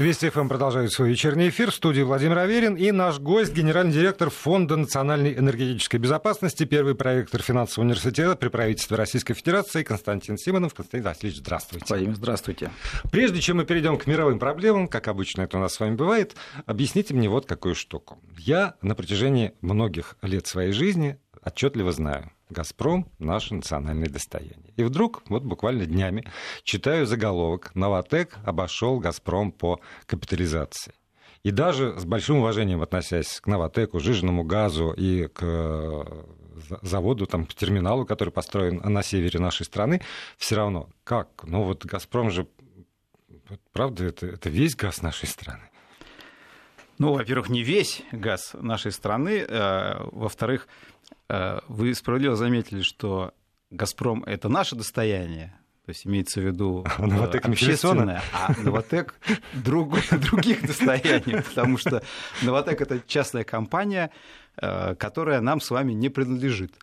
Вести 0.00 0.30
ФМ 0.30 0.48
продолжает 0.48 0.92
свой 0.92 1.10
вечерний 1.10 1.50
эфир. 1.50 1.70
В 1.70 1.74
студии 1.74 2.00
Владимир 2.00 2.38
Аверин 2.38 2.74
и 2.74 2.90
наш 2.90 3.18
гость, 3.18 3.52
генеральный 3.52 3.92
директор 3.92 4.30
Фонда 4.30 4.76
национальной 4.76 5.34
энергетической 5.34 5.98
безопасности, 5.98 6.64
первый 6.64 6.94
проектор 6.94 7.42
финансового 7.42 7.86
университета 7.86 8.34
при 8.34 8.48
правительстве 8.48 8.96
Российской 8.96 9.34
Федерации 9.34 9.82
Константин 9.82 10.38
Симонов. 10.38 10.72
Константин 10.72 11.06
Васильевич, 11.06 11.40
здравствуйте. 11.40 11.84
Владимир, 11.86 12.14
здравствуйте. 12.14 12.70
Прежде 13.12 13.42
чем 13.42 13.58
мы 13.58 13.66
перейдем 13.66 13.98
к 13.98 14.06
мировым 14.06 14.38
проблемам, 14.38 14.88
как 14.88 15.06
обычно 15.06 15.42
это 15.42 15.58
у 15.58 15.60
нас 15.60 15.74
с 15.74 15.80
вами 15.80 15.96
бывает, 15.96 16.34
объясните 16.64 17.12
мне 17.12 17.28
вот 17.28 17.44
какую 17.44 17.74
штуку. 17.74 18.18
Я 18.38 18.76
на 18.80 18.94
протяжении 18.94 19.52
многих 19.60 20.16
лет 20.22 20.46
своей 20.46 20.72
жизни 20.72 21.18
отчетливо 21.44 21.92
знаю, 21.92 22.32
«Газпром»— 22.50 23.08
наше 23.18 23.54
национальное 23.54 24.08
достояние. 24.08 24.72
И 24.76 24.82
вдруг, 24.82 25.22
вот 25.28 25.42
буквально 25.44 25.86
днями, 25.86 26.24
читаю 26.62 27.06
заголовок 27.06 27.74
«Новотек 27.74 28.36
обошел 28.44 28.98
«Газпром» 28.98 29.52
по 29.52 29.80
капитализации». 30.06 30.94
И 31.42 31.50
даже 31.50 31.98
с 31.98 32.04
большим 32.04 32.38
уважением 32.38 32.82
относясь 32.82 33.40
к 33.40 33.46
«Новотеку», 33.46 33.98
жиженному 33.98 34.44
газу 34.44 34.92
и 34.92 35.26
к 35.26 35.40
э, 35.42 36.04
заводу, 36.82 37.26
там, 37.26 37.46
к 37.46 37.54
терминалу, 37.54 38.04
который 38.04 38.30
построен 38.30 38.76
на 38.84 39.02
севере 39.02 39.40
нашей 39.40 39.64
страны, 39.64 40.02
все 40.36 40.56
равно, 40.56 40.88
как? 41.04 41.44
Ну 41.44 41.62
вот 41.62 41.86
«Газпром» 41.86 42.30
же, 42.30 42.46
правда, 43.72 44.04
это, 44.04 44.26
это 44.26 44.50
весь 44.50 44.76
газ 44.76 45.00
нашей 45.00 45.28
страны. 45.28 45.70
Ну, 47.00 47.14
во-первых, 47.14 47.48
не 47.48 47.62
весь 47.62 48.02
газ 48.12 48.54
нашей 48.60 48.92
страны. 48.92 49.38
Э, 49.48 50.04
во-вторых, 50.12 50.68
вы 51.68 51.94
справедливо 51.94 52.36
заметили, 52.36 52.82
что 52.82 53.32
«Газпром»— 53.70 54.24
это 54.26 54.48
наше 54.48 54.74
достояние, 54.74 55.54
то 55.86 55.90
есть 55.90 56.06
имеется 56.06 56.40
в 56.40 56.44
виду 56.44 56.84
а 56.98 57.06
Новотек 57.06 57.46
общественное, 57.46 58.22
а 58.32 58.52
Новотек 58.62 59.14
друг, 59.54 59.94
других 60.10 60.66
достояний, 60.66 61.42
потому 61.42 61.78
что 61.78 62.02
Новотек— 62.42 62.80
это 62.82 63.00
частная 63.06 63.44
компания, 63.44 64.10
э, 64.56 64.94
которая 64.96 65.40
нам 65.40 65.60
с 65.60 65.70
вами 65.70 65.92
не 65.92 66.08
принадлежит. 66.08 66.74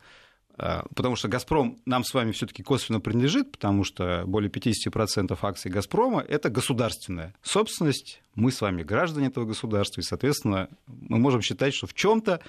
Э, 0.58 0.82
потому 0.96 1.16
что 1.16 1.28
«Газпром» 1.28 1.78
нам 1.86 2.04
с 2.04 2.14
вами 2.14 2.32
все 2.32 2.48
таки 2.48 2.64
косвенно 2.64 3.00
принадлежит, 3.00 3.52
потому 3.52 3.84
что 3.84 4.24
более 4.26 4.50
50% 4.50 5.38
акций 5.42 5.70
«Газпрома»— 5.70 6.22
это 6.28 6.50
государственная 6.50 7.36
собственность. 7.44 8.22
Мы 8.36 8.52
с 8.52 8.62
вами 8.62 8.84
граждане 8.84 9.28
этого 9.28 9.46
государства, 9.46 10.02
и, 10.02 10.04
соответственно, 10.04 10.70
мы 10.88 11.20
можем 11.20 11.42
считать, 11.42 11.74
что 11.74 11.88
в 11.88 11.94
чем 11.94 12.22
то 12.22 12.40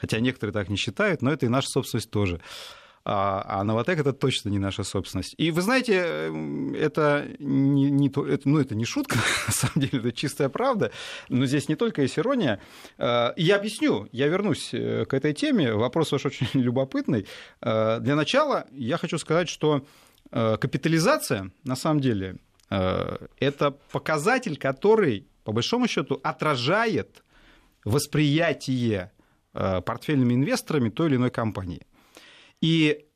хотя 0.00 0.20
некоторые 0.20 0.52
так 0.52 0.68
не 0.68 0.76
считают, 0.76 1.22
но 1.22 1.32
это 1.32 1.46
и 1.46 1.48
наша 1.48 1.68
собственность 1.68 2.10
тоже 2.10 2.40
а, 3.04 3.60
а 3.60 3.64
Новотек 3.64 3.98
это 4.00 4.12
точно 4.12 4.50
не 4.50 4.58
наша 4.58 4.82
собственность. 4.82 5.34
И 5.38 5.50
вы 5.50 5.62
знаете, 5.62 6.30
это 6.78 7.26
не, 7.38 7.90
не, 7.90 8.08
это, 8.08 8.48
ну, 8.48 8.58
это 8.58 8.74
не 8.74 8.84
шутка, 8.84 9.16
на 9.46 9.52
самом 9.52 9.86
деле, 9.86 9.98
это 10.00 10.12
чистая 10.12 10.50
правда, 10.50 10.92
но 11.30 11.46
здесь 11.46 11.70
не 11.70 11.74
только 11.74 12.02
есть 12.02 12.18
ирония. 12.18 12.60
А, 12.98 13.32
я 13.36 13.56
объясню, 13.56 14.08
я 14.12 14.28
вернусь 14.28 14.74
э, 14.74 15.06
к 15.06 15.14
этой 15.14 15.32
теме, 15.32 15.72
вопрос 15.72 16.12
ваш 16.12 16.26
очень 16.26 16.48
любопытный. 16.52 17.26
А, 17.62 17.98
для 18.00 18.14
начала 18.14 18.66
я 18.72 18.98
хочу 18.98 19.16
сказать, 19.16 19.48
что 19.48 19.86
э, 20.30 20.56
капитализация, 20.58 21.50
на 21.64 21.76
самом 21.76 22.00
деле, 22.00 22.36
э, 22.68 23.26
это 23.40 23.70
показатель, 23.70 24.58
который, 24.58 25.26
по 25.44 25.52
большому 25.52 25.88
счету, 25.88 26.20
отражает 26.22 27.22
восприятие 27.86 29.12
портфельными 29.52 30.34
инвесторами 30.34 30.90
той 30.90 31.08
или 31.08 31.16
иной 31.16 31.30
компании. 31.30 31.86
И 32.60 33.06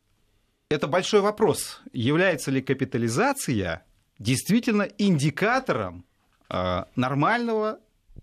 это 0.69 0.86
большой 0.86 1.20
вопрос, 1.20 1.80
является 1.92 2.50
ли 2.50 2.62
капитализация 2.62 3.84
действительно 4.19 4.83
индикатором 4.98 6.05
э, 6.48 6.84
нормального 6.97 7.80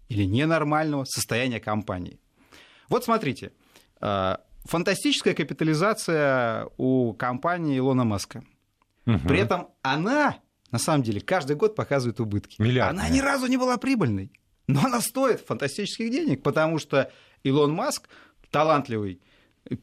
или 0.07 0.23
ненормального 0.23 1.03
состояния 1.05 1.59
компании. 1.59 2.19
Вот 2.87 3.03
смотрите, 3.03 3.52
э, 4.02 4.37
фантастическая 4.65 5.33
капитализация 5.33 6.67
у 6.77 7.14
компании 7.14 7.77
Илона 7.77 8.03
Маска. 8.03 8.43
Угу. 9.05 9.27
При 9.27 9.39
этом 9.39 9.70
она, 9.81 10.39
на 10.71 10.80
самом 10.80 11.03
деле, 11.03 11.21
каждый 11.21 11.55
год 11.55 11.76
показывает 11.76 12.20
убытки. 12.20 12.61
Миллиардная. 12.61 13.05
Она 13.05 13.14
ни 13.14 13.20
разу 13.20 13.47
не 13.47 13.58
была 13.58 13.77
прибыльной. 13.77 14.31
Но 14.67 14.81
она 14.86 15.02
стоит 15.02 15.41
фантастических 15.41 16.11
денег, 16.11 16.43
потому 16.43 16.77
что 16.77 17.11
Илон 17.44 17.73
Маск 17.73 18.10
талантливый 18.52 19.20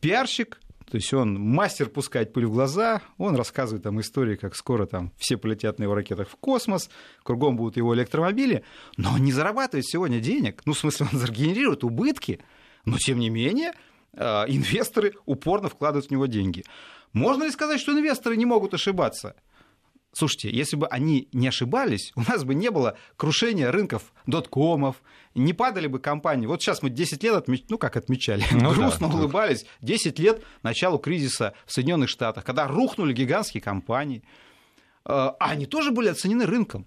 пиарщик, 0.00 0.60
то 0.90 0.96
есть 0.96 1.12
он 1.12 1.34
мастер 1.40 1.88
пускать 1.88 2.32
пыль 2.32 2.46
в 2.46 2.52
глаза, 2.52 3.02
он 3.18 3.34
рассказывает 3.34 3.82
там 3.82 4.00
истории, 4.00 4.36
как 4.36 4.54
скоро 4.54 4.86
там 4.86 5.12
все 5.16 5.36
полетят 5.36 5.78
на 5.78 5.84
его 5.84 5.94
ракетах 5.94 6.28
в 6.28 6.36
космос, 6.36 6.90
кругом 7.22 7.56
будут 7.56 7.76
его 7.76 7.94
электромобили, 7.94 8.64
но 8.96 9.14
он 9.14 9.22
не 9.22 9.32
зарабатывает 9.32 9.86
сегодня 9.86 10.20
денег, 10.20 10.62
ну, 10.64 10.74
в 10.74 10.78
смысле, 10.78 11.06
он 11.12 11.18
генерирует 11.32 11.82
убытки, 11.82 12.40
но, 12.84 12.98
тем 12.98 13.18
не 13.18 13.30
менее, 13.30 13.72
э, 14.12 14.44
инвесторы 14.46 15.14
упорно 15.24 15.68
вкладывают 15.68 16.06
в 16.06 16.10
него 16.10 16.26
деньги. 16.26 16.64
Можно 17.12 17.44
ли 17.44 17.50
сказать, 17.50 17.80
что 17.80 17.92
инвесторы 17.92 18.36
не 18.36 18.46
могут 18.46 18.74
ошибаться? 18.74 19.34
Слушайте, 20.16 20.48
если 20.48 20.76
бы 20.76 20.86
они 20.86 21.28
не 21.34 21.48
ошибались, 21.48 22.12
у 22.16 22.22
нас 22.22 22.42
бы 22.42 22.54
не 22.54 22.70
было 22.70 22.96
крушения 23.16 23.70
рынков 23.70 24.14
доткомов, 24.24 25.02
не 25.34 25.52
падали 25.52 25.88
бы 25.88 25.98
компании. 25.98 26.46
Вот 26.46 26.62
сейчас 26.62 26.80
мы 26.80 26.88
10 26.88 27.22
лет 27.22 27.34
отмеч... 27.34 27.64
ну, 27.68 27.76
как 27.76 27.98
отмечали, 27.98 28.42
ну, 28.50 28.72
грустно 28.72 29.08
да. 29.08 29.14
улыбались. 29.14 29.66
10 29.82 30.18
лет 30.18 30.42
началу 30.62 30.98
кризиса 30.98 31.52
в 31.66 31.72
Соединенных 31.72 32.08
Штатах, 32.08 32.44
когда 32.44 32.66
рухнули 32.66 33.12
гигантские 33.12 33.60
компании. 33.60 34.22
А 35.04 35.36
они 35.38 35.66
тоже 35.66 35.90
были 35.90 36.08
оценены 36.08 36.46
рынком. 36.46 36.86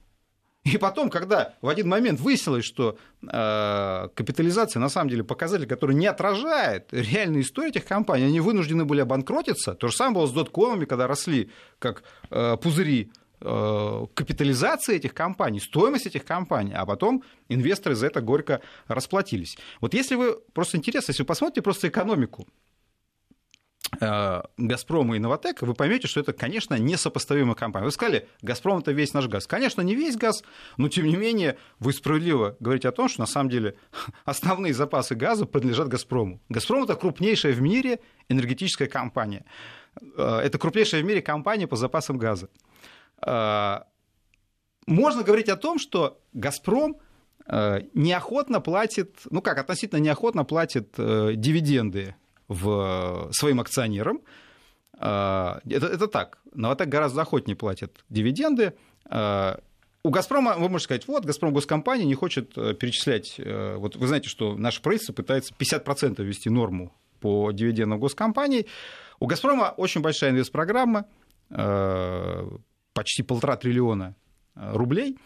И 0.74 0.78
потом, 0.78 1.10
когда 1.10 1.54
в 1.62 1.68
один 1.68 1.88
момент 1.88 2.20
выяснилось, 2.20 2.66
что 2.66 2.98
э, 3.22 4.08
капитализация 4.14 4.80
на 4.80 4.90
самом 4.90 5.10
деле 5.10 5.24
показатель, 5.24 5.68
который 5.68 5.96
не 5.96 6.08
отражает 6.08 6.90
реальную 6.92 7.44
историю 7.44 7.72
этих 7.72 7.86
компаний, 7.86 8.26
они 8.26 8.40
вынуждены 8.40 8.86
были 8.86 9.02
обанкротиться. 9.02 9.74
То 9.74 9.88
же 9.88 9.96
самое 9.96 10.16
было 10.16 10.28
с 10.28 10.32
доткомами, 10.32 10.86
когда 10.86 11.08
росли 11.08 11.50
как 11.80 12.04
э, 12.30 12.58
пузыри 12.58 13.12
Э, 13.42 14.06
капитализации 14.16 14.98
этих 14.98 15.14
компаний, 15.14 15.62
стоимость 15.62 16.06
этих 16.06 16.26
компаний, 16.26 16.74
а 16.76 16.86
потом 16.86 17.24
инвесторы 17.48 17.96
за 17.96 18.08
это 18.08 18.20
горько 18.20 18.60
расплатились. 18.88 19.58
Вот 19.80 19.94
если 19.94 20.16
вы, 20.16 20.40
просто 20.54 20.76
интересно, 20.76 21.12
если 21.12 21.24
вы 21.24 21.28
посмотрите 21.28 21.62
просто 21.62 21.88
экономику 21.88 22.48
Газпрома 23.92 25.16
и 25.16 25.20
Новотека, 25.20 25.66
вы 25.66 25.74
поймете, 25.74 26.08
что 26.08 26.20
это, 26.20 26.32
конечно, 26.34 26.76
несопоставимая 26.76 27.56
компания. 27.56 27.86
Вы 27.86 27.92
сказали, 27.92 28.28
Газпром 28.42 28.80
это 28.80 28.92
весь 28.92 29.14
наш 29.14 29.28
газ. 29.28 29.48
Конечно, 29.48 29.82
не 29.82 29.96
весь 29.96 30.16
газ, 30.16 30.44
но 30.78 30.90
тем 30.90 31.08
не 31.08 31.16
менее 31.16 31.58
вы 31.80 31.94
справедливо 31.94 32.56
говорите 32.60 32.88
о 32.88 32.92
том, 32.92 33.10
что 33.10 33.22
на 33.22 33.26
самом 33.26 33.50
деле 33.50 33.76
основные 34.26 34.74
запасы 34.74 35.16
газа 35.16 35.46
принадлежат 35.46 35.88
Газпрому. 35.88 36.40
Газпром 36.50 36.84
это 36.84 36.96
крупнейшая 36.96 37.54
в 37.54 37.62
мире 37.62 38.00
энергетическая 38.30 38.88
компания. 38.88 39.46
Э, 40.18 40.40
это 40.44 40.58
крупнейшая 40.60 41.02
в 41.02 41.06
мире 41.06 41.22
компания 41.22 41.68
по 41.68 41.76
запасам 41.76 42.18
газа. 42.18 42.50
Э, 43.26 43.80
можно 44.86 45.24
говорить 45.24 45.50
о 45.50 45.56
том, 45.56 45.78
что 45.80 46.20
«Газпром» 46.34 46.98
э, 47.48 47.82
неохотно 47.94 48.62
платит, 48.62 49.18
ну 49.30 49.42
как, 49.42 49.58
относительно 49.58 50.00
неохотно 50.00 50.46
платит 50.46 50.94
э, 50.98 51.34
дивиденды 51.36 52.16
в 52.50 53.30
своим 53.32 53.62
акционерам. 53.62 54.20
Это, 54.94 55.62
это 55.66 56.08
так. 56.08 56.40
Новотек 56.54 56.90
гораздо 56.90 57.22
охотнее 57.22 57.56
платит 57.56 58.04
дивиденды. 58.10 58.74
У 59.06 60.10
«Газпрома», 60.10 60.56
вы 60.58 60.68
можете 60.68 60.86
сказать, 60.86 61.08
вот, 61.08 61.24
«Газпром» 61.24 61.54
госкомпания 61.54 62.06
не 62.06 62.16
хочет 62.16 62.54
перечислять... 62.54 63.40
Вот 63.78 63.96
вы 63.96 64.08
знаете, 64.08 64.28
что 64.28 64.58
наше 64.58 64.82
правительство 64.82 65.14
пытается 65.14 65.54
50% 65.58 66.22
ввести 66.22 66.50
норму 66.50 66.94
по 67.22 67.52
дивидендам 67.52 68.00
госкомпаний. 68.00 68.68
У 69.22 69.28
«Газпрома» 69.28 69.74
очень 69.78 70.02
большая 70.02 70.32
инвестпрограмма, 70.32 71.06
почти 73.00 73.24
полтора 73.24 73.56
триллиона 73.56 74.16
э, 74.56 74.74
рублей, 74.74 75.18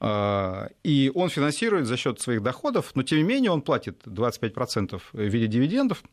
э, 0.00 0.68
и 0.82 1.12
он 1.14 1.28
финансирует 1.28 1.86
за 1.86 1.96
счет 1.96 2.20
своих 2.20 2.42
доходов, 2.42 2.90
но 2.94 3.04
тем 3.04 3.18
не 3.18 3.24
менее 3.24 3.52
он 3.52 3.62
платит 3.62 4.04
25% 4.06 5.00
в 5.12 5.20
виде 5.20 5.46
дивидендов, 5.46 6.02
э, 6.02 6.08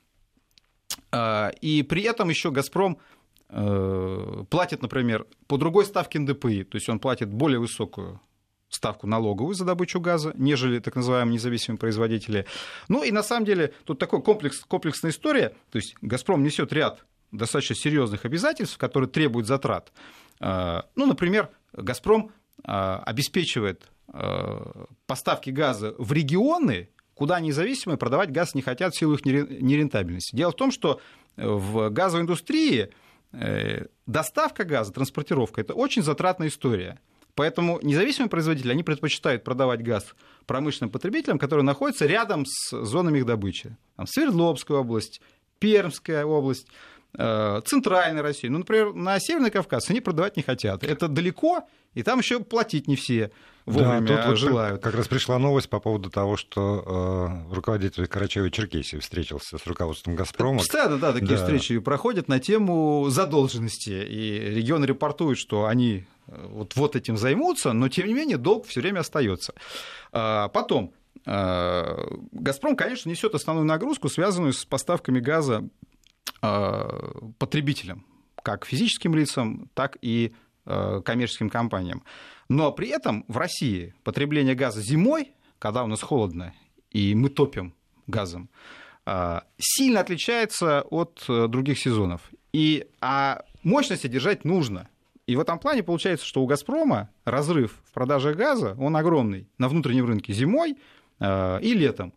и 1.11 1.85
при 1.87 2.03
этом 2.03 2.29
еще 2.29 2.51
«Газпром» 2.51 2.99
платит, 3.47 4.81
например, 4.83 5.25
по 5.47 5.57
другой 5.57 5.85
ставке 5.85 6.19
НДПИ, 6.19 6.65
то 6.65 6.75
есть 6.75 6.87
он 6.87 6.99
платит 6.99 7.33
более 7.33 7.59
высокую 7.59 8.21
ставку 8.69 9.07
налоговую 9.07 9.55
за 9.55 9.65
добычу 9.65 9.99
газа, 9.99 10.33
нежели 10.35 10.79
так 10.79 10.95
называемые 10.95 11.33
независимые 11.33 11.79
производители. 11.79 12.45
Ну 12.87 13.03
и 13.03 13.11
на 13.11 13.23
самом 13.23 13.45
деле 13.45 13.73
тут 13.83 13.99
такой 13.99 14.21
комплекс, 14.21 14.59
комплексная 14.59 15.11
история, 15.11 15.55
то 15.71 15.77
есть 15.77 15.95
«Газпром» 16.01 16.43
несет 16.43 16.71
ряд 16.71 17.05
достаточно 17.31 17.75
серьезных 17.75 18.25
обязательств, 18.25 18.77
которые 18.77 19.09
требуют 19.09 19.47
затрат. 19.47 19.91
Э, 20.39 20.81
ну, 20.95 21.05
например, 21.05 21.49
«Газпром» 21.73 22.31
э, 22.63 22.71
обеспечивает 22.71 23.89
э, 24.13 24.85
поставки 25.05 25.49
газа 25.49 25.95
в 25.97 26.11
регионы, 26.13 26.89
куда 27.19 27.41
независимые 27.41 27.97
продавать 27.97 28.31
газ 28.31 28.55
не 28.55 28.61
хотят 28.61 28.95
в 28.95 28.97
силу 28.97 29.15
их 29.15 29.25
нерентабельности. 29.25 30.33
Дело 30.35 30.51
в 30.51 30.55
том, 30.55 30.71
что 30.71 31.01
в 31.35 31.89
газовой 31.89 32.23
индустрии 32.23 32.89
доставка 34.07 34.63
газа, 34.63 34.93
транспортировка– 34.93 35.59
это 35.63 35.73
очень 35.73 36.01
затратная 36.01 36.47
история. 36.47 36.97
Поэтому 37.35 37.79
независимые 37.83 38.29
производители, 38.29 38.71
они 38.71 38.83
предпочитают 38.83 39.43
продавать 39.43 39.83
газ 39.83 40.15
промышленным 40.45 40.91
потребителям, 40.91 41.37
которые 41.37 41.65
находятся 41.65 42.05
рядом 42.05 42.45
с 42.45 42.85
зонами 42.85 43.19
их 43.19 43.25
добычи. 43.25 43.75
Там 43.97 44.07
Свердловская 44.07 44.77
область, 44.77 45.21
Пермская 45.59 46.23
область, 46.25 46.67
э, 47.17 47.61
Центральная 47.65 48.21
Россия. 48.21 48.49
Ну, 48.49 48.59
например, 48.59 48.93
на 48.93 49.19
Северный 49.19 49.51
Кавказ 49.51 49.89
они 49.89 50.01
продавать 50.01 50.37
не 50.37 50.43
хотят. 50.43 50.83
Это 50.83 51.07
далеко, 51.07 51.67
и 51.93 52.03
там 52.03 52.19
еще 52.19 52.39
платить 52.39 52.87
не 52.87 52.95
все 52.95 53.31
вовремя 53.69 54.01
да, 54.01 54.17
тут 54.17 54.25
вот 54.27 54.37
желают. 54.37 54.81
Как 54.81 54.95
раз 54.95 55.07
пришла 55.07 55.37
новость 55.37 55.69
по 55.69 55.79
поводу 55.79 56.09
того, 56.09 56.37
что 56.37 57.45
э, 57.49 57.53
руководитель 57.53 58.05
Карачаева-Черкесии 58.05 58.99
встретился 58.99 59.57
с 59.57 59.65
руководством 59.65 60.15
«Газпрома». 60.15 60.59
Постоянно, 60.59 60.97
да, 60.97 61.13
такие 61.13 61.31
да. 61.31 61.37
встречи 61.37 61.77
проходят 61.79 62.27
на 62.27 62.39
тему 62.39 63.07
задолженности. 63.09 64.05
И 64.07 64.39
регионы 64.39 64.85
репортуют, 64.85 65.37
что 65.37 65.65
они 65.65 66.05
э, 66.27 66.47
вот, 66.49 66.75
вот 66.75 66.95
этим 66.95 67.17
займутся, 67.17 67.73
но 67.73 67.89
тем 67.89 68.07
не 68.07 68.13
менее 68.13 68.37
долг 68.37 68.67
все 68.67 68.81
время 68.81 68.99
остается. 68.99 69.53
А, 70.11 70.47
потом, 70.49 70.93
э, 71.25 72.07
«Газпром», 72.31 72.75
конечно, 72.75 73.09
несет 73.09 73.35
основную 73.35 73.65
нагрузку, 73.65 74.09
связанную 74.09 74.53
с 74.53 74.65
поставками 74.65 75.19
газа 75.19 75.69
потребителям, 76.39 78.05
как 78.43 78.65
физическим 78.65 79.15
лицам, 79.15 79.69
так 79.73 79.97
и 80.01 80.33
коммерческим 80.65 81.49
компаниям. 81.49 82.03
Но 82.47 82.71
при 82.71 82.89
этом 82.89 83.25
в 83.27 83.37
России 83.37 83.93
потребление 84.03 84.55
газа 84.55 84.81
зимой, 84.81 85.33
когда 85.59 85.83
у 85.83 85.87
нас 85.87 86.01
холодно, 86.01 86.53
и 86.91 87.15
мы 87.15 87.29
топим 87.29 87.73
газом, 88.07 88.49
а, 89.05 89.43
сильно 89.57 90.01
отличается 90.01 90.81
от 90.81 91.23
э, 91.27 91.47
других 91.47 91.79
сезонов. 91.79 92.21
И, 92.53 92.87
а 93.01 93.43
мощности 93.63 94.07
держать 94.07 94.45
нужно. 94.45 94.87
И 95.25 95.35
в 95.35 95.39
этом 95.39 95.57
плане 95.57 95.83
получается, 95.83 96.25
что 96.25 96.41
у 96.43 96.45
«Газпрома» 96.45 97.09
разрыв 97.25 97.81
в 97.85 97.91
продаже 97.91 98.33
газа, 98.33 98.75
он 98.79 98.95
огромный 98.95 99.47
на 99.57 99.67
внутреннем 99.67 100.05
рынке 100.05 100.33
зимой 100.33 100.77
э, 101.19 101.59
и 101.61 101.73
летом. 101.73 102.13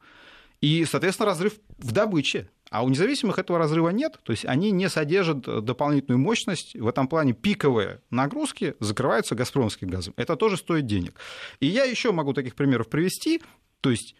И, 0.60 0.84
соответственно, 0.84 1.26
разрыв 1.26 1.54
в 1.78 1.92
добыче. 1.92 2.50
А 2.72 2.82
у 2.82 2.88
независимых 2.88 3.38
этого 3.38 3.58
разрыва 3.58 3.90
нет, 3.90 4.18
то 4.22 4.32
есть 4.32 4.46
они 4.46 4.70
не 4.70 4.88
содержат 4.88 5.46
э, 5.46 5.60
дополнительную 5.60 6.18
мощность. 6.18 6.74
В 6.74 6.88
этом 6.88 7.06
плане 7.06 7.34
пиковые 7.34 8.00
нагрузки 8.08 8.76
закрываются 8.80 9.34
газпромским 9.34 9.90
газом. 9.90 10.14
Это 10.16 10.36
тоже 10.36 10.56
стоит 10.56 10.86
денег. 10.86 11.20
И 11.60 11.66
я 11.66 11.84
еще 11.84 12.12
могу 12.12 12.32
таких 12.32 12.54
примеров 12.54 12.88
привести. 12.88 13.42
То 13.82 13.90
есть 13.90 14.14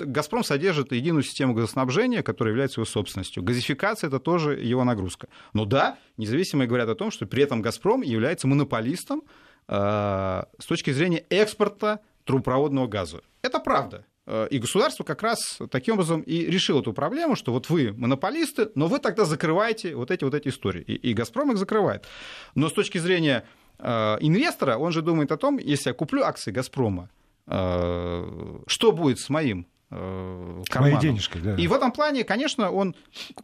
«Газпром» 0.00 0.44
содержит 0.44 0.92
единую 0.92 1.22
систему 1.22 1.54
газоснабжения, 1.54 2.22
которая 2.22 2.52
является 2.52 2.80
его 2.80 2.84
собственностью. 2.84 3.42
Газификация– 3.42 4.08
это 4.08 4.18
тоже 4.18 4.60
его 4.60 4.84
нагрузка. 4.84 5.28
Но 5.54 5.64
да, 5.64 5.96
независимые 6.18 6.68
говорят 6.68 6.90
о 6.90 6.94
том, 6.94 7.10
что 7.10 7.24
при 7.24 7.42
этом 7.42 7.62
«Газпром» 7.62 8.02
является 8.02 8.46
монополистом 8.46 9.22
э, 9.66 10.42
с 10.58 10.66
точки 10.66 10.90
зрения 10.90 11.24
экспорта 11.30 12.00
трубопроводного 12.24 12.86
газа. 12.86 13.22
Это 13.40 13.60
правда. 13.60 14.04
Э, 14.26 14.46
и 14.50 14.58
государство 14.58 15.04
как 15.04 15.22
раз 15.22 15.58
таким 15.70 15.94
образом 15.94 16.22
и 16.22 16.46
решило 16.46 16.80
эту 16.80 16.92
проблему, 16.92 17.36
что 17.36 17.52
вот 17.52 17.68
вы 17.68 17.92
монополисты, 17.92 18.70
но 18.74 18.86
вы 18.86 18.98
тогда 18.98 19.24
закрываете 19.24 19.94
вот 19.94 20.10
эти 20.10 20.24
вот 20.24 20.34
эти 20.34 20.48
истории. 20.48 20.82
И, 20.82 20.94
и 20.94 21.14
«Газпром» 21.14 21.52
их 21.52 21.58
закрывает. 21.58 22.06
Но 22.54 22.68
с 22.68 22.72
точки 22.72 22.98
зрения 22.98 23.44
э, 23.78 24.16
инвестора, 24.20 24.78
он 24.78 24.92
же 24.92 25.02
думает 25.02 25.30
о 25.32 25.36
том, 25.36 25.58
если 25.58 25.90
я 25.90 25.94
куплю 25.94 26.22
акции 26.22 26.50
«Газпрома», 26.50 27.10
э, 27.46 28.60
что 28.66 28.92
будет 28.92 29.18
с 29.20 29.28
моим 29.28 29.66
карманом? 29.90 30.98
Денежкой, 30.98 31.40
да. 31.40 31.54
И 31.56 31.68
в 31.68 31.72
этом 31.72 31.92
плане, 31.92 32.24
конечно, 32.24 32.70
он 32.70 32.96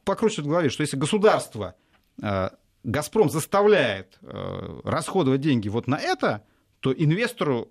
покручивает 0.05 0.47
в 0.47 0.50
голове, 0.50 0.71
что 0.71 0.82
если 0.82 0.97
государство, 0.97 1.77
«Газпром» 2.82 3.31
заставляет 3.31 4.19
расходовать 4.21 5.43
деньги 5.43 5.69
вот 5.69 5.87
на 5.87 5.97
это, 5.97 6.43
то 6.81 6.93
инвестору 6.93 7.69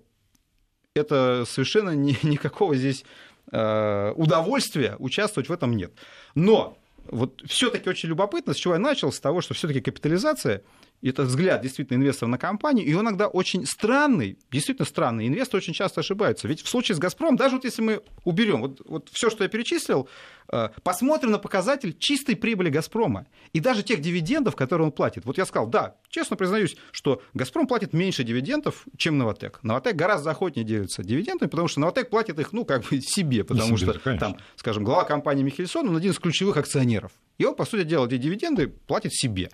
это 0.94 1.44
совершенно 1.46 1.90
ни, 1.90 2.16
никакого 2.26 2.74
здесь 2.74 3.04
э, 3.52 4.12
удовольствия 4.16 4.96
участвовать 4.98 5.48
в 5.48 5.52
этом 5.52 5.76
нет. 5.76 5.92
Но 6.34 6.78
вот 7.04 7.42
все-таки 7.46 7.88
очень 7.88 8.08
любопытно, 8.08 8.54
с 8.54 8.56
чего 8.56 8.74
я 8.74 8.80
начал, 8.80 9.12
с 9.12 9.20
того, 9.20 9.40
что 9.40 9.54
все-таки 9.54 9.80
капитализация 9.80 10.62
это 11.08 11.22
взгляд 11.22 11.62
действительно 11.62 11.96
инвестора 11.96 12.28
на 12.28 12.38
компанию, 12.38 12.86
и 12.86 12.92
он 12.92 13.02
иногда 13.02 13.26
очень 13.26 13.64
странный, 13.66 14.38
действительно 14.50 14.86
странный. 14.86 15.28
Инвесторы 15.28 15.58
очень 15.58 15.72
часто 15.72 16.00
ошибаются. 16.00 16.46
Ведь 16.46 16.62
в 16.62 16.68
случае 16.68 16.96
с 16.96 16.98
«Газпромом», 16.98 17.36
даже 17.36 17.56
вот 17.56 17.64
если 17.64 17.80
мы 17.80 18.02
уберем 18.24 18.60
вот, 18.60 18.80
вот 18.84 19.08
все, 19.10 19.30
что 19.30 19.42
я 19.42 19.48
перечислил, 19.48 20.08
э, 20.52 20.68
посмотрим 20.82 21.30
на 21.30 21.38
показатель 21.38 21.96
чистой 21.98 22.36
прибыли 22.36 22.68
«Газпрома» 22.68 23.26
и 23.54 23.60
даже 23.60 23.82
тех 23.82 24.00
дивидендов, 24.00 24.56
которые 24.56 24.86
он 24.86 24.92
платит. 24.92 25.24
Вот 25.24 25.38
я 25.38 25.46
сказал, 25.46 25.68
да, 25.68 25.96
честно 26.10 26.36
признаюсь, 26.36 26.76
что 26.92 27.22
«Газпром» 27.32 27.66
платит 27.66 27.94
меньше 27.94 28.22
дивидендов, 28.22 28.86
чем 28.98 29.16
«Новотек». 29.16 29.60
«Новотек» 29.62 29.96
гораздо 29.96 30.32
охотнее 30.32 30.64
делится 30.64 31.02
дивидендами, 31.02 31.48
потому 31.48 31.68
что 31.68 31.80
«Новотек» 31.80 32.10
платит 32.10 32.38
их, 32.38 32.52
ну, 32.52 32.66
как 32.66 32.84
бы 32.84 33.00
себе, 33.00 33.44
потому 33.44 33.78
себе, 33.78 33.92
что 33.92 34.00
конечно. 34.00 34.32
там, 34.32 34.36
скажем, 34.56 34.84
глава 34.84 35.04
компании 35.04 35.42
Михельсон, 35.42 35.88
он 35.88 35.96
один 35.96 36.12
из 36.12 36.18
ключевых 36.18 36.58
акционеров. 36.58 37.12
И 37.38 37.44
он, 37.46 37.54
по 37.54 37.64
сути 37.64 37.84
дела, 37.84 38.06
эти 38.06 38.18
дивиденды 38.18 38.68
платит 38.68 39.14
себе. 39.14 39.48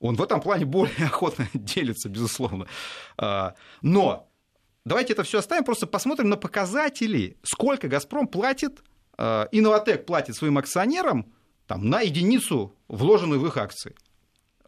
Он 0.00 0.16
в 0.16 0.22
этом 0.22 0.40
плане 0.40 0.64
более 0.64 0.94
охотно 1.06 1.48
делится, 1.54 2.08
безусловно. 2.08 2.66
А, 3.16 3.54
но 3.82 4.28
давайте 4.84 5.12
это 5.12 5.22
все 5.22 5.38
оставим, 5.38 5.64
просто 5.64 5.86
посмотрим 5.86 6.28
на 6.28 6.36
показатели, 6.36 7.38
сколько 7.42 7.88
«Газпром» 7.88 8.28
платит, 8.28 8.82
а, 9.16 9.48
и 9.52 9.60
«Новотек» 9.60 10.06
платит 10.06 10.36
своим 10.36 10.58
акционерам 10.58 11.32
там, 11.66 11.88
на 11.88 12.00
единицу, 12.00 12.74
вложенную 12.88 13.40
в 13.40 13.46
их 13.46 13.56
акции. 13.56 13.94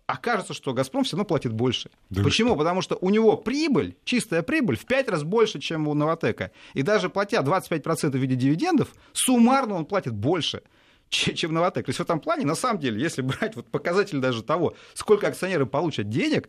Окажется, 0.06 0.54
что 0.54 0.72
«Газпром» 0.72 1.04
все 1.04 1.16
равно 1.16 1.26
платит 1.26 1.52
больше. 1.52 1.90
Да 2.08 2.22
Почему? 2.22 2.50
Что? 2.50 2.58
Потому 2.58 2.80
что 2.80 2.96
у 2.98 3.10
него 3.10 3.36
прибыль, 3.36 3.98
чистая 4.04 4.42
прибыль, 4.42 4.78
в 4.78 4.86
5 4.86 5.10
раз 5.10 5.22
больше, 5.22 5.60
чем 5.60 5.86
у 5.86 5.92
«Новотека». 5.92 6.52
И 6.72 6.82
даже 6.82 7.10
платя 7.10 7.40
25% 7.40 8.10
в 8.12 8.14
виде 8.14 8.34
дивидендов, 8.34 8.94
суммарно 9.12 9.74
он 9.74 9.84
платит 9.84 10.14
больше– 10.14 10.62
чем 11.08 11.52
Новотек. 11.52 11.86
То 11.86 11.90
есть 11.90 11.98
в 11.98 12.02
этом 12.02 12.20
плане, 12.20 12.46
на 12.46 12.54
самом 12.54 12.80
деле, 12.80 13.00
если 13.00 13.22
брать 13.22 13.56
вот 13.56 13.70
показатель 13.70 14.18
даже 14.18 14.42
того, 14.42 14.74
сколько 14.94 15.26
акционеры 15.26 15.66
получат 15.66 16.08
денег, 16.08 16.48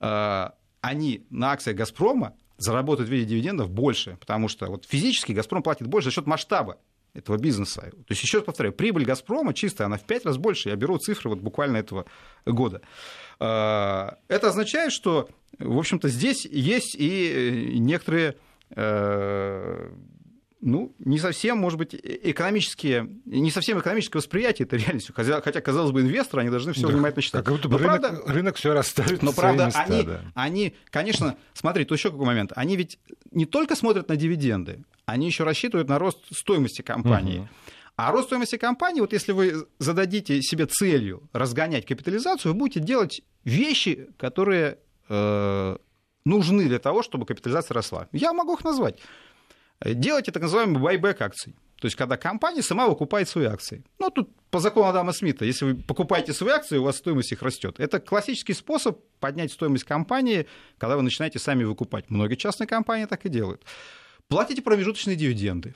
э, 0.00 0.48
они 0.80 1.26
на 1.30 1.52
акциях 1.52 1.76
«Газпрома» 1.76 2.34
заработают 2.56 3.08
в 3.08 3.12
виде 3.12 3.24
дивидендов 3.24 3.70
больше, 3.70 4.16
потому 4.20 4.48
что 4.48 4.66
вот 4.66 4.84
физически 4.86 5.32
«Газпром» 5.32 5.62
платит 5.62 5.86
больше 5.86 6.10
за 6.10 6.14
счет 6.14 6.26
масштаба 6.26 6.78
этого 7.14 7.38
бизнеса. 7.38 7.80
То 7.80 8.04
есть, 8.10 8.22
еще 8.22 8.38
раз 8.38 8.46
повторяю, 8.46 8.72
прибыль 8.74 9.04
«Газпрома» 9.04 9.52
чистая, 9.54 9.86
она 9.86 9.96
в 9.96 10.04
пять 10.04 10.24
раз 10.24 10.36
больше. 10.36 10.68
Я 10.68 10.76
беру 10.76 10.98
цифры 10.98 11.30
вот 11.30 11.40
буквально 11.40 11.78
этого 11.78 12.06
года. 12.46 12.82
Э, 13.40 14.10
это 14.28 14.48
означает, 14.48 14.92
что, 14.92 15.28
в 15.58 15.78
общем-то, 15.78 16.08
здесь 16.08 16.44
есть 16.46 16.94
и 16.98 17.76
некоторые 17.78 18.36
э, 18.70 19.90
ну, 20.60 20.94
не 20.98 21.18
совсем, 21.18 21.58
может 21.58 21.78
быть, 21.78 21.94
экономические, 21.94 23.08
не 23.24 23.50
совсем 23.50 23.78
экономическое 23.78 24.18
восприятие 24.18 24.66
этой 24.66 24.78
реальностью. 24.78 25.14
Хотя, 25.14 25.40
хотя, 25.40 25.60
казалось 25.60 25.92
бы, 25.92 26.02
инвесторы, 26.02 26.42
они 26.42 26.50
должны 26.50 26.72
все 26.72 26.86
да, 26.86 26.92
внимательно 26.92 27.22
читать. 27.22 27.44
Как 27.44 27.54
будто 27.54 27.68
бы 27.68 27.78
но, 27.78 27.78
рынок, 27.78 28.00
правда, 28.00 28.32
рынок 28.32 28.56
все 28.56 28.74
расставит 28.74 29.22
Но, 29.22 29.32
правда, 29.32 29.66
места, 29.66 29.80
они, 29.82 30.02
да. 30.02 30.20
они, 30.34 30.74
конечно, 30.90 31.36
смотри, 31.54 31.84
то 31.84 31.94
еще 31.94 32.10
какой 32.10 32.26
момент. 32.26 32.52
Они 32.56 32.76
ведь 32.76 32.98
не 33.30 33.46
только 33.46 33.74
смотрят 33.74 34.08
на 34.08 34.16
дивиденды, 34.16 34.84
они 35.06 35.26
еще 35.26 35.44
рассчитывают 35.44 35.88
на 35.88 35.98
рост 35.98 36.18
стоимости 36.30 36.82
компании. 36.82 37.38
Угу. 37.38 37.48
А 37.96 38.12
рост 38.12 38.26
стоимости 38.26 38.56
компании, 38.56 39.00
вот 39.00 39.12
если 39.12 39.32
вы 39.32 39.66
зададите 39.78 40.42
себе 40.42 40.66
целью 40.66 41.28
разгонять 41.32 41.86
капитализацию, 41.86 42.52
вы 42.52 42.58
будете 42.58 42.80
делать 42.80 43.22
вещи, 43.44 44.08
которые 44.18 44.78
э, 45.08 45.76
нужны 46.24 46.64
для 46.66 46.78
того, 46.78 47.02
чтобы 47.02 47.26
капитализация 47.26 47.74
росла. 47.74 48.08
Я 48.12 48.32
могу 48.32 48.54
их 48.54 48.64
назвать 48.64 48.98
делайте 49.84 50.32
так 50.32 50.42
называемый 50.42 50.80
байбек 50.80 51.20
акций. 51.20 51.54
То 51.80 51.86
есть, 51.86 51.96
когда 51.96 52.18
компания 52.18 52.62
сама 52.62 52.86
выкупает 52.88 53.28
свои 53.28 53.46
акции. 53.46 53.82
Ну, 53.98 54.10
тут 54.10 54.28
по 54.50 54.60
закону 54.60 54.88
Адама 54.88 55.12
Смита, 55.12 55.46
если 55.46 55.64
вы 55.64 55.74
покупаете 55.76 56.34
свои 56.34 56.52
акции, 56.52 56.76
у 56.76 56.82
вас 56.82 56.98
стоимость 56.98 57.32
их 57.32 57.40
растет. 57.42 57.80
Это 57.80 58.00
классический 58.00 58.52
способ 58.52 59.00
поднять 59.18 59.50
стоимость 59.50 59.84
компании, 59.84 60.46
когда 60.76 60.96
вы 60.96 61.02
начинаете 61.02 61.38
сами 61.38 61.64
выкупать. 61.64 62.10
Многие 62.10 62.36
частные 62.36 62.66
компании 62.66 63.06
так 63.06 63.24
и 63.24 63.30
делают. 63.30 63.64
Платите 64.28 64.60
промежуточные 64.60 65.16
дивиденды. 65.16 65.74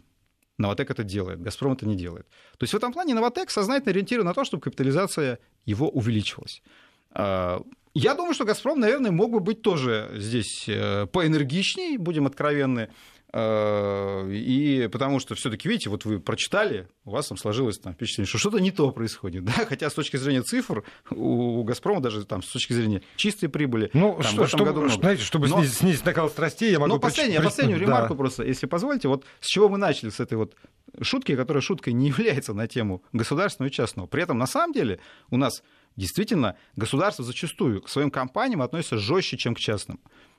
Новотек 0.59 0.91
это 0.91 1.03
делает, 1.03 1.41
Газпром 1.41 1.73
это 1.73 1.87
не 1.87 1.97
делает. 1.97 2.29
То 2.59 2.65
есть 2.65 2.75
в 2.75 2.77
этом 2.77 2.93
плане 2.93 3.15
Новотек 3.15 3.51
сознательно 3.51 3.91
ориентирован 3.91 4.27
на 4.27 4.35
то, 4.35 4.45
чтобы 4.45 4.63
капитализация 4.63 5.39
его 5.65 5.89
увеличивалась. 5.89 6.63
А, 7.11 7.63
я 7.95 8.15
думаю, 8.15 8.35
что 8.35 8.45
Газпром, 8.45 8.79
наверное, 8.79 9.11
мог 9.11 9.33
бы 9.33 9.41
быть 9.41 9.63
тоже 9.63 10.11
здесь 10.15 10.69
э, 10.69 11.07
поэнергичнее, 11.07 11.99
будем 11.99 12.27
откровенны. 12.27 12.91
Э, 13.37 14.31
и 14.31 14.89
потому 14.93 15.19
что 15.19 15.35
все-таки, 15.35 15.69
видите, 15.69 15.91
вот 15.91 16.05
вы 16.05 16.21
прочитали, 16.21 16.87
у 17.05 17.11
вас 17.11 17.27
там 17.27 17.37
сложилось 17.37 17.79
там, 17.81 17.93
впечатление, 17.93 18.29
что 18.29 18.39
что-то 18.39 18.61
не 18.61 18.71
то 18.71 18.93
происходит. 18.93 19.45
Да? 19.45 19.53
Хотя 19.69 19.91
с 19.91 19.95
точки 19.95 20.17
зрения 20.17 20.43
цифр 20.43 20.85
у, 21.11 21.65
«Газпрома», 21.65 22.01
даже 22.01 22.25
там, 22.27 22.45
с 22.45 22.47
точки 22.47 22.75
зрения 22.75 23.03
чистой 23.17 23.49
прибыли, 23.49 23.91
ну, 23.93 24.21
там, 24.23 24.23
что, 24.23 24.37
в 24.37 24.45
этом 24.45 24.49
чтобы, 24.49 24.65
году 24.67 24.89
знаете, 24.89 25.23
чтобы 25.25 25.49
но, 25.49 25.59
снизить, 25.59 25.79
снизить 25.79 26.05
накал 26.05 26.31
страстей, 26.31 26.71
я 26.71 26.79
могу... 26.79 26.95
Ну, 26.95 27.01
последнюю, 27.01 27.41
при... 27.41 27.45
последнюю 27.49 27.81
да. 27.81 27.85
ремарку 27.87 28.15
просто, 28.15 28.45
если 28.45 28.67
позволите, 28.67 29.09
вот 29.09 29.25
с 29.41 29.49
чего 29.49 29.69
мы 29.69 29.79
начали, 29.79 30.11
с 30.11 30.21
этой 30.21 30.35
вот 30.35 30.55
шутки, 31.03 31.35
которая 31.35 31.61
шуткой 31.61 31.93
не 31.93 32.07
является 32.11 32.55
на 32.55 32.69
тему 32.69 33.03
государственного 33.13 33.69
и 33.69 33.73
частного. 33.73 34.07
При 34.07 34.23
этом, 34.23 34.39
на 34.39 34.47
самом 34.47 34.73
деле, 34.73 35.01
у 35.31 35.37
нас 35.37 35.65
действительно 35.97 36.57
государство 36.77 37.25
зачастую 37.25 37.83
к 37.83 37.89
своим 37.89 38.13
компаниям 38.13 38.63
относится 38.63 38.97
жестче, 38.97 39.37
чем 39.37 39.57
к 39.57 39.59
частным. 39.59 39.99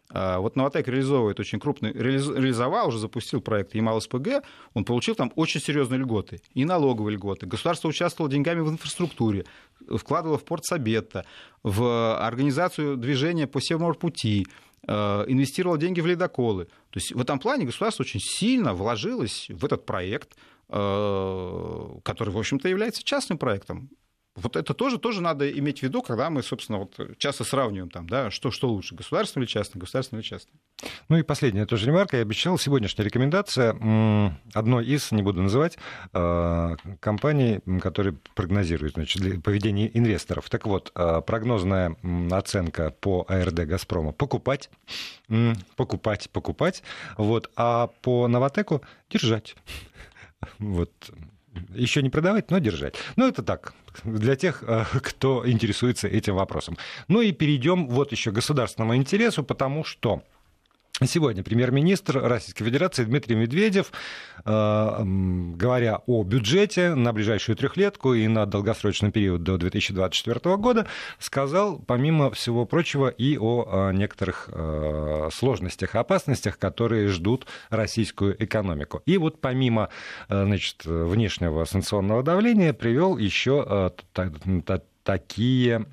А, 0.10 0.40
вот 0.40 0.56
Новотек 0.56 0.88
реализовывает 0.88 1.40
очень 1.40 1.60
крупный, 1.60 1.92
реализовал, 1.92 2.90
уже 2.90 3.00
запустил 3.00 3.42
проект 3.42 3.74
Ямал-СПГ, 3.74 4.44
он 4.74 4.86
получил 4.86 5.16
там 5.16 5.32
очень 5.36 5.60
серьезные 5.60 6.00
льготы, 6.00 6.42
и 6.54 6.64
налоговые 6.64 7.16
льготы. 7.16 7.48
Государство 7.48 7.88
участвовало 7.88 8.32
деньгами 8.32 8.62
в 8.62 8.70
инфраструктуре, 8.70 9.46
вкладывало 9.98 10.38
в 10.38 10.46
порт 10.46 10.66
Сабетта, 10.66 11.26
в 11.64 12.18
организацию 12.20 12.98
движения 12.98 13.48
по 13.48 13.60
Севморпути, 13.60 14.46
а, 14.88 15.26
инвестировало 15.28 15.78
деньги 15.78 16.02
в 16.02 16.06
ледоколы. 16.06 16.66
То 16.66 17.00
есть 17.00 17.12
в 17.12 17.20
этом 17.20 17.40
плане 17.40 17.66
государство 17.66 18.04
очень 18.04 18.20
сильно 18.22 18.74
вложилось 18.74 19.48
в 19.50 19.66
этот 19.66 19.86
проект, 19.86 20.38
а, 20.70 22.00
который, 22.04 22.30
в 22.30 22.38
общем-то, 22.38 22.70
является 22.70 23.04
частным 23.04 23.40
проектом. 23.40 23.90
Вот 24.36 24.58
это 24.58 24.74
тоже, 24.74 25.00
тоже 25.00 25.22
надо 25.22 25.50
иметь 25.50 25.80
в 25.80 25.84
виду, 25.84 26.02
когда 26.02 26.30
мы, 26.30 26.44
собственно, 26.44 26.80
вот 26.80 27.00
часто 27.18 27.46
сравниваем, 27.46 27.90
там, 27.90 28.08
да, 28.08 28.30
что, 28.30 28.52
что 28.52 28.68
лучше, 28.68 28.94
государственное 28.94 29.46
или 29.46 29.52
частное, 29.52 29.80
государственное 29.80 30.22
или 30.22 30.28
частное. 30.28 30.60
Ну 31.08 31.18
и 31.18 31.24
последняя 31.24 31.66
тоже 31.66 31.88
ремарка. 31.88 32.18
Я 32.18 32.24
обещал, 32.24 32.58
сегодняшняя 32.58 33.06
рекомендация 33.06 33.72
одной 34.54 34.86
из, 34.86 35.14
не 35.14 35.24
буду 35.24 35.42
называть, 35.42 35.78
а, 36.12 36.76
компаний, 37.00 37.62
которые 37.82 38.18
прогнозируют 38.36 38.96
значит, 38.96 39.42
поведение 39.42 39.98
инвесторов. 39.98 40.50
Так 40.50 40.68
вот, 40.68 40.92
а, 40.96 41.22
прогнозная 41.22 41.96
оценка 42.30 42.92
по 42.92 43.26
АРД 43.30 43.62
«Газпрома»— 43.62 44.12
покупать, 44.14 44.70
покупать, 45.78 46.30
покупать, 46.30 46.84
вот, 47.18 47.50
а 47.56 47.88
по 48.02 48.28
«Новотеку»— 48.28 48.82
держать. 49.10 49.56
Вот 50.60 50.92
еще 51.74 52.02
не 52.02 52.10
продавать, 52.10 52.52
но 52.52 52.60
держать. 52.60 52.96
Ну, 53.16 53.28
это 53.28 53.44
так, 53.44 53.74
для 54.04 54.36
тех, 54.36 54.64
э, 54.68 54.84
кто 55.02 55.50
интересуется 55.50 56.08
этим 56.08 56.36
вопросом. 56.36 56.78
Ну 57.08 57.22
и 57.22 57.32
перейдем 57.32 57.88
вот 57.88 58.12
еще 58.12 58.32
к 58.32 58.36
государственному 58.36 58.96
интересу, 58.96 59.44
потому 59.44 59.84
что 59.84 60.24
Сегодня 61.04 61.44
премьер-министр 61.44 62.20
Российской 62.20 62.64
Федерации 62.64 63.04
Дмитрий 63.04 63.36
Медведев, 63.36 63.92
э, 64.46 65.04
говоря 65.04 66.02
о 66.08 66.24
бюджете 66.24 66.96
на 66.96 67.12
ближайшую 67.12 67.58
трехлетку 67.58 68.14
и 68.14 68.30
на 68.30 68.46
долгосрочный 68.46 69.12
период 69.12 69.44
до 69.44 69.58
2024 69.58 70.56
года, 70.56 70.88
сказал, 71.20 71.80
помимо 71.80 72.32
всего 72.32 72.66
прочего, 72.66 73.10
и 73.10 73.38
о 73.38 73.90
э, 73.90 73.94
некоторых 73.94 74.48
э, 74.50 75.30
сложностях 75.34 75.96
опасностях, 75.96 76.58
которые 76.58 77.10
ждут 77.10 77.46
российскую 77.70 78.42
экономику. 78.42 79.02
И 79.06 79.18
вот 79.18 79.42
помимо 79.42 79.90
значит, 80.30 80.86
внешнего 80.86 81.66
санкционного 81.66 82.24
давления 82.24 82.72
привел 82.72 83.18
еще 83.18 83.92
такие 85.04 85.86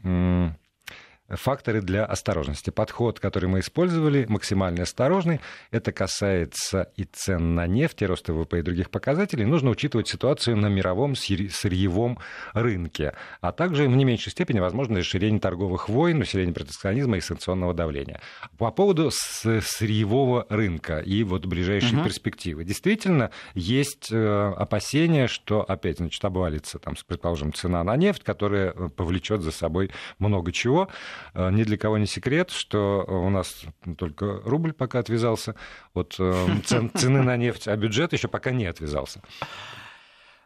факторы 1.37 1.81
для 1.81 2.05
осторожности. 2.05 2.71
Подход, 2.71 3.21
который 3.21 3.49
мы 3.49 3.61
использовали, 3.61 4.27
максимально 4.29 4.83
осторожный. 4.83 5.41
Это 5.71 5.93
касается 5.93 6.91
и 6.97 7.05
цен 7.05 7.55
на 7.55 7.67
нефть, 7.67 8.03
и 8.03 8.07
роста 8.07 8.33
ВВП 8.33 8.61
и 8.61 8.63
других 8.63 8.91
показателей. 8.91 9.45
Нужно 9.45 9.71
учитывать 9.71 10.09
ситуацию 10.09 10.57
на 10.57 10.67
мировом 10.67 11.15
сырьевом 11.15 12.19
рынке, 12.53 13.15
а 13.41 13.53
также 13.53 13.89
в 13.89 13.97
не 13.97 14.05
меньшей 14.05 14.31
степени 14.31 14.61
возможно 14.61 14.99
расширение 14.99 15.41
торговых 15.41 15.89
войн, 15.89 16.21
усиление 16.21 16.55
протекционизма 16.55 17.17
и 17.17 17.21
санкционного 17.21 17.75
давления. 17.75 18.21
По 18.59 18.71
поводу 18.71 19.11
сырьевого 19.13 20.47
рынка 20.49 20.99
и 21.01 21.23
вот 21.25 21.47
ближайшие 21.47 21.99
угу. 21.99 22.05
перспективы. 22.05 22.65
Действительно, 22.65 23.31
есть 23.55 24.11
э, 24.11 24.53
опасения, 24.57 25.27
что 25.27 25.63
опять, 25.63 25.99
значит, 25.99 26.25
обвалится, 26.25 26.79
там, 26.79 26.95
предположим, 27.07 27.53
цена 27.53 27.83
на 27.85 27.97
нефть, 27.97 28.23
которая 28.25 28.73
э, 28.73 28.89
повлечет 28.89 29.43
за 29.43 29.51
собой 29.51 29.91
много 30.19 30.53
чего. 30.53 30.89
Э, 31.35 31.51
ни 31.51 31.65
для 31.65 31.77
кого 31.77 31.99
не 31.99 32.07
секрет, 32.07 32.51
что 32.51 33.05
у 33.09 33.31
нас 33.31 33.63
только 33.97 34.41
рубль 34.45 34.73
пока 34.73 34.99
отвязался 34.99 35.55
от 35.95 36.17
э, 36.19 36.47
цен, 36.65 36.91
цены 36.95 37.23
на 37.23 37.37
нефть, 37.37 37.69
а 37.69 37.77
бюджет 37.77 38.13
еще 38.13 38.29
пока 38.29 38.51
не 38.51 38.67
отвязался. 38.67 39.23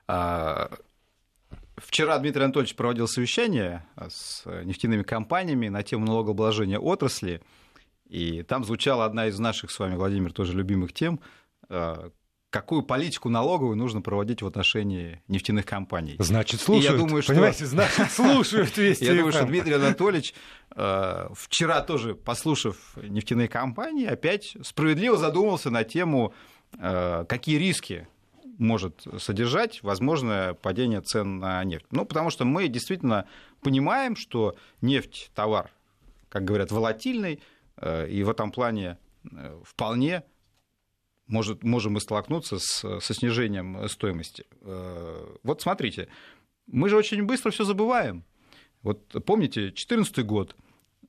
А, 0.08 0.70
вчера 1.76 2.18
Дмитрий 2.18 2.44
Анатольевич 2.44 2.76
проводил 2.76 3.08
совещание 3.08 3.84
с 4.08 4.44
нефтяными 4.64 5.02
компаниями 5.02 5.68
на 5.68 5.82
тему 5.82 6.06
налогообложения 6.06 6.78
отрасли, 6.78 7.42
и 8.08 8.42
там 8.42 8.64
звучала 8.64 9.04
одна 9.04 9.26
из 9.26 9.38
наших 9.38 9.70
с 9.70 9.78
вами, 9.78 9.96
Владимир, 9.96 10.32
тоже 10.32 10.52
любимых 10.52 10.92
тем 10.92 11.20
э, 11.68 12.10
какую 12.50 12.82
политику 12.82 13.28
налоговую 13.28 13.76
нужно 13.76 14.00
проводить 14.00 14.42
в 14.42 14.46
отношении 14.46 15.22
нефтяных 15.28 15.66
компаний. 15.66 16.16
Значит, 16.18 16.60
слушают. 16.60 16.90
И 16.90 16.98
я 16.98 17.06
думаю, 17.06 17.22
что... 17.22 17.32
Понимаете, 17.32 17.66
значит, 17.66 18.10
слушают 18.10 18.76
вести. 18.76 19.04
Я 19.06 19.14
думаю, 19.14 19.32
что 19.32 19.44
Дмитрий 19.44 19.74
Анатольевич 19.74 20.34
э, 20.74 21.28
вчера 21.34 21.80
тоже, 21.82 22.14
послушав 22.14 22.76
нефтяные 22.96 23.48
компании, 23.48 24.06
опять 24.06 24.56
справедливо 24.62 25.16
задумался 25.16 25.70
на 25.70 25.84
тему, 25.84 26.34
э, 26.78 27.24
какие 27.28 27.58
риски 27.58 28.08
может 28.58 29.04
содержать 29.18 29.82
возможное 29.82 30.54
падение 30.54 31.02
цен 31.02 31.38
на 31.38 31.62
нефть. 31.64 31.86
Ну, 31.90 32.06
потому 32.06 32.30
что 32.30 32.44
мы 32.44 32.68
действительно 32.68 33.28
понимаем, 33.60 34.16
что 34.16 34.56
нефть 34.80 35.30
товар, 35.34 35.70
как 36.28 36.44
говорят, 36.44 36.70
волатильный, 36.70 37.42
э, 37.76 38.08
и 38.08 38.22
в 38.22 38.30
этом 38.30 38.50
плане 38.50 38.98
вполне 39.64 40.22
может, 41.26 41.64
можем 41.64 41.94
мы 41.94 42.00
столкнуться 42.00 42.58
с, 42.58 43.00
со 43.00 43.14
снижением 43.14 43.88
стоимости. 43.88 44.46
Э, 44.62 45.36
вот 45.42 45.60
смотрите, 45.60 46.08
мы 46.66 46.88
же 46.88 46.96
очень 46.96 47.24
быстро 47.24 47.50
все 47.50 47.64
забываем. 47.64 48.24
Вот 48.82 49.08
помните, 49.24 49.62
2014 49.62 50.24
год, 50.24 50.56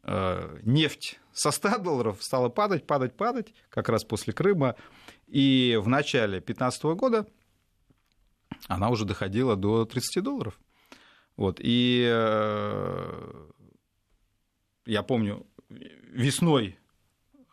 э, 0.03 0.59
нефть 0.63 1.19
со 1.33 1.51
100 1.51 1.77
долларов 1.79 2.23
стала 2.23 2.49
падать, 2.49 2.87
падать, 2.87 3.15
падать, 3.15 3.53
как 3.69 3.89
раз 3.89 4.03
после 4.03 4.33
Крыма. 4.33 4.75
И 5.27 5.77
в 5.81 5.87
начале 5.87 6.39
2015 6.39 6.83
года 6.95 7.27
она 8.67 8.89
уже 8.89 9.05
доходила 9.05 9.55
до 9.55 9.85
30 9.85 10.23
долларов. 10.23 10.59
Вот, 11.35 11.59
и 11.61 12.07
э, 12.09 13.47
я 14.87 15.03
помню, 15.03 15.45
весной 15.69 16.79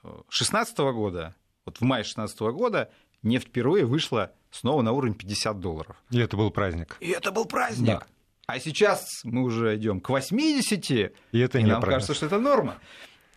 2016 0.02 0.78
года 0.78 1.36
вот 1.64 1.78
в 1.78 1.82
мае 1.82 2.02
2016 2.02 2.40
года 2.40 2.90
нефть 3.22 3.48
впервые 3.48 3.84
вышла 3.84 4.32
снова 4.50 4.82
на 4.82 4.92
уровень 4.92 5.14
50 5.14 5.60
долларов. 5.60 5.96
И 6.10 6.18
это 6.18 6.36
был 6.36 6.50
праздник. 6.50 6.96
И 7.00 7.10
это 7.10 7.32
был 7.32 7.44
праздник. 7.46 7.86
Да. 7.86 8.06
А 8.46 8.58
сейчас 8.58 9.06
мы 9.24 9.42
уже 9.42 9.76
идем 9.76 10.00
к 10.00 10.10
80, 10.10 10.90
и, 10.90 11.38
это 11.38 11.58
и 11.58 11.62
не 11.62 11.70
нам 11.70 11.80
праздник. 11.80 11.96
кажется, 11.96 12.14
что 12.14 12.26
это 12.26 12.38
норма. 12.38 12.78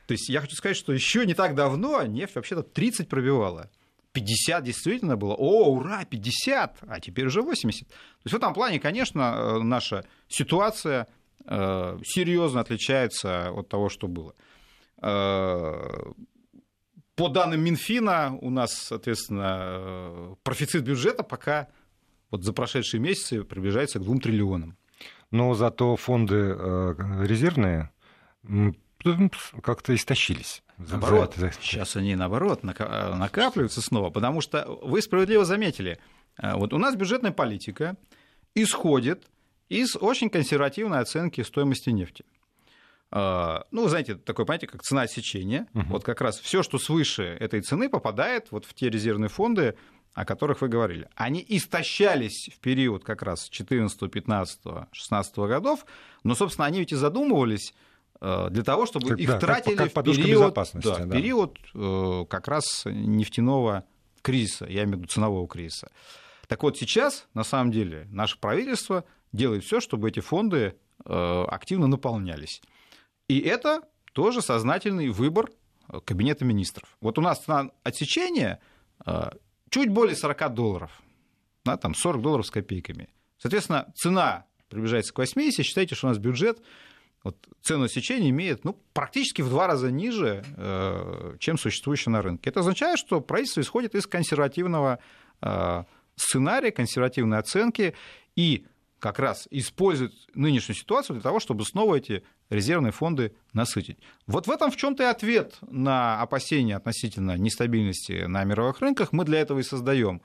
То 0.05 0.13
есть 0.13 0.29
я 0.29 0.41
хочу 0.41 0.55
сказать, 0.55 0.77
что 0.77 0.93
еще 0.93 1.25
не 1.25 1.33
так 1.33 1.55
давно 1.55 2.03
нефть 2.03 2.35
вообще-то 2.35 2.63
30 2.63 3.07
пробивала. 3.07 3.69
50 4.13 4.63
действительно 4.63 5.15
было. 5.15 5.33
О, 5.33 5.71
ура, 5.71 6.03
50, 6.05 6.77
а 6.87 6.99
теперь 6.99 7.27
уже 7.27 7.41
80. 7.41 7.87
То 7.87 7.93
есть 8.23 8.33
в 8.33 8.37
этом 8.37 8.53
плане, 8.53 8.79
конечно, 8.79 9.35
э, 9.37 9.59
наша 9.59 10.05
ситуация 10.27 11.07
э, 11.45 11.99
серьезно 12.03 12.61
отличается 12.61 13.51
от 13.51 13.69
того, 13.69 13.89
что 13.89 14.07
было. 14.07 14.33
Э, 17.17 17.21
по 17.21 17.29
данным 17.29 17.61
Минфина, 17.61 18.37
у 18.41 18.49
нас, 18.49 18.73
соответственно, 18.73 19.57
э, 19.59 20.35
профицит 20.43 20.83
бюджета 20.83 21.23
пока 21.23 21.67
вот 22.31 22.43
за 22.43 22.53
прошедшие 22.53 23.01
месяцы 23.01 23.43
приближается 23.43 23.99
к 23.99 24.03
2 24.03 24.19
триллионам. 24.19 24.77
Но 25.31 25.53
зато 25.53 25.95
фонды 25.95 26.35
э, 26.35 26.95
резервные 27.25 27.91
как-то 29.61 29.95
истощились. 29.95 30.63
Наоборот, 30.77 31.35
сейчас 31.61 31.95
они, 31.95 32.15
наоборот, 32.15 32.61
э, 32.63 33.15
накапливаются 33.15 33.81
снова, 33.81 34.09
потому 34.09 34.41
что 34.41 34.65
вы 34.83 35.01
справедливо 35.01 35.45
заметили, 35.45 35.99
вот 36.41 36.73
у 36.73 36.77
нас 36.77 36.95
бюджетная 36.95 37.31
политика 37.31 37.95
исходит 38.53 39.27
из 39.69 39.95
очень 39.95 40.29
консервативной 40.29 40.99
оценки 40.99 41.41
стоимости 41.41 41.89
нефти. 41.89 42.25
А, 43.09 43.65
ну, 43.71 43.87
знаете, 43.87 44.15
такое 44.15 44.45
понятие, 44.45 44.69
как 44.69 44.81
цена 44.81 45.03
отсечения. 45.03 45.67
Угу. 45.73 45.85
Вот 45.89 46.03
как 46.03 46.21
раз 46.21 46.39
все, 46.39 46.63
что 46.63 46.77
свыше 46.77 47.23
этой 47.23 47.61
цены, 47.61 47.89
попадает 47.89 48.51
вот 48.51 48.65
в 48.65 48.73
те 48.73 48.89
резервные 48.89 49.29
фонды, 49.29 49.75
о 50.13 50.25
которых 50.25 50.61
вы 50.61 50.67
говорили. 50.67 51.07
Они 51.15 51.45
истощались 51.47 52.49
в 52.53 52.59
период 52.59 53.03
как 53.03 53.21
раз 53.21 53.47
14, 53.49 54.11
15, 54.11 54.59
16 54.91 55.37
годов, 55.37 55.85
но, 56.23 56.35
собственно, 56.35 56.65
они 56.65 56.79
ведь 56.79 56.91
и 56.91 56.95
задумывались 56.95 57.73
э, 58.19 58.47
для 58.49 58.63
того, 58.63 58.87
чтобы 58.87 59.09
как, 59.09 59.19
их 59.19 59.29
да, 59.29 59.39
тратили 59.39 59.75
как, 59.75 59.93
как 59.93 60.05
в 60.05 60.15
период, 60.15 60.53
да, 60.55 61.05
да. 61.05 61.15
период 61.15 61.57
э, 61.75 62.25
как 62.27 62.47
раз 62.47 62.83
нефтяного 62.85 63.85
кризиса, 64.23 64.65
я 64.65 64.83
имею 64.83 64.97
в 64.97 64.99
виду 65.01 65.07
ценового 65.07 65.47
кризиса. 65.47 65.91
Так 66.47 66.63
вот, 66.63 66.77
сейчас, 66.77 67.27
на 67.33 67.43
самом 67.43 67.71
деле, 67.71 68.07
наше 68.09 68.39
правительство 68.39 69.05
делает 69.31 69.63
все, 69.63 69.79
чтобы 69.79 70.09
эти 70.09 70.19
фонды 70.19 70.75
э, 71.05 71.43
активно 71.47 71.87
наполнялись. 71.87 72.61
И 73.27 73.39
это 73.39 73.81
тоже 74.13 74.41
сознательный 74.41 75.09
выбор 75.09 75.49
э, 75.89 75.99
Кабинета 76.05 76.45
министров. 76.45 76.97
Вот 77.01 77.17
у 77.17 77.21
нас 77.21 77.43
цена 77.43 77.71
отсечения 77.83 78.59
э, 79.05 79.29
чуть 79.69 79.89
более 79.89 80.15
40 80.15 80.53
долларов, 80.53 80.91
да, 81.65 81.77
там 81.77 81.93
40 81.93 82.21
долларов 82.21 82.45
с 82.45 82.51
копейками. 82.51 83.09
Соответственно, 83.37 83.91
цена 83.95 84.45
приближается 84.69 85.13
к 85.13 85.17
80, 85.17 85.65
считайте, 85.65 85.95
что 85.95 86.07
у 86.07 86.09
нас 86.09 86.17
бюджет 86.17 86.61
вот 87.23 87.35
ценоотсечение 87.61 88.29
имеет 88.29 88.63
ну, 88.63 88.79
практически 88.93 89.41
в 89.41 89.49
два 89.49 89.67
раза 89.67 89.91
ниже, 89.91 90.45
э, 90.55 91.35
чем 91.39 91.57
существующее 91.57 92.11
на 92.13 92.21
рынке. 92.21 92.49
Это 92.49 92.61
означает, 92.61 92.99
что 92.99 93.19
правительство 93.21 93.61
исходит 93.61 93.95
из 93.95 94.07
консервативного 94.07 94.99
сценария, 96.15 96.71
консервативной 96.71 97.37
оценки 97.37 97.93
и 98.35 98.65
как 98.99 99.19
раз 99.19 99.47
использует 99.51 100.13
нынешнюю 100.33 100.75
ситуацию 100.75 101.15
для 101.15 101.23
того, 101.23 101.39
чтобы 101.39 101.65
снова 101.65 101.95
эти 101.95 102.23
резервные 102.49 102.91
фонды 102.91 103.35
насытить. 103.53 103.97
Вот 104.25 104.47
в 104.47 104.51
этом 104.51 104.71
в 104.71 104.77
чем-то 104.77 105.03
и 105.03 105.05
ответ 105.05 105.57
на 105.61 106.21
опасения 106.21 106.75
относительно 106.75 107.37
нестабильности 107.37 108.25
на 108.25 108.43
мировых 108.43 108.79
рынках 108.79 109.11
мы 109.11 109.25
для 109.25 109.39
этого 109.39 109.59
и 109.59 109.63
создаем. 109.63 110.21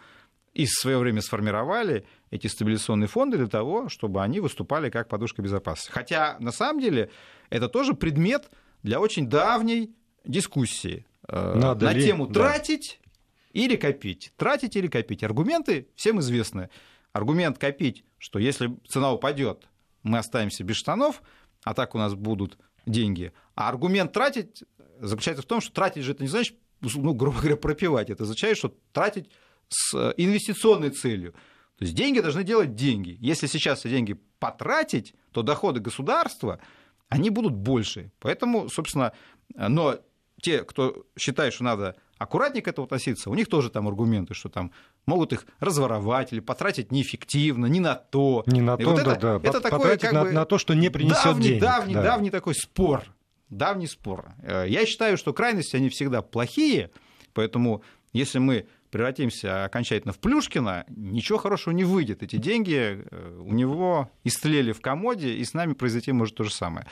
И 0.55 0.67
в 0.67 0.71
свое 0.71 0.99
время 0.99 1.23
сформировали 1.23 2.07
эти 2.31 2.47
стабилизационные 2.47 3.09
фонды 3.09 3.38
для 3.38 3.47
того, 3.47 3.88
чтобы 3.88 4.23
они 4.23 4.41
выступали 4.41 4.91
как 4.91 5.09
подушка 5.09 5.41
безопасности. 5.41 5.91
Хотя, 5.91 6.37
на 6.41 6.52
самом 6.52 6.81
деле, 6.81 7.11
это 7.49 7.69
тоже 7.69 7.95
предмет 7.95 8.50
для 8.83 9.00
очень 9.00 9.29
давней 9.29 9.95
дискуссии 10.25 11.07
э, 11.26 11.55
Надо 11.57 11.87
на 11.87 11.93
ли? 11.93 12.05
тему 12.05 12.26
тратить 12.26 13.00
да. 13.02 13.11
или 13.52 13.76
копить. 13.76 14.33
Тратить 14.37 14.76
или 14.76 14.88
копить. 14.88 15.23
Аргументы 15.23 15.88
всем 15.95 16.21
известны. 16.21 16.69
Аргумент 17.12 17.59
копить, 17.59 18.04
что 18.19 18.38
если 18.38 18.76
цена 18.88 19.12
упадет, 19.12 19.69
мы 20.02 20.19
останемся 20.19 20.64
без 20.64 20.76
штанов, 20.76 21.23
а 21.64 21.75
так 21.75 21.95
у 21.95 21.99
нас 21.99 22.14
будут 22.14 22.59
деньги. 22.87 23.33
А 23.54 23.69
аргумент 23.69 24.12
тратить 24.12 24.64
заключается 24.99 25.42
в 25.42 25.47
том, 25.47 25.61
что 25.61 25.73
тратить 25.73 26.04
же 26.04 26.12
это 26.12 26.23
не 26.23 26.28
значит, 26.28 26.57
ну, 26.81 27.14
грубо 27.14 27.38
говоря, 27.38 27.57
пропивать. 27.57 28.11
Это 28.11 28.25
означает, 28.25 28.57
что 28.57 28.75
тратить 28.92 29.31
с 29.69 30.14
инвестиционной 30.16 30.90
целью. 30.90 31.33
То 31.78 31.85
есть 31.85 31.95
деньги 31.95 32.21
должны 32.21 32.45
делать 32.45 32.75
деньги. 32.75 33.16
Если 33.21 33.47
сейчас 33.47 33.81
эти 33.81 33.95
деньги 33.95 34.19
потратить, 34.38 35.14
то 35.33 35.42
доходы 35.42 35.81
государства, 35.81 36.61
они 37.09 37.31
будут 37.31 37.54
больше. 37.54 38.11
Поэтому, 38.21 38.69
собственно, 38.69 39.12
но 39.54 39.99
те, 40.40 40.64
кто 40.64 41.07
считает, 41.19 41.54
что 41.54 41.64
надо 41.64 41.97
аккуратнее 42.23 42.62
к 42.62 42.69
этому 42.69 42.87
относиться, 42.87 43.31
у 43.31 43.35
них 43.35 43.49
тоже 43.49 43.71
там 43.71 43.88
аргументы, 43.88 44.35
что 44.35 44.49
там 44.49 44.73
могут 45.07 45.33
их 45.33 45.47
разворовать 45.61 46.33
или 46.33 46.41
потратить 46.41 46.93
неэффективно, 46.93 47.67
не 47.67 47.81
на 47.81 47.95
то. 47.95 48.43
Не 48.47 48.61
на 48.61 48.75
и 48.75 48.85
то, 48.85 48.91
вот 48.91 49.05
да, 49.05 49.12
это, 49.12 49.21
да. 49.21 49.49
Это 49.49 49.61
такой, 49.61 49.99
как 49.99 50.12
на, 50.12 50.25
бы, 50.25 50.33
на 50.33 50.45
то, 50.45 50.59
что 50.59 50.75
не 50.75 50.91
принесет 50.91 51.25
давний, 51.25 51.49
денег. 51.49 51.61
Давний, 51.61 51.95
да. 51.95 52.02
давний 52.02 52.31
такой 52.31 52.55
спор. 52.55 53.05
Давний 53.49 53.87
спор. 53.87 54.33
Э, 54.43 54.64
я 54.67 54.87
считаю, 54.87 55.17
что 55.17 55.33
крайности, 55.33 55.76
они 55.76 55.88
всегда 55.88 56.23
плохие, 56.23 56.91
поэтому 57.35 57.83
если 58.12 58.38
мы 58.38 58.67
превратимся 58.91 59.64
окончательно 59.64 60.12
в 60.12 60.19
Плюшкина, 60.19 60.85
ничего 60.88 61.38
хорошего 61.38 61.73
не 61.73 61.85
выйдет. 61.85 62.23
Эти 62.23 62.37
деньги 62.37 63.02
э, 63.11 63.38
у 63.41 63.52
него 63.52 64.11
истлели 64.23 64.73
в 64.73 64.81
комоде, 64.81 65.35
и 65.35 65.45
с 65.45 65.55
нами 65.55 65.73
произойти 65.73 66.12
может 66.12 66.37
то 66.37 66.45
же 66.45 66.52
самое. 66.52 66.87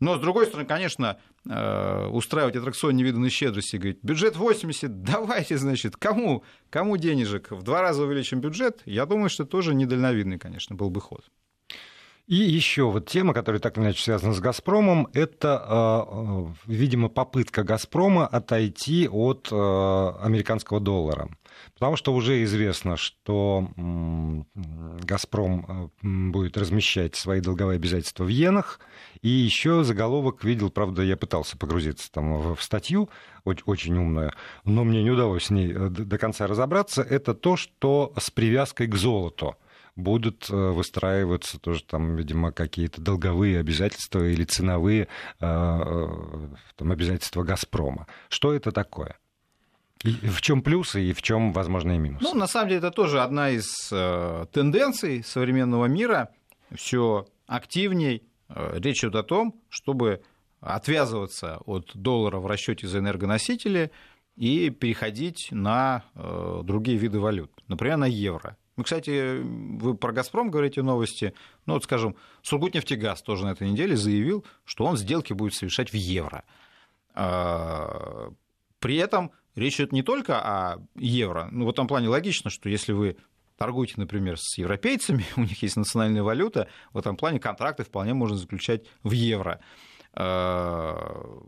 Но, 0.00 0.16
с 0.16 0.20
другой 0.20 0.46
стороны, 0.46 0.66
конечно, 0.66 1.18
э, 1.48 2.06
устраивать 2.06 2.56
аттракцион 2.56 2.96
невиданной 2.96 3.30
щедрости, 3.30 3.76
говорить, 3.76 3.98
бюджет 4.02 4.36
80, 4.36 5.02
давайте, 5.04 5.58
значит, 5.58 5.96
кому, 5.96 6.42
кому 6.70 6.96
денежек, 6.96 7.50
в 7.50 7.62
два 7.62 7.82
раза 7.82 8.02
увеличим 8.02 8.40
бюджет, 8.40 8.82
я 8.86 9.06
думаю, 9.06 9.28
что 9.28 9.44
тоже 9.44 9.74
недальновидный, 9.74 10.38
конечно, 10.38 10.74
был 10.74 10.90
бы 10.90 11.00
ход. 11.00 11.24
И 12.30 12.36
еще 12.36 12.84
вот 12.84 13.08
тема, 13.08 13.34
которая 13.34 13.60
так 13.60 13.76
или 13.76 13.86
иначе 13.86 14.04
связана 14.04 14.32
с 14.32 14.38
«Газпромом», 14.38 15.08
это, 15.14 15.66
э, 15.68 16.46
видимо, 16.66 17.08
попытка 17.08 17.64
«Газпрома» 17.64 18.24
отойти 18.24 19.08
от 19.08 19.48
американского 19.50 20.78
доллара. 20.78 21.28
Потому 21.74 21.96
что 21.96 22.14
уже 22.14 22.44
известно, 22.44 22.96
что 22.96 23.66
«Газпром» 24.54 25.90
будет 26.02 26.56
размещать 26.56 27.16
свои 27.16 27.40
долговые 27.40 27.78
обязательства 27.78 28.22
в 28.22 28.28
иенах. 28.28 28.78
И 29.22 29.28
еще 29.28 29.82
заголовок 29.82 30.44
видел, 30.44 30.70
правда, 30.70 31.02
я 31.02 31.16
пытался 31.16 31.58
погрузиться 31.58 32.12
там 32.12 32.54
в 32.54 32.62
статью, 32.62 33.10
очень 33.44 33.98
умную, 33.98 34.32
но 34.64 34.84
мне 34.84 35.02
не 35.02 35.10
удалось 35.10 35.46
с 35.46 35.50
ней 35.50 35.72
э, 35.72 35.88
до 35.88 36.16
конца 36.16 36.46
разобраться. 36.46 37.02
Это 37.02 37.34
то, 37.34 37.56
что 37.56 38.12
с 38.16 38.30
привязкой 38.30 38.86
к 38.86 38.94
золоту 38.94 39.56
будут 39.96 40.48
э, 40.50 40.54
выстраиваться 40.54 41.58
тоже 41.58 41.84
там, 41.84 42.16
видимо, 42.16 42.52
какие-то 42.52 43.00
долговые 43.00 43.58
обязательства 43.58 44.24
или 44.26 44.44
ценовые 44.44 45.08
э, 45.40 46.48
там, 46.76 46.92
обязательства 46.92 47.42
«Газпрома». 47.42 48.06
Что 48.28 48.52
это 48.52 48.72
такое? 48.72 49.16
И 50.02 50.12
в 50.12 50.40
чем 50.40 50.62
плюсы 50.62 51.02
и 51.02 51.12
в 51.12 51.20
чем 51.20 51.52
возможные 51.52 51.98
минусы? 51.98 52.24
Ну, 52.24 52.34
на 52.34 52.46
самом 52.46 52.68
деле, 52.68 52.78
это 52.78 52.90
тоже 52.90 53.20
одна 53.20 53.50
из 53.50 53.66
э, 53.92 54.46
тенденций 54.50 55.22
современного 55.22 55.86
мира. 55.86 56.30
Все 56.74 57.26
активней 57.46 58.22
э, 58.48 58.78
речь 58.78 59.04
идет 59.04 59.16
о 59.16 59.22
том, 59.22 59.60
чтобы 59.68 60.22
отвязываться 60.60 61.58
от 61.66 61.90
доллара 61.94 62.38
в 62.38 62.46
расчете 62.46 62.86
за 62.86 62.98
энергоносители 62.98 63.90
и 64.36 64.70
переходить 64.70 65.48
на 65.50 66.04
э, 66.14 66.60
другие 66.64 66.96
виды 66.96 67.20
валют, 67.20 67.50
например, 67.68 67.98
на 67.98 68.06
евро. 68.06 68.56
Ну, 68.76 68.84
кстати, 68.84 69.40
вы 69.42 69.94
про 69.94 70.12
«Газпром» 70.12 70.50
говорите 70.50 70.82
новости. 70.82 71.34
Ну, 71.66 71.74
вот, 71.74 71.84
скажем, 71.84 72.16
Сургутнефтегаз 72.42 73.22
тоже 73.22 73.44
на 73.44 73.50
этой 73.50 73.68
неделе 73.68 73.96
заявил, 73.96 74.44
что 74.64 74.84
он 74.84 74.96
сделки 74.96 75.32
будет 75.32 75.54
совершать 75.54 75.90
в 75.90 75.94
евро. 75.94 76.44
А, 77.14 78.32
при 78.78 78.96
этом 78.96 79.32
речь 79.54 79.76
идет 79.76 79.92
не 79.92 80.02
только 80.02 80.40
о 80.40 80.78
евро. 80.96 81.48
Ну, 81.50 81.66
в 81.66 81.70
этом 81.70 81.88
плане 81.88 82.08
логично, 82.08 82.50
что 82.50 82.68
если 82.68 82.92
вы 82.92 83.16
торгуете, 83.58 83.94
например, 83.98 84.38
с 84.38 84.56
европейцами, 84.56 85.26
у 85.36 85.40
них 85.42 85.62
есть 85.62 85.76
национальная 85.76 86.22
валюта, 86.22 86.68
в 86.92 86.98
этом 86.98 87.16
плане 87.16 87.38
контракты 87.38 87.84
вполне 87.84 88.14
можно 88.14 88.36
заключать 88.36 88.86
в 89.02 89.10
евро. 89.10 89.60
А, 90.14 91.42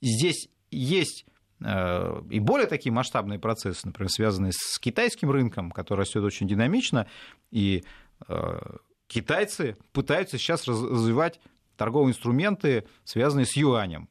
здесь 0.00 0.48
есть 0.70 1.26
и 1.60 2.40
более 2.40 2.66
такие 2.66 2.92
масштабные 2.92 3.38
процессы, 3.38 3.86
например, 3.86 4.10
связанные 4.10 4.52
с 4.52 4.78
китайским 4.78 5.30
рынком, 5.30 5.70
который 5.70 6.00
растет 6.00 6.22
очень 6.22 6.48
динамично, 6.48 7.06
и 7.50 7.84
а, 8.28 8.76
китайцы 9.06 9.76
пытаются 9.92 10.38
сейчас 10.38 10.66
развивать 10.66 11.40
торговые 11.76 12.12
инструменты, 12.12 12.86
связанные 13.04 13.46
с 13.46 13.56
юанем. 13.56 14.08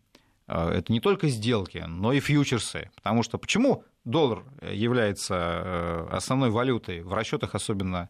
А, 0.47 0.71
это 0.71 0.91
не 0.91 0.99
только 0.99 1.27
сделки, 1.27 1.83
но 1.87 2.13
и 2.13 2.19
фьючерсы. 2.19 2.89
Потому 2.95 3.23
что 3.23 3.37
почему 3.37 3.83
доллар 4.03 4.43
является 4.61 5.35
э, 5.35 6.07
основной 6.11 6.49
валютой 6.49 7.01
в 7.01 7.13
расчетах, 7.13 7.55
особенно 7.55 8.09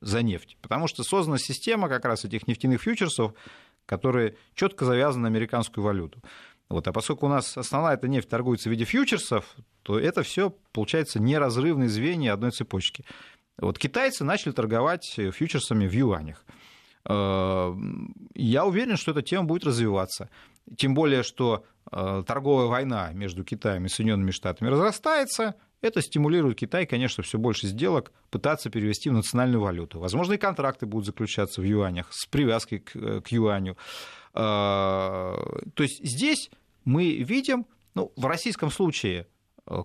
за 0.00 0.22
нефть? 0.22 0.56
Потому 0.60 0.86
что 0.86 1.02
создана 1.02 1.38
система 1.38 1.88
как 1.88 2.04
раз 2.04 2.24
этих 2.24 2.46
нефтяных 2.46 2.82
фьючерсов, 2.82 3.34
которые 3.86 4.36
четко 4.54 4.84
завязаны 4.84 5.22
на 5.22 5.28
американскую 5.28 5.84
валюту. 5.84 6.22
Вот, 6.68 6.88
а 6.88 6.92
поскольку 6.92 7.26
у 7.26 7.28
нас 7.28 7.56
основная 7.56 7.94
эта 7.94 8.08
нефть 8.08 8.28
торгуется 8.28 8.68
в 8.68 8.72
виде 8.72 8.84
фьючерсов, 8.84 9.54
то 9.82 9.98
это 9.98 10.22
все 10.22 10.50
получается 10.72 11.20
неразрывные 11.20 11.88
звенья 11.88 12.32
одной 12.32 12.50
цепочки. 12.50 13.04
Вот 13.58 13.78
китайцы 13.78 14.24
начали 14.24 14.52
торговать 14.52 15.04
фьючерсами 15.04 15.86
в 15.86 15.92
юанях. 15.92 16.44
Э, 17.06 17.74
я 18.34 18.64
уверен, 18.64 18.96
что 18.96 19.12
эта 19.12 19.22
тема 19.22 19.44
будет 19.44 19.64
развиваться. 19.64 20.30
Тем 20.76 20.94
более, 20.94 21.22
что 21.22 21.64
э, 21.92 22.24
торговая 22.26 22.66
война 22.66 23.10
между 23.12 23.44
Китаем 23.44 23.84
и 23.84 23.88
Соединенными 23.88 24.30
Штатами 24.30 24.68
разрастается. 24.68 25.54
Это 25.82 26.00
стимулирует 26.00 26.56
Китай, 26.58 26.86
конечно, 26.86 27.22
все 27.22 27.38
больше 27.38 27.66
сделок 27.66 28.12
пытаться 28.30 28.70
перевести 28.70 29.10
в 29.10 29.12
национальную 29.12 29.60
валюту. 29.60 30.00
Возможно, 30.00 30.32
и 30.32 30.38
контракты 30.38 30.86
будут 30.86 31.04
заключаться 31.04 31.60
в 31.60 31.64
юанях 31.64 32.08
с 32.10 32.24
привязкой 32.24 32.78
к, 32.78 32.96
э, 32.96 33.20
к 33.20 33.28
юаню. 33.28 33.76
То 34.34 35.36
есть 35.78 36.04
здесь 36.04 36.50
мы 36.84 37.16
видим, 37.16 37.66
ну, 37.94 38.12
в 38.16 38.26
российском 38.26 38.70
случае, 38.70 39.28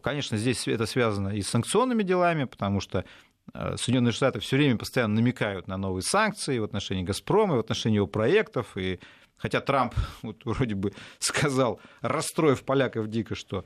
конечно, 0.02 0.38
здесь 0.38 0.68
это 0.68 0.86
связано 0.86 1.30
и 1.30 1.42
с 1.42 1.50
санкционными 1.50 2.04
делами, 2.04 2.46
потому 2.46 2.80
что 2.82 3.06
Э, 3.54 3.76
Соединенные 3.78 4.12
Штаты 4.12 4.40
все 4.40 4.58
время 4.58 4.78
постоянно 4.78 5.16
намекают 5.16 5.68
на 5.68 5.78
новые 5.78 6.04
санкции 6.04 6.60
в 6.60 6.64
отношении 6.64 7.04
«Газпрома», 7.04 7.56
в 7.56 7.60
отношении 7.60 7.98
его 7.98 8.08
проектов. 8.08 8.78
И 8.78 9.00
хотя 9.40 9.62
Трамп 9.62 9.96
вот, 10.22 10.46
вроде 10.46 10.76
бы 10.76 10.94
сказал, 11.20 11.80
расстроив 12.02 12.64
поляков 12.64 13.08
дико, 13.08 13.36
что 13.36 13.66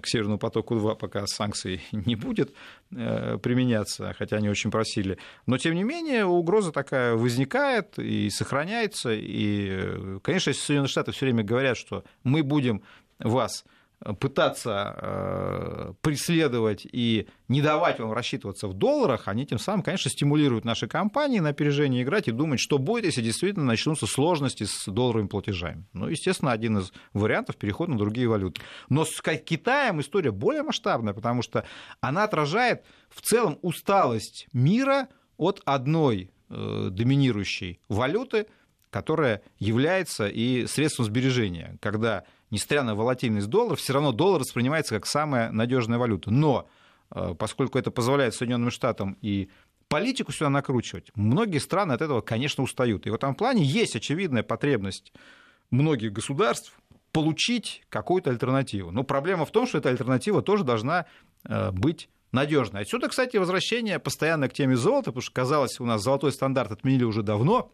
к 0.00 0.06
Северному 0.06 0.38
потоку-2 0.38 0.96
пока 0.96 1.26
санкций 1.26 1.82
не 1.92 2.16
будет 2.16 2.54
э, 2.90 3.38
применяться, 3.38 4.14
хотя 4.18 4.36
они 4.36 4.48
очень 4.48 4.70
просили. 4.70 5.18
Но, 5.46 5.58
тем 5.58 5.74
не 5.74 5.84
менее, 5.84 6.24
угроза 6.24 6.72
такая 6.72 7.14
возникает 7.14 7.98
и 7.98 8.30
сохраняется. 8.30 9.12
И, 9.12 9.68
э, 9.70 10.18
конечно, 10.22 10.50
если 10.50 10.62
Соединенные 10.62 10.88
Штаты 10.88 11.12
все 11.12 11.26
время 11.26 11.44
говорят, 11.44 11.76
что 11.76 12.04
мы 12.24 12.42
будем 12.42 12.82
вас 13.18 13.64
пытаться 14.18 14.94
э, 14.96 15.92
преследовать 16.00 16.86
и 16.90 17.28
не 17.48 17.62
давать 17.62 18.00
вам 18.00 18.12
рассчитываться 18.12 18.66
в 18.66 18.74
долларах, 18.74 19.28
они 19.28 19.46
тем 19.46 19.58
самым, 19.58 19.82
конечно, 19.82 20.10
стимулируют 20.10 20.64
наши 20.64 20.86
компании 20.88 21.38
на 21.38 21.50
опережение 21.50 22.02
играть 22.02 22.28
и 22.28 22.32
думать, 22.32 22.60
что 22.60 22.78
будет, 22.78 23.04
если 23.04 23.22
действительно 23.22 23.64
начнутся 23.64 24.06
сложности 24.06 24.64
с 24.64 24.86
долларовыми 24.86 25.28
платежами. 25.28 25.86
Ну, 25.92 26.08
естественно, 26.08 26.52
один 26.52 26.78
из 26.78 26.92
вариантов 27.12 27.56
переход 27.56 27.88
на 27.88 27.98
другие 27.98 28.28
валюты. 28.28 28.60
Но 28.88 29.04
с 29.04 29.20
Китаем 29.44 30.00
история 30.00 30.30
более 30.30 30.62
масштабная, 30.62 31.14
потому 31.14 31.42
что 31.42 31.64
она 32.00 32.24
отражает 32.24 32.84
в 33.10 33.20
целом 33.20 33.58
усталость 33.62 34.46
мира 34.52 35.08
от 35.36 35.60
одной 35.64 36.30
э, 36.48 36.88
доминирующей 36.90 37.80
валюты, 37.88 38.46
которая 38.90 39.42
является 39.58 40.28
и 40.28 40.66
средством 40.66 41.06
сбережения, 41.06 41.78
когда, 41.80 42.24
несмотря 42.52 42.82
на 42.84 42.94
волатильность 42.94 43.48
доллара, 43.48 43.74
все 43.74 43.94
равно 43.94 44.12
доллар 44.12 44.40
воспринимается 44.40 44.94
как 44.94 45.06
самая 45.06 45.50
надежная 45.50 45.98
валюта. 45.98 46.30
Но 46.30 46.68
э, 47.10 47.34
поскольку 47.36 47.78
это 47.78 47.90
позволяет 47.90 48.34
Соединенным 48.34 48.70
Штатам 48.70 49.16
и 49.22 49.50
политику 49.88 50.32
сюда 50.32 50.50
накручивать, 50.50 51.10
многие 51.16 51.58
страны 51.58 51.94
от 51.94 52.02
этого, 52.02 52.20
конечно, 52.20 52.62
устают. 52.62 53.06
И 53.06 53.10
в 53.10 53.14
этом 53.14 53.34
плане 53.34 53.64
есть 53.64 53.96
очевидная 53.96 54.42
потребность 54.42 55.12
многих 55.70 56.12
государств 56.12 56.78
получить 57.10 57.82
какую-то 57.88 58.30
альтернативу. 58.30 58.90
Но 58.90 59.02
проблема 59.02 59.46
в 59.46 59.50
том, 59.50 59.66
что 59.66 59.78
эта 59.78 59.88
альтернатива 59.88 60.42
тоже 60.42 60.62
должна 60.62 61.06
э, 61.44 61.70
быть 61.72 62.10
надежной. 62.32 62.82
Отсюда, 62.82 63.08
кстати, 63.08 63.38
возвращение 63.38 63.98
постоянно 63.98 64.48
к 64.48 64.52
теме 64.52 64.76
золота, 64.76 65.06
потому 65.06 65.22
что, 65.22 65.32
казалось, 65.32 65.80
у 65.80 65.86
нас 65.86 66.02
золотой 66.02 66.32
стандарт 66.32 66.72
отменили 66.72 67.04
уже 67.04 67.22
давно. 67.22 67.72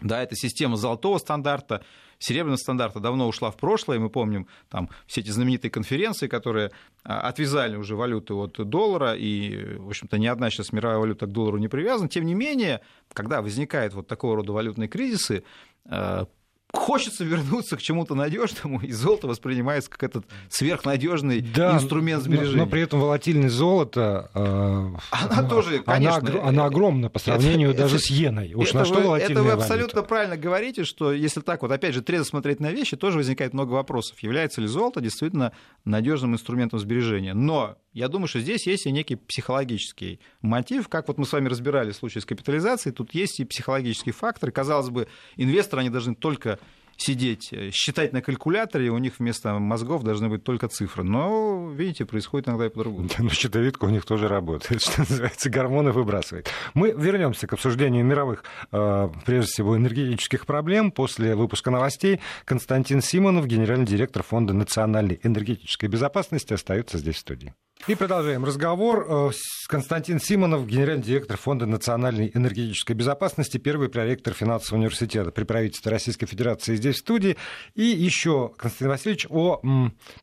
Да, 0.00 0.22
эта 0.22 0.36
система 0.36 0.76
золотого 0.76 1.18
стандарта, 1.18 1.84
серебряного 2.18 2.56
стандарта 2.56 3.00
давно 3.00 3.28
ушла 3.28 3.50
в 3.50 3.56
прошлое. 3.56 3.98
Мы 3.98 4.10
помним 4.10 4.46
там 4.68 4.90
все 5.06 5.20
эти 5.20 5.30
знаменитые 5.30 5.70
конференции, 5.70 6.26
которые 6.26 6.70
а, 7.04 7.20
отвязали 7.20 7.76
уже 7.76 7.96
валюту 7.96 8.38
от 8.38 8.52
доллара, 8.68 9.14
и, 9.14 9.76
в 9.76 9.88
общем-то, 9.88 10.18
ни 10.18 10.26
одна 10.26 10.50
сейчас 10.50 10.72
мировая 10.72 10.98
валюта 10.98 11.26
к 11.26 11.32
доллару 11.32 11.58
не 11.58 11.68
привязана. 11.68 12.08
Тем 12.08 12.24
не 12.26 12.34
менее, 12.34 12.80
когда 13.12 13.42
возникают 13.42 13.94
вот 13.94 14.06
такого 14.06 14.36
рода 14.36 14.52
валютные 14.52 14.88
кризисы, 14.88 15.44
э, 15.84 16.26
хочется 16.72 17.24
вернуться 17.24 17.76
к 17.76 17.82
чему-то 17.82 18.14
надежному, 18.14 18.80
и 18.80 18.92
золото 18.92 19.26
воспринимается 19.26 19.90
как 19.90 20.02
этот 20.02 20.26
сверхнадежный 20.50 21.40
да, 21.40 21.74
инструмент 21.74 22.22
сбережения. 22.22 22.58
Но, 22.58 22.64
но 22.64 22.70
при 22.70 22.82
этом 22.82 23.00
волатильность 23.00 23.54
золота, 23.54 24.30
э, 24.34 24.90
она 25.10 25.48
тоже, 25.48 25.80
конечно, 25.80 26.18
она, 26.18 26.48
она 26.48 26.64
огромна 26.66 27.08
по 27.08 27.18
сравнению 27.18 27.70
это, 27.70 27.82
даже 27.82 27.96
это, 27.96 28.04
с 28.04 28.10
иеной. 28.10 28.52
Уж 28.54 28.74
на 28.74 28.84
что 28.84 29.00
вы, 29.00 29.18
Это 29.18 29.42
вы 29.42 29.52
абсолютно 29.52 30.00
валюта? 30.00 30.02
правильно 30.02 30.36
говорите, 30.36 30.84
что 30.84 31.12
если 31.12 31.40
так 31.40 31.62
вот, 31.62 31.72
опять 31.72 31.94
же, 31.94 32.02
трезво 32.02 32.24
смотреть 32.24 32.60
на 32.60 32.70
вещи, 32.70 32.96
тоже 32.96 33.18
возникает 33.18 33.54
много 33.54 33.72
вопросов. 33.72 34.18
Является 34.20 34.60
ли 34.60 34.66
золото 34.66 35.00
действительно 35.00 35.52
надежным 35.84 36.34
инструментом 36.34 36.78
сбережения? 36.78 37.32
Но 37.32 37.76
я 37.98 38.08
думаю, 38.08 38.28
что 38.28 38.38
здесь 38.38 38.66
есть 38.66 38.86
и 38.86 38.92
некий 38.92 39.16
психологический 39.16 40.20
мотив. 40.40 40.88
Как 40.88 41.08
вот 41.08 41.18
мы 41.18 41.26
с 41.26 41.32
вами 41.32 41.48
разбирали 41.48 41.90
в 41.90 41.96
случае 41.96 42.22
с 42.22 42.24
капитализацией, 42.24 42.94
тут 42.94 43.12
есть 43.12 43.40
и 43.40 43.44
психологический 43.44 44.12
фактор. 44.12 44.52
Казалось 44.52 44.88
бы, 44.88 45.08
инвесторы, 45.36 45.80
они 45.80 45.90
должны 45.90 46.14
только 46.14 46.60
сидеть, 46.96 47.52
э, 47.52 47.70
считать 47.72 48.12
на 48.12 48.20
калькуляторе, 48.20 48.90
у 48.90 48.98
них 48.98 49.14
вместо 49.18 49.58
мозгов 49.58 50.02
должны 50.02 50.28
быть 50.28 50.44
только 50.44 50.68
цифры. 50.68 51.04
Но, 51.04 51.70
видите, 51.72 52.04
происходит 52.04 52.48
иногда 52.48 52.66
и 52.66 52.68
по-другому. 52.68 53.08
Ну, 53.18 53.30
щитовидка 53.30 53.84
у 53.84 53.88
них 53.88 54.04
тоже 54.04 54.28
работает, 54.28 54.82
что 54.82 55.00
называется, 55.00 55.50
гормоны 55.50 55.92
выбрасывает. 55.92 56.50
Мы 56.74 56.92
вернемся 56.92 57.46
к 57.46 57.52
обсуждению 57.52 58.04
мировых, 58.04 58.44
э, 58.72 59.08
прежде 59.24 59.50
всего, 59.50 59.76
энергетических 59.76 60.46
проблем. 60.46 60.90
После 60.90 61.34
выпуска 61.34 61.70
новостей 61.70 62.20
Константин 62.44 63.00
Симонов, 63.00 63.46
генеральный 63.46 63.86
директор 63.86 64.22
Фонда 64.22 64.52
национальной 64.52 65.20
энергетической 65.22 65.86
безопасности, 65.86 66.52
остается 66.52 66.98
здесь 66.98 67.16
в 67.16 67.20
студии. 67.20 67.54
И 67.86 67.94
продолжаем 67.94 68.44
разговор. 68.44 69.06
Э, 69.08 69.30
Константин 69.68 70.20
Симонов, 70.20 70.66
генеральный 70.66 71.02
директор 71.02 71.36
Фонда 71.36 71.64
национальной 71.64 72.30
энергетической 72.34 72.92
безопасности, 72.92 73.56
первый 73.56 73.88
проректор 73.88 74.34
финансового 74.34 74.80
университета 74.80 75.30
при 75.30 75.44
правительстве 75.44 75.92
Российской 75.92 76.26
Федерации 76.26 76.76
здесь 76.76 76.96
в 76.96 76.98
студии. 76.98 77.36
И 77.74 77.82
еще, 77.82 78.52
Константин 78.58 78.88
Васильевич, 78.88 79.26
о 79.30 79.62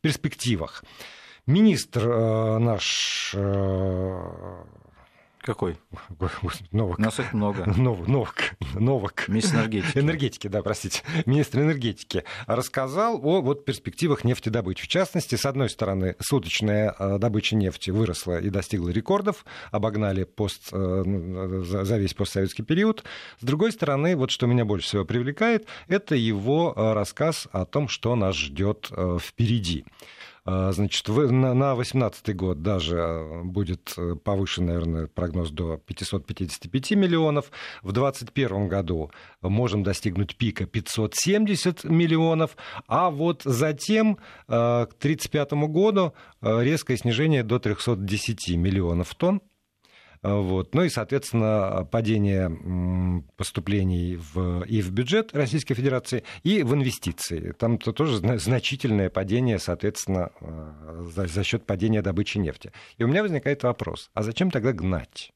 перспективах. 0.02 0.84
Министр 1.48 2.10
э, 2.10 2.58
наш 2.60 3.32
э, 3.34 4.20
какой? 5.46 5.78
Новок. 6.72 6.98
Нас 6.98 7.20
их 7.20 7.34
много. 7.34 7.66
Новок. 7.78 8.08
Новок. 8.08 8.38
Новок. 8.74 9.28
Министр 9.28 9.58
энергетики. 9.58 9.98
Энергетики, 9.98 10.48
да, 10.48 10.62
простите. 10.62 11.04
Министр 11.26 11.60
энергетики 11.62 12.24
рассказал 12.48 13.20
о 13.24 13.42
вот, 13.42 13.64
перспективах 13.64 14.24
нефтедобычи. 14.24 14.84
В 14.84 14.88
частности, 14.88 15.36
с 15.36 15.46
одной 15.46 15.70
стороны, 15.70 16.16
суточная 16.20 16.96
э, 16.98 17.18
добыча 17.20 17.56
нефти 17.56 17.92
выросла 17.92 18.40
и 18.40 18.50
достигла 18.50 18.90
рекордов, 18.90 19.46
обогнали 19.72 20.24
пост, 20.24 20.70
э, 20.72 21.04
ну, 21.06 21.64
за 21.64 21.98
весь 21.98 22.14
постсоветский 22.14 22.66
период. 22.66 23.04
С 23.40 23.44
другой 23.44 23.72
стороны, 23.72 24.16
вот 24.16 24.32
что 24.32 24.48
меня 24.48 24.66
больше 24.66 24.88
всего 24.88 25.06
привлекает, 25.06 25.68
это 25.88 26.16
его 26.16 26.74
э, 26.76 26.94
рассказ 26.94 27.48
о 27.52 27.66
том, 27.66 27.88
что 27.88 28.16
нас 28.16 28.36
ждет 28.36 28.92
впереди. 29.20 29.86
А, 30.48 30.72
значит, 30.72 31.08
на 31.08 31.74
2018 31.74 32.36
год 32.36 32.62
даже 32.62 33.02
а, 33.02 33.42
будет 33.44 33.96
э, 33.98 34.14
повышен, 34.14 34.68
наверное, 34.68 35.08
прогноз 35.08 35.50
до 35.50 35.78
555 35.78 36.92
миллионов. 36.92 37.52
В 37.82 37.92
2021 37.92 38.68
году 38.68 39.12
можем 39.42 39.82
достигнуть 39.82 40.36
пика 40.36 40.68
570 40.68 41.86
миллионов. 41.86 42.58
А 42.88 43.10
вот 43.10 43.42
затем 43.44 44.20
а, 44.48 44.86
к 44.86 44.94
1935 44.94 45.54
году 45.68 46.14
резкое 46.42 46.98
снижение 46.98 47.44
до 47.44 47.58
310 47.58 48.56
миллионов 48.56 49.16
тонн. 49.16 49.42
Вот. 50.26 50.74
Ну 50.74 50.84
и, 50.84 50.90
соответственно, 50.90 51.88
падение 51.92 53.24
поступлений 53.38 54.18
в, 54.18 54.64
и 54.64 54.82
в 54.82 54.92
бюджет 54.92 55.36
Российской 55.36 55.76
Федерации, 55.76 56.24
и 56.44 56.64
в 56.64 56.74
инвестиции. 56.74 57.52
Там 57.52 57.76
-то 57.76 57.94
тоже 57.94 58.18
значительное 58.40 59.10
падение, 59.12 59.60
соответственно, 59.60 60.32
э, 60.42 61.06
за, 61.16 61.28
за 61.28 61.44
счет 61.44 61.66
падения 61.66 62.02
добычи 62.02 62.40
нефти. 62.40 62.72
И 62.98 63.04
у 63.04 63.08
меня 63.08 63.22
возникает 63.22 63.62
вопрос, 63.64 64.10
а 64.14 64.24
зачем 64.24 64.50
тогда 64.50 64.74
гнать? 64.74 65.32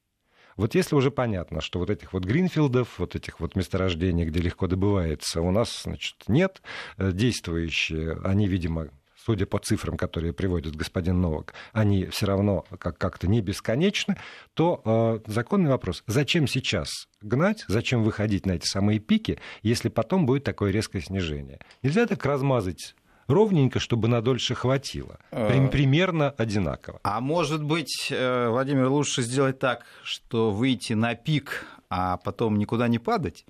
Вот 0.55 0.75
если 0.75 0.95
уже 0.95 1.11
понятно, 1.11 1.61
что 1.61 1.79
вот 1.79 1.89
этих 1.89 2.11
вот 2.11 2.25
гринфилдов, 2.25 2.97
вот 2.97 3.15
этих 3.15 3.39
вот 3.39 3.55
месторождений, 3.55 4.25
где 4.25 4.41
легко 4.41 4.67
добывается, 4.67 5.41
у 5.41 5.51
нас, 5.51 5.83
значит, 5.83 6.15
нет, 6.27 6.61
э, 6.97 7.11
действующие, 7.11 8.17
они, 8.23 8.47
видимо, 8.47 8.89
судя 9.29 9.45
по 9.45 9.59
цифрам, 9.59 9.95
которые 9.95 10.33
приводит 10.33 10.75
господин 10.75 11.21
Новак, 11.21 11.53
они 11.71 12.05
все 12.07 12.25
равно 12.25 12.65
как- 12.79 12.97
как-то 12.97 13.27
не 13.27 13.41
бесконечны, 13.41 14.17
то 14.55 14.81
э, 14.83 15.19
законный 15.31 15.69
вопрос, 15.69 16.03
зачем 16.07 16.47
сейчас 16.47 16.89
гнать, 17.21 17.63
зачем 17.67 18.01
выходить 18.01 18.47
на 18.47 18.53
эти 18.53 18.65
самые 18.65 18.97
пики, 18.97 19.39
если 19.61 19.89
потом 19.89 20.25
будет 20.25 20.45
такое 20.45 20.71
резкое 20.71 21.01
снижение? 21.01 21.59
Нельзя 21.83 22.07
так 22.07 22.25
размазать 22.25 22.95
ровненько, 23.27 23.79
чтобы 23.79 24.07
на 24.07 24.23
дольше 24.23 24.55
хватило. 24.55 25.19
Э. 25.29 25.67
Примерно 25.67 26.31
одинаково. 26.31 26.99
А 27.03 27.21
может 27.21 27.63
быть, 27.63 28.07
э, 28.09 28.49
Владимир, 28.49 28.87
лучше 28.87 29.21
сделать 29.21 29.59
так, 29.59 29.85
что 30.01 30.49
выйти 30.49 30.93
на 30.93 31.13
пик, 31.13 31.67
а 31.91 32.17
потом 32.17 32.57
никуда 32.57 32.87
не 32.87 32.97
падать? 32.97 33.45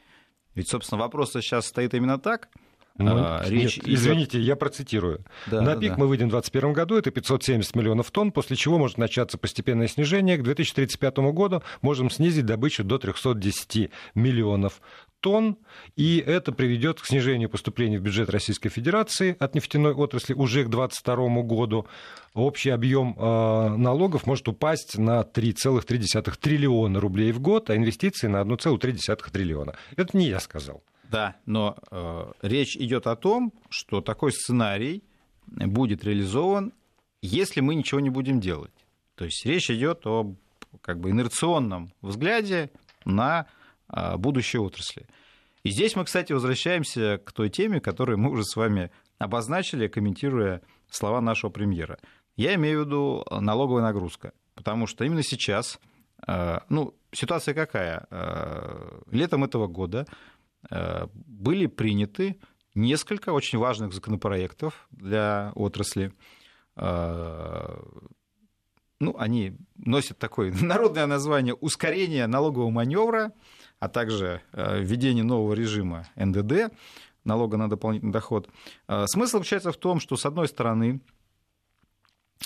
Ведь, 0.56 0.68
собственно, 0.68 1.00
вопрос 1.00 1.32
сейчас 1.32 1.68
стоит 1.68 1.94
именно 1.94 2.20
так– 2.20 2.50
ну, 3.00 3.16
а, 3.18 3.44
речь 3.46 3.78
нет, 3.78 3.88
идет... 3.88 4.00
Извините, 4.00 4.40
я 4.40 4.56
процитирую. 4.56 5.24
Да, 5.48 5.62
На 5.62 5.76
пик 5.78 5.92
да. 5.92 5.98
мы 5.98 6.08
выйдем 6.08 6.28
в 6.28 6.32
2021 6.32 6.74
году, 6.74 6.98
это 6.98 7.12
570 7.12 7.76
миллионов 7.76 8.12
тонн, 8.12 8.32
после 8.32 8.58
чего 8.58 8.78
может 8.78 8.98
начаться 8.98 9.38
постепенное 9.38 9.88
снижение. 9.88 10.38
К 10.38 10.44
2035 10.44 11.18
году 11.34 11.64
можем 11.82 12.10
снизить 12.10 12.46
добычу 12.46 12.84
до 12.84 12.98
310 12.98 13.90
миллионов 14.16 14.82
тонн, 15.22 15.58
и 15.96 16.24
это 16.26 16.52
приведет 16.52 17.02
к 17.02 17.06
снижению 17.06 17.50
поступлений 17.50 17.98
в 17.98 18.02
бюджет 18.02 18.30
Российской 18.30 18.70
Федерации 18.70 19.36
от 19.40 19.56
нефтяной 19.56 19.94
отрасли 19.94 20.34
уже 20.34 20.64
к 20.64 20.70
2022 20.70 21.42
году. 21.44 21.88
Общий 22.34 22.70
объем 22.70 23.16
э, 23.18 23.76
налогов 23.78 24.26
может 24.26 24.48
упасть 24.48 24.98
на 24.98 25.22
3,3 25.22 26.38
триллиона 26.40 27.00
рублей 27.00 27.32
в 27.32 27.40
год, 27.40 27.70
а 27.70 27.76
инвестиции 27.76 28.28
на 28.28 28.42
1,3 28.42 29.32
триллиона. 29.32 29.76
Это 29.96 30.18
не 30.18 30.28
я 30.28 30.40
сказал. 30.40 30.84
Да, 31.10 31.38
но 31.48 31.76
э, 31.90 32.32
речь 32.44 32.78
идет 32.78 33.08
о 33.08 33.16
том, 33.16 33.52
что 33.70 34.00
такой 34.00 34.32
сценарий 34.32 35.04
будет 35.48 36.04
реализован, 36.04 36.72
если 37.24 37.62
мы 37.62 37.74
ничего 37.74 38.00
не 38.00 38.12
будем 38.12 38.40
делать. 38.40 38.72
То 39.16 39.26
есть 39.26 39.44
речь 39.44 39.72
идет 39.72 40.06
о 40.06 40.36
как 40.82 41.00
бы 41.00 41.10
инерционном 41.10 41.92
взгляде 42.04 42.70
на 43.06 43.48
э, 43.92 44.18
будущее 44.18 44.62
отрасли. 44.62 45.08
И 45.64 45.72
здесь 45.72 45.96
мы, 45.96 46.06
кстати, 46.06 46.32
возвращаемся 46.32 47.18
к 47.18 47.32
той 47.32 47.50
теме, 47.50 47.82
которую 47.82 48.20
мы 48.20 48.30
уже 48.30 48.44
с 48.44 48.56
вами 48.56 48.92
обозначили, 49.18 49.88
комментируя 49.88 50.62
слова 50.92 51.22
нашего 51.22 51.50
премьера. 51.50 51.98
Я 52.38 52.54
имею 52.54 52.84
в 52.84 52.86
виду 52.86 53.26
налоговая 53.32 53.82
нагрузка, 53.82 54.32
потому 54.54 54.86
что 54.86 55.06
именно 55.06 55.24
сейчас, 55.24 55.80
э, 56.28 56.60
ну, 56.70 56.94
ситуация 57.12 57.56
какая? 57.56 58.06
Э, 58.12 59.02
летом 59.10 59.44
этого 59.44 59.66
года 59.66 60.06
Э, 60.06 60.39
были 60.70 61.68
приняты 61.68 62.38
несколько 62.76 63.32
очень 63.32 63.60
важных 63.60 63.94
законопроектов 63.94 64.88
для 64.92 65.52
отрасли. 65.56 66.14
Э, 66.76 67.82
ну, 69.00 69.16
они 69.18 69.58
носят 69.76 70.18
такое 70.18 70.52
народное 70.62 71.06
название 71.06 71.54
«ускорение 71.54 72.28
налогового 72.28 72.70
маневра», 72.70 73.34
а 73.80 73.88
также 73.88 74.42
э, 74.52 74.82
введение 74.82 75.24
нового 75.24 75.54
режима 75.54 76.08
НДД, 76.16 76.74
налога 77.24 77.58
на 77.58 77.70
дополнительный 77.70 78.14
доход. 78.14 78.50
Смысл 79.06 79.38
заключается 79.38 79.72
в 79.72 79.78
том, 79.78 80.00
что, 80.00 80.16
с 80.16 80.26
одной 80.26 80.48
стороны, 80.48 81.02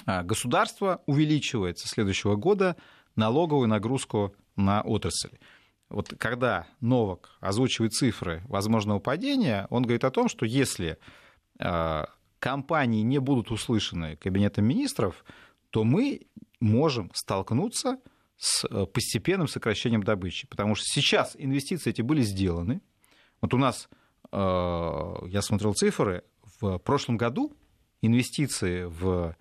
государство 0.06 1.02
увеличивает 1.06 1.78
со 1.78 1.88
следующего 1.88 2.36
года 2.36 2.76
налоговую 3.16 3.68
нагрузку 3.68 4.36
на 4.56 4.82
отрасль. 4.82 5.38
Вот 5.94 6.14
когда 6.18 6.68
Новак 6.82 7.38
озвучивает 7.40 7.94
цифры 7.94 8.42
возможного 8.48 9.00
падения, 9.00 9.68
он 9.70 9.84
говорит 9.84 10.04
о 10.04 10.12
том, 10.12 10.28
что 10.28 10.46
если 10.46 10.98
э, 11.60 12.06
компании 12.40 13.04
не 13.04 13.20
будут 13.20 13.52
услышаны 13.52 14.16
Кабинетом 14.18 14.66
министров, 14.66 15.24
то 15.70 15.84
мы 15.84 16.22
можем 16.60 17.12
столкнуться 17.14 18.00
с 18.38 18.66
э, 18.66 18.86
постепенным 18.88 19.48
сокращением 19.48 20.04
добычи. 20.04 20.48
Потому 20.48 20.74
что 20.74 20.86
сейчас 20.88 21.36
инвестиции 21.38 21.92
эти 21.92 22.02
были 22.02 22.22
сделаны. 22.24 22.82
Вот 23.40 23.54
у 23.54 23.58
нас, 23.58 23.90
я 24.32 25.42
смотрел 25.42 25.74
цифры, 25.74 26.24
в 26.62 26.78
прошлом 26.78 27.18
году 27.18 27.54
инвестиции 28.02 28.86
в 28.86 29.36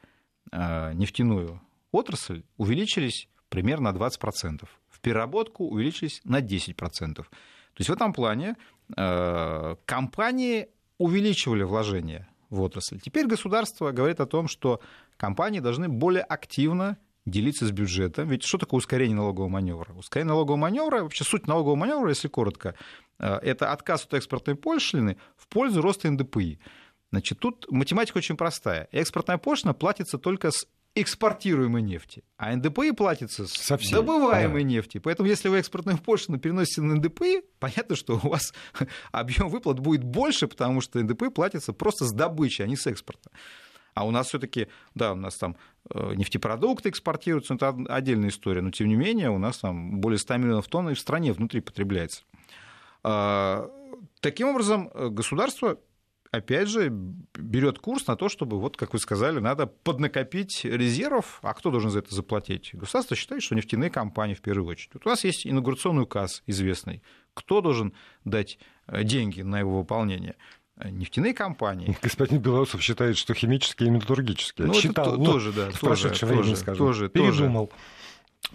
нефтяную 0.50 1.62
отрасль 1.92 2.42
увеличились 2.56 3.28
примерно 3.48 3.92
на 3.92 3.96
20% 3.96 4.68
переработку 5.02 5.64
увеличились 5.64 6.20
на 6.24 6.40
10%. 6.40 7.14
То 7.14 7.24
есть 7.78 7.90
в 7.90 7.92
этом 7.92 8.12
плане 8.12 8.56
э, 8.96 9.76
компании 9.84 10.68
увеличивали 10.98 11.62
вложения 11.64 12.28
в 12.50 12.60
отрасль. 12.60 13.00
Теперь 13.00 13.26
государство 13.26 13.92
говорит 13.92 14.20
о 14.20 14.26
том, 14.26 14.48
что 14.48 14.80
компании 15.16 15.60
должны 15.60 15.88
более 15.88 16.22
активно 16.22 16.96
делиться 17.24 17.66
с 17.66 17.70
бюджетом. 17.70 18.28
Ведь 18.28 18.42
что 18.42 18.58
такое 18.58 18.78
ускорение 18.78 19.16
налогового 19.16 19.48
маневра? 19.48 19.92
Ускорение 19.94 20.32
налогового 20.32 20.58
маневра, 20.58 21.02
вообще 21.02 21.24
суть 21.24 21.46
налогового 21.46 21.76
маневра, 21.76 22.08
если 22.08 22.28
коротко, 22.28 22.74
э, 23.18 23.38
это 23.42 23.72
отказ 23.72 24.04
от 24.04 24.14
экспортной 24.14 24.56
пошлины 24.56 25.16
в 25.36 25.46
пользу 25.48 25.82
роста 25.82 26.10
НДПИ. 26.10 26.58
Значит, 27.10 27.38
тут 27.38 27.70
математика 27.70 28.18
очень 28.18 28.36
простая. 28.36 28.88
Экспортная 28.92 29.38
пошлина 29.38 29.74
платится 29.74 30.18
только 30.18 30.50
с 30.50 30.66
экспортируемой 30.94 31.80
нефти, 31.80 32.22
а 32.36 32.54
НДПИ 32.54 32.92
платится 32.92 33.46
с 33.46 33.52
Совсем. 33.52 34.00
добываемой 34.00 34.62
а. 34.62 34.64
нефти. 34.64 34.98
Поэтому 34.98 35.28
если 35.28 35.48
вы 35.48 35.58
экспортную 35.58 35.98
пошлину 35.98 36.38
переносите 36.38 36.82
на 36.82 36.96
НДПИ, 36.96 37.42
понятно, 37.58 37.96
что 37.96 38.20
у 38.22 38.28
вас 38.28 38.52
объем 39.12 39.48
выплат 39.48 39.80
будет 39.80 40.04
больше, 40.04 40.48
потому 40.48 40.80
что 40.80 41.02
НДПИ 41.02 41.30
платится 41.30 41.72
просто 41.72 42.04
с 42.04 42.12
добычи, 42.12 42.62
а 42.62 42.66
не 42.66 42.76
с 42.76 42.86
экспорта. 42.86 43.30
А 43.94 44.06
у 44.06 44.10
нас 44.10 44.28
все-таки, 44.28 44.68
да, 44.94 45.12
у 45.12 45.16
нас 45.16 45.36
там 45.36 45.56
э, 45.90 46.14
нефтепродукты 46.14 46.88
экспортируются, 46.88 47.54
это 47.54 47.76
отдельная 47.88 48.30
история, 48.30 48.62
но 48.62 48.70
тем 48.70 48.88
не 48.88 48.96
менее 48.96 49.30
у 49.30 49.38
нас 49.38 49.58
там 49.58 50.00
более 50.00 50.18
100 50.18 50.36
миллионов 50.38 50.68
тонн 50.68 50.90
и 50.90 50.94
в 50.94 51.00
стране 51.00 51.32
внутри 51.32 51.60
потребляется. 51.60 52.22
А, 53.02 53.70
таким 54.20 54.48
образом, 54.48 54.90
э, 54.94 55.08
государство 55.08 55.78
опять 56.32 56.68
же, 56.68 56.88
берет 56.90 57.78
курс 57.78 58.06
на 58.08 58.16
то, 58.16 58.28
чтобы, 58.28 58.58
вот, 58.58 58.76
как 58.76 58.94
вы 58.94 58.98
сказали, 58.98 59.38
надо 59.38 59.66
поднакопить 59.66 60.64
резервов. 60.64 61.38
А 61.42 61.54
кто 61.54 61.70
должен 61.70 61.90
за 61.90 62.00
это 62.00 62.14
заплатить? 62.14 62.70
Государство 62.72 63.14
считает, 63.14 63.42
что 63.42 63.54
нефтяные 63.54 63.90
компании 63.90 64.34
в 64.34 64.40
первую 64.40 64.66
очередь. 64.66 64.90
Вот 64.94 65.06
у 65.06 65.10
нас 65.10 65.22
есть 65.22 65.46
инаугурационный 65.46 66.02
указ 66.02 66.42
известный. 66.46 67.02
Кто 67.34 67.60
должен 67.60 67.92
дать 68.24 68.58
э, 68.88 69.04
деньги 69.04 69.42
на 69.42 69.60
его 69.60 69.78
выполнение? 69.78 70.34
нефтяные 70.84 71.34
компании. 71.34 71.96
Господин 72.02 72.38
Белоусов 72.38 72.82
считает, 72.82 73.16
что 73.16 73.34
химические 73.34 73.88
и 73.88 73.92
металлургические. 73.92 74.66
Ну, 74.66 74.74
Считал, 74.74 75.14
это 75.14 75.18
ну, 75.18 75.24
тоже, 75.24 75.52
да, 75.52 75.70
в 75.70 75.78
тоже, 75.78 76.08
время, 76.08 76.42
тоже, 76.42 76.56
скажем. 76.56 76.86
тоже, 76.86 77.08
передумал. 77.08 77.66
Тоже. 77.68 77.80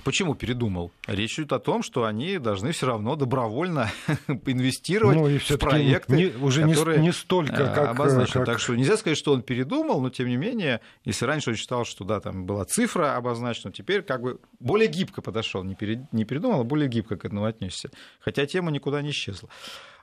Почему 0.04 0.36
передумал? 0.36 0.92
Речь 1.08 1.40
идет 1.40 1.54
о 1.54 1.60
том, 1.60 1.84
что 1.84 2.06
они 2.06 2.38
должны 2.38 2.72
все 2.72 2.88
равно 2.88 3.16
добровольно 3.16 3.92
инвестировать 4.46 5.18
ну, 5.18 5.28
и 5.28 5.38
в 5.38 5.58
проекты, 5.58 6.16
не, 6.16 6.26
уже 6.44 6.68
которые 6.68 7.00
не, 7.00 7.08
не 7.08 7.12
столько, 7.12 7.64
э, 7.64 7.76
как, 7.76 7.90
обозначены. 7.90 8.46
Как... 8.46 8.46
Так 8.46 8.60
что 8.60 8.76
нельзя 8.76 8.98
сказать, 8.98 9.18
что 9.18 9.34
он 9.34 9.42
передумал, 9.42 10.02
но 10.02 10.10
тем 10.10 10.28
не 10.28 10.38
менее, 10.38 10.82
если 11.04 11.26
раньше 11.26 11.52
он 11.52 11.56
считал, 11.56 11.86
что 11.86 12.04
да, 12.04 12.20
там 12.20 12.46
была 12.46 12.66
цифра 12.66 13.16
обозначена, 13.16 13.72
теперь 13.72 14.02
как 14.02 14.22
бы 14.22 14.40
более 14.60 14.88
гибко 14.88 15.22
подошел, 15.22 15.64
не, 15.64 15.76
перед... 15.76 16.12
не 16.14 16.26
передумал, 16.26 16.62
а 16.62 16.64
более 16.64 16.88
гибко 16.88 17.18
к 17.18 17.26
этому 17.26 17.46
отнесся. 17.46 17.90
Хотя 18.20 18.46
тема 18.46 18.72
никуда 18.72 19.02
не 19.02 19.12
исчезла. 19.12 19.50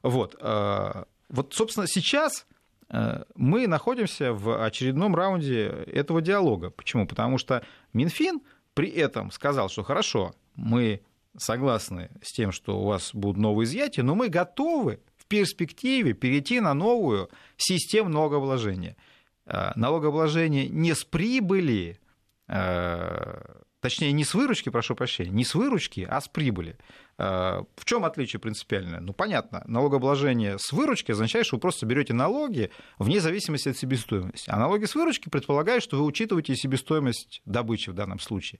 Вот, 0.02 0.37
э, 0.40 1.04
вот 1.28 1.54
собственно, 1.54 1.87
сейчас 1.87 2.46
э, 2.90 3.22
мы 3.35 3.66
находимся 3.66 4.33
в 4.33 4.64
очередном 4.64 5.14
раунде 5.14 5.66
этого 5.66 6.20
диалога. 6.20 6.70
Почему? 6.70 7.07
Потому 7.07 7.38
что 7.38 7.64
Минфин 7.92 8.40
при 8.74 8.88
этом 8.90 9.30
сказал, 9.30 9.68
что 9.68 9.82
хорошо, 9.82 10.34
мы 10.54 11.02
согласны 11.37 12.10
с 12.22 12.32
тем, 12.32 12.52
что 12.52 12.78
у 12.80 12.87
вас 12.87 13.14
будут 13.14 13.38
новые 13.38 13.64
изъятия, 13.66 14.02
но 14.02 14.14
мы 14.14 14.28
готовы 14.28 15.00
в 15.16 15.26
перспективе 15.26 16.12
перейти 16.12 16.60
на 16.60 16.74
новую 16.74 17.30
систему 17.56 18.08
налогообложения. 18.08 18.96
Э, 19.46 19.72
налогообложение 19.74 20.68
не 20.68 20.94
с 20.94 21.04
прибыли, 21.04 21.98
э, 22.48 23.62
точнее, 23.85 24.12
не 24.12 24.25
с 24.25 24.33
выручки, 24.33 24.70
прошу 24.70 24.94
прощения, 24.94 25.31
не 25.31 25.44
с 25.44 25.55
выручки, 25.55 26.09
а 26.11 26.18
с 26.18 26.27
прибыли. 26.27 26.79
Э, 27.18 27.64
в 27.77 27.85
чем 27.85 28.07
отличие 28.07 28.40
принципиальное? 28.40 29.01
Ну, 29.01 29.12
понятно, 29.12 29.62
налогообложение 29.66 30.57
с 30.59 30.73
выручки 30.73 31.12
означает, 31.12 31.44
что 31.44 31.57
вы 31.57 31.61
просто 31.61 31.85
берете 31.85 32.14
налоги 32.14 32.70
вне 32.99 33.20
зависимости 33.20 33.68
от 33.68 33.77
себестоимости. 33.77 34.49
А 34.49 34.59
налоги 34.59 34.87
с 34.87 34.94
выручки 34.94 35.29
предполагают, 35.29 35.85
что 35.85 35.99
вы 35.99 36.05
учитываете 36.07 36.57
себестоимость 36.57 37.42
добычи 37.44 37.90
в 37.90 37.92
данном 37.92 38.20
случае. 38.20 38.59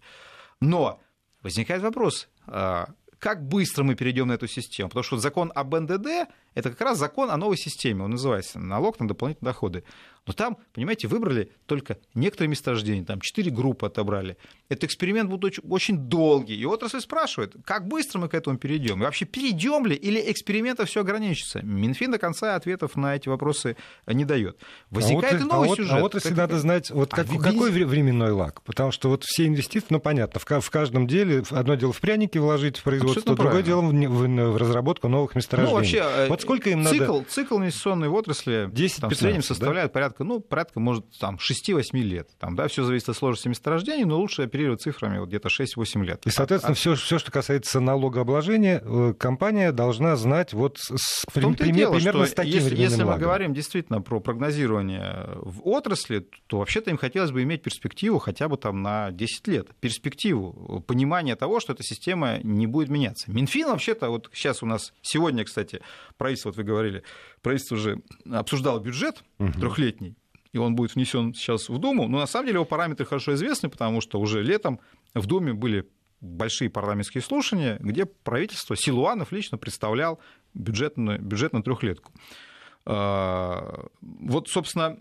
Но 0.61 1.01
возникает 1.43 1.81
вопрос, 1.81 2.29
э, 2.47 2.85
как 3.19 3.49
быстро 3.49 3.83
мы 3.83 3.95
перейдем 3.95 4.29
на 4.29 4.35
эту 4.35 4.47
систему? 4.47 4.91
Потому 4.91 5.05
что 5.05 5.17
закон 5.17 5.51
об 5.55 5.75
НДД– 5.75 6.29
это 6.55 6.69
как 6.69 6.83
раз 6.83 6.99
закон 6.99 7.31
о 7.31 7.39
новой 7.39 7.57
системе, 7.57 8.05
он 8.05 8.11
называется 8.11 8.59
«Налог 8.59 9.01
на 9.01 9.09
дополнительные 9.09 9.53
доходы». 9.53 9.85
Но 10.27 10.33
там, 10.33 10.57
понимаете, 10.73 11.07
выбрали 11.07 11.51
только 11.67 11.99
некоторые 12.15 12.49
месторождения, 12.49 13.05
там 13.05 13.21
четыре 13.21 13.51
группы 13.51 13.87
отобрали. 13.87 14.39
Этот 14.71 14.85
эксперимент 14.85 15.29
будет 15.29 15.45
очень, 15.45 15.63
очень 15.69 15.99
долгий. 15.99 16.57
И 16.57 16.65
отрасль 16.65 17.01
спрашивает, 17.01 17.55
как 17.65 17.87
быстро 17.87 18.21
мы 18.21 18.29
к 18.29 18.35
этому 18.35 18.57
перейдем? 18.57 19.01
И 19.01 19.05
вообще 19.05 19.27
перейдем 19.27 19.87
ли 19.87 19.95
или 19.95 20.23
экспериментом 20.31 20.87
все 20.87 21.01
ограничится? 21.01 21.61
Минфин 21.63 22.11
до 22.11 22.19
конца 22.19 22.55
ответов 22.55 22.97
на 22.97 23.17
эти 23.17 23.29
вопросы 23.29 23.77
не 24.07 24.25
дает. 24.25 24.59
Возникает 24.91 25.35
а 25.35 25.37
вот, 25.37 25.45
и 25.45 25.49
новый 25.49 25.71
а 25.71 25.77
сюжет. 25.77 25.93
А 25.93 26.01
вот 26.01 26.15
если 26.15 26.31
как... 26.31 26.39
надо 26.39 26.59
знать, 26.59 26.91
вот 26.91 27.13
а 27.13 27.17
как, 27.17 27.27
а 27.31 27.39
какой 27.39 27.71
временной 27.71 28.31
лак? 28.31 28.63
Потому 28.63 28.93
что 28.93 29.11
вот 29.11 29.25
все 29.25 29.47
инвестиции, 29.47 29.89
ну 29.91 30.01
понятно, 30.01 30.41
в, 30.41 30.61
в 30.61 30.71
каждом 30.71 31.07
деле, 31.07 31.43
одно 31.51 31.75
дело 31.75 31.93
в 31.93 32.01
пряники 32.01 32.39
вложить 32.39 32.79
в 32.79 32.83
производство, 32.83 33.21
Абсолютно 33.21 33.45
другое 33.45 33.63
правильно. 33.63 34.01
дело 34.01 34.13
в, 34.13 34.49
в, 34.49 34.53
в 34.53 34.57
разработку 34.57 35.09
новых 35.09 35.35
месторождений. 35.35 35.71
Ну, 35.71 35.77
вообще, 35.77 36.03
э, 36.03 36.29
вот 36.29 36.41
сколько 36.41 36.71
им 36.71 36.87
цикл, 36.87 37.19
надо? 37.19 37.25
Цикл 37.29 37.59
инвестиционной 37.59 38.09
отрасли 38.09 38.71
10 38.73 39.01
там, 39.01 39.11
в 39.11 39.15
среднем 39.15 39.43
составляет 39.43 39.93
да? 39.93 40.14
Порядка, 40.15 40.25
ну, 40.25 40.41
порядка, 40.41 40.81
может, 40.81 41.05
там, 41.19 41.37
6-8 41.37 41.99
лет. 42.01 42.31
Там, 42.39 42.57
да, 42.57 42.69
все 42.69 42.85
зависит 42.85 43.09
от 43.09 43.17
сложности 43.17 43.49
месторождений, 43.49 44.05
но 44.05 44.19
лучше 44.19 44.43
оперировать 44.43 44.83
цифрами 44.83 45.19
вот 45.19 45.29
где-то 45.29 45.49
6-8 45.49 46.05
лет. 46.05 46.27
И, 46.27 46.31
соответственно, 46.31 46.73
а, 46.73 46.75
все, 46.75 46.95
все, 46.95 47.19
что 47.19 47.31
касается 47.31 47.81
налогообложения, 47.81 48.81
э, 48.83 49.15
компания 49.19 49.73
должна 49.73 50.17
знать 50.17 50.53
вот 50.53 50.79
с, 50.79 51.25
в 51.29 51.41
том 51.41 51.55
пример, 51.55 51.77
дело, 51.77 51.95
примерно 51.95 52.27
с 52.27 52.33
таким 52.33 52.55
если, 52.55 52.77
если 52.77 53.03
мы 53.05 53.19
говорим 53.19 53.55
действительно 53.55 54.01
про 54.01 54.21
прогнозирование 54.21 55.29
в 55.37 55.67
отрасли, 55.67 56.27
то 56.47 56.59
вообще-то 56.59 56.91
им 56.91 56.97
хотелось 56.97 57.31
бы 57.31 57.43
иметь 57.43 57.63
перспективу 57.63 58.19
хотя 58.19 58.49
бы 58.49 58.57
там 58.57 58.83
на 58.83 59.11
10 59.11 59.49
лет. 59.49 59.69
Перспективу, 59.81 60.83
понимание 60.87 61.37
того, 61.37 61.61
что 61.61 61.73
эта 61.73 61.83
система 61.83 62.39
не 62.43 62.67
будет 62.67 62.89
меняться. 62.89 63.31
Минфин 63.31 63.69
вообще-то, 63.69 64.11
вот 64.11 64.31
сейчас 64.33 64.63
у 64.63 64.67
нас 64.67 64.93
сегодня, 65.03 65.45
кстати, 65.45 65.81
правительство, 66.17 66.51
вот 66.51 66.57
вы 66.57 66.65
говорили, 66.65 67.03
правительство 67.43 67.77
уже 67.77 68.01
обсуждало 68.31 68.81
бюджет 68.81 69.23
угу. 69.39 69.53
трехлетний, 69.53 70.04
и 70.55 70.59
он 70.59 70.77
будет 70.77 70.95
внесен 70.95 71.35
сейчас 71.35 71.69
в 71.69 71.79
Думу. 71.79 72.07
Но 72.09 72.19
на 72.21 72.27
самом 72.27 72.47
деле 72.47 72.57
его 72.57 72.65
параметры 72.65 73.05
хорошо 73.05 73.35
известны, 73.35 73.69
потому 73.69 74.01
что 74.01 74.21
уже 74.21 74.41
летом 74.41 74.79
в 75.13 75.27
Думе 75.27 75.53
были 75.53 75.91
большие 76.21 76.71
парламентские 76.71 77.23
слушания, 77.23 77.77
где 77.81 78.07
правительство 78.07 78.77
Силуанов 78.77 79.33
лично 79.33 79.59
представлял 79.59 80.21
бюджет 80.55 80.97
на, 80.97 81.19
бюджет 81.19 81.53
на 81.53 81.63
трехлетку. 81.63 82.13
А, 82.87 83.87
вот, 84.01 84.49
собственно, 84.49 84.99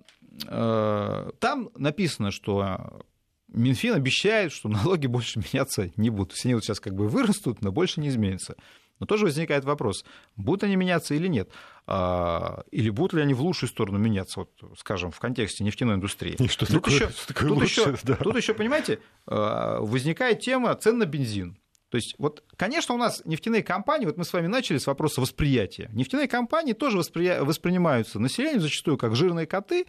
а, 0.48 1.30
там 1.40 1.70
написано, 1.76 2.32
что 2.32 3.04
Минфин 3.48 3.94
обещает, 3.94 4.52
что 4.52 4.70
налоги 4.70 5.06
больше 5.06 5.40
меняться 5.40 5.92
не 5.98 6.10
будут. 6.10 6.32
Есть 6.32 6.46
они 6.46 6.56
вот 6.56 6.64
сейчас 6.64 6.80
как 6.80 6.96
бы 6.96 7.08
вырастут, 7.08 7.62
но 7.62 7.72
больше 7.72 8.02
не 8.02 8.10
изменятся. 8.10 8.56
Но 9.00 9.06
тоже 9.06 9.26
возникает 9.26 9.66
вопрос, 9.66 10.04
будут 10.36 10.64
они 10.64 10.76
меняться 10.76 11.14
или 11.14 11.28
нет? 11.28 11.50
А, 11.86 12.64
или 12.72 12.90
будут 12.90 13.14
ли 13.14 13.22
они 13.22 13.34
в 13.34 13.42
лучшую 13.42 13.70
сторону 13.70 13.98
меняться, 13.98 14.42
вот, 14.42 14.52
скажем, 14.78 15.12
в 15.12 15.20
контексте 15.20 15.64
нефтяной 15.64 15.96
индустрии? 15.96 16.36
И 16.40 16.48
что 16.48 16.66
тут 16.66 16.76
такое, 16.76 16.94
еще, 16.96 17.10
что 17.10 17.28
такое 17.34 17.50
тут, 17.50 17.58
лучше, 17.58 17.82
еще, 17.82 17.98
да. 18.04 18.16
тут 18.16 18.38
еще, 18.38 18.54
понимаете, 18.54 19.00
а, 19.28 19.80
возникает 19.82 20.40
тема 20.40 20.74
цен 20.76 20.98
на 20.98 21.06
бензин. 21.06 21.58
То 21.90 21.98
есть, 21.98 22.16
вот, 22.18 22.44
конечно, 22.56 22.96
у 22.96 22.98
нас 22.98 23.22
нефтяные 23.26 23.62
компании, 23.62 24.06
вот 24.06 24.18
мы 24.18 24.24
с 24.24 24.34
вами 24.34 24.48
начали 24.48 24.80
с 24.80 24.88
вопроса 24.88 25.22
восприятия. 25.22 25.90
Нефтяные 25.94 26.28
компании 26.28 26.74
тоже 26.74 26.98
воспри... 26.98 27.38
воспринимаются 27.42 28.20
населением 28.20 28.62
зачастую 28.62 28.98
как 28.98 29.16
жирные 29.16 29.46
коты, 29.46 29.86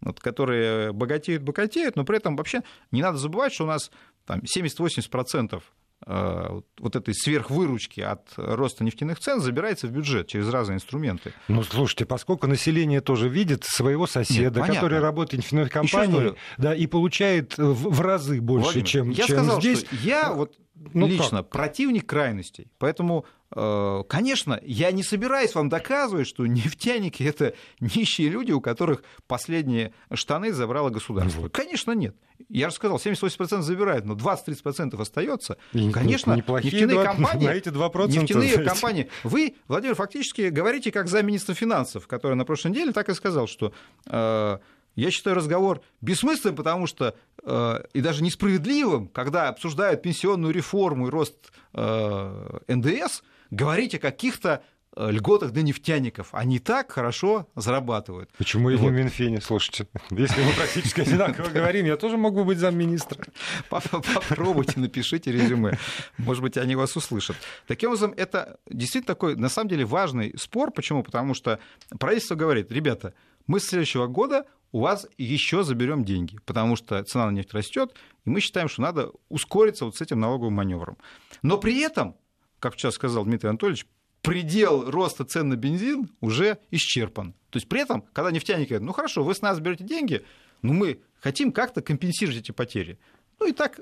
вот, 0.00 0.18
которые 0.20 0.92
богатеют, 0.92 1.42
богатеют, 1.42 1.96
но 1.96 2.04
при 2.04 2.16
этом 2.16 2.36
вообще 2.36 2.62
не 2.90 3.02
надо 3.02 3.18
забывать, 3.18 3.52
что 3.52 3.64
у 3.64 3.66
нас 3.66 3.90
там, 4.24 4.40
70-80% 4.40 5.56
Э, 5.56 5.60
вот 6.04 6.96
этой 6.96 7.14
сверхвыручки 7.14 8.00
от 8.00 8.32
роста 8.36 8.84
нефтяных 8.84 9.20
цен 9.20 9.40
забирается 9.40 9.86
в 9.86 9.90
бюджет 9.90 10.26
через 10.26 10.48
разные 10.48 10.76
инструменты. 10.76 11.32
Ну, 11.48 11.62
слушайте, 11.62 12.06
поскольку 12.06 12.46
население 12.46 13.00
тоже 13.00 13.28
видит 13.28 13.64
своего 13.64 14.06
соседа, 14.06 14.60
Нет, 14.60 14.74
который 14.74 15.00
работает 15.00 15.42
в 15.42 15.44
нефтяной 15.44 15.68
компании, 15.68 16.34
да, 16.58 16.74
и 16.74 16.86
получает 16.86 17.56
в, 17.56 17.90
в 17.90 18.00
разы 18.00 18.40
больше, 18.40 18.64
Владимир, 18.64 18.86
чем, 18.86 19.10
я 19.10 19.26
чем 19.26 19.36
сказал, 19.38 19.60
здесь. 19.60 19.80
Что 19.80 19.96
я 19.96 20.32
вот 20.32 20.56
ну, 20.74 21.06
лично 21.06 21.38
как? 21.38 21.50
противник 21.50 22.06
крайностей, 22.06 22.68
поэтому 22.78 23.24
э, 23.24 23.41
конечно, 23.54 24.58
я 24.62 24.92
не 24.92 25.02
собираюсь 25.02 25.54
вам 25.54 25.68
доказывать, 25.68 26.26
что 26.26 26.46
нефтяники 26.46 27.22
это 27.22 27.54
нищие 27.80 28.28
люди, 28.28 28.52
у 28.52 28.60
которых 28.60 29.02
последние 29.26 29.92
штаны 30.12 30.52
забрало 30.52 30.90
государство. 30.90 31.48
Конечно, 31.48 31.92
нет. 31.92 32.16
Я 32.48 32.70
же 32.70 32.76
сказал, 32.76 32.98
78% 32.98 33.62
забирают, 33.62 34.04
но 34.04 34.14
20-30% 34.14 35.00
остается. 35.00 35.56
И 35.72 35.90
Конечно, 35.90 36.34
нефтяные 36.34 36.96
2, 36.96 37.04
компании, 37.04 37.46
на 37.46 37.50
эти 37.50 37.68
2% 37.68 38.08
нефтяные 38.08 38.54
знаете. 38.54 38.64
компании. 38.64 39.08
Вы, 39.22 39.54
Владимир, 39.68 39.94
фактически 39.94 40.48
говорите 40.48 40.90
как 40.90 41.08
замминистра 41.08 41.54
финансов, 41.54 42.06
который 42.06 42.34
на 42.34 42.44
прошлой 42.44 42.72
неделе 42.72 42.92
так 42.92 43.08
и 43.08 43.14
сказал, 43.14 43.46
что 43.46 43.72
э, 44.06 44.58
я 44.94 45.10
считаю 45.10 45.36
разговор 45.36 45.80
бессмысленным, 46.00 46.56
потому 46.56 46.86
что 46.86 47.14
э, 47.42 47.84
и 47.92 48.00
даже 48.00 48.22
несправедливым, 48.22 49.08
когда 49.08 49.48
обсуждают 49.48 50.02
пенсионную 50.02 50.52
реформу 50.52 51.08
и 51.08 51.10
рост 51.10 51.52
э, 51.72 52.58
НДС, 52.68 53.22
говорить 53.52 53.94
о 53.94 53.98
каких-то 53.98 54.64
э, 54.96 55.10
льготах 55.10 55.52
для 55.52 55.62
нефтяников. 55.62 56.28
Они 56.32 56.58
так 56.58 56.90
хорошо 56.90 57.48
зарабатывают. 57.54 58.30
Почему 58.38 58.70
не 58.70 58.76
Вот. 58.76 58.90
в 58.90 58.92
Минфине, 58.92 59.40
слушайте? 59.40 59.86
Если 60.10 60.42
мы 60.42 60.52
практически 60.54 61.00
одинаково 61.02 61.48
говорим, 61.48 61.86
я 61.86 61.96
тоже 61.96 62.16
могу 62.16 62.44
быть 62.44 62.58
замминистра. 62.58 63.24
Попробуйте, 63.68 64.80
напишите 64.80 65.30
резюме. 65.30 65.78
Может 66.18 66.42
быть, 66.42 66.56
они 66.56 66.74
вас 66.74 66.96
услышат. 66.96 67.36
Таким 67.66 67.90
образом, 67.90 68.14
это 68.16 68.58
действительно 68.68 69.14
такой, 69.14 69.36
на 69.36 69.50
самом 69.50 69.68
деле, 69.68 69.84
важный 69.84 70.34
спор. 70.38 70.72
Почему? 70.72 71.02
Потому 71.02 71.34
что 71.34 71.60
правительство 72.00 72.34
говорит, 72.34 72.72
ребята, 72.72 73.12
мы 73.46 73.60
с 73.60 73.64
следующего 73.64 74.06
года 74.06 74.46
у 74.72 74.80
вас 74.80 75.06
еще 75.18 75.62
заберем 75.62 76.04
деньги, 76.04 76.38
потому 76.46 76.76
что 76.76 77.04
цена 77.04 77.26
на 77.26 77.30
нефть 77.32 77.52
растет, 77.52 77.94
и 78.24 78.30
мы 78.30 78.40
считаем, 78.40 78.68
что 78.70 78.80
надо 78.80 79.10
ускориться 79.28 79.84
вот 79.84 79.96
с 79.96 80.00
этим 80.00 80.18
налоговым 80.20 80.54
маневром. 80.54 80.96
Но 81.42 81.58
при 81.58 81.78
этом, 81.80 82.16
как 82.62 82.74
сейчас 82.76 82.94
сказал 82.94 83.24
Дмитрий 83.24 83.48
Анатольевич, 83.48 83.86
предел 84.22 84.88
роста 84.88 85.24
цен 85.24 85.48
на 85.48 85.56
бензин 85.56 86.08
уже 86.20 86.58
исчерпан. 86.70 87.32
То 87.50 87.56
есть 87.56 87.68
при 87.68 87.80
этом, 87.82 88.04
когда 88.12 88.30
нефтяники 88.30 88.68
говорят, 88.68 88.86
ну 88.86 88.92
хорошо, 88.92 89.24
вы 89.24 89.34
с 89.34 89.42
нас 89.42 89.58
берете 89.58 89.82
деньги, 89.82 90.24
но 90.62 90.72
мы 90.72 91.00
хотим 91.20 91.50
как-то 91.50 91.82
компенсировать 91.82 92.38
эти 92.38 92.52
потери. 92.52 92.98
Ну 93.40 93.48
и 93.48 93.52
так 93.52 93.80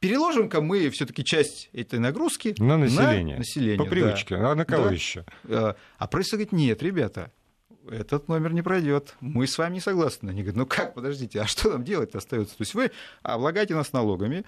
переложим-ка 0.00 0.62
мы 0.62 0.88
все-таки 0.88 1.22
часть 1.22 1.68
этой 1.74 1.98
нагрузки 1.98 2.54
На 2.58 2.78
население. 2.78 3.36
население, 3.36 3.76
По 3.78 3.84
да. 3.84 3.90
привычке. 3.90 4.34
А 4.36 4.54
на 4.54 4.64
кого 4.64 4.84
Да. 4.88 4.92
еще? 4.94 5.26
Э, 5.44 5.74
А 5.98 6.06
правительство 6.06 6.36
говорит, 6.38 6.52
нет, 6.52 6.82
ребята, 6.82 7.30
этот 7.90 8.28
номер 8.28 8.54
не 8.54 8.62
пройдет. 8.62 9.14
Мы 9.20 9.46
с 9.46 9.58
вами 9.58 9.74
не 9.74 9.80
согласны. 9.80 10.30
Они 10.30 10.40
говорят, 10.42 10.56
ну 10.56 10.64
как, 10.66 10.94
подождите, 10.94 11.40
а 11.42 11.46
что 11.46 11.70
нам 11.72 11.84
делать 11.84 12.14
остается? 12.14 12.56
То 12.56 12.62
есть 12.62 12.72
вы 12.74 12.90
облагаете 13.22 13.74
нас 13.74 13.92
налогами 13.92 14.44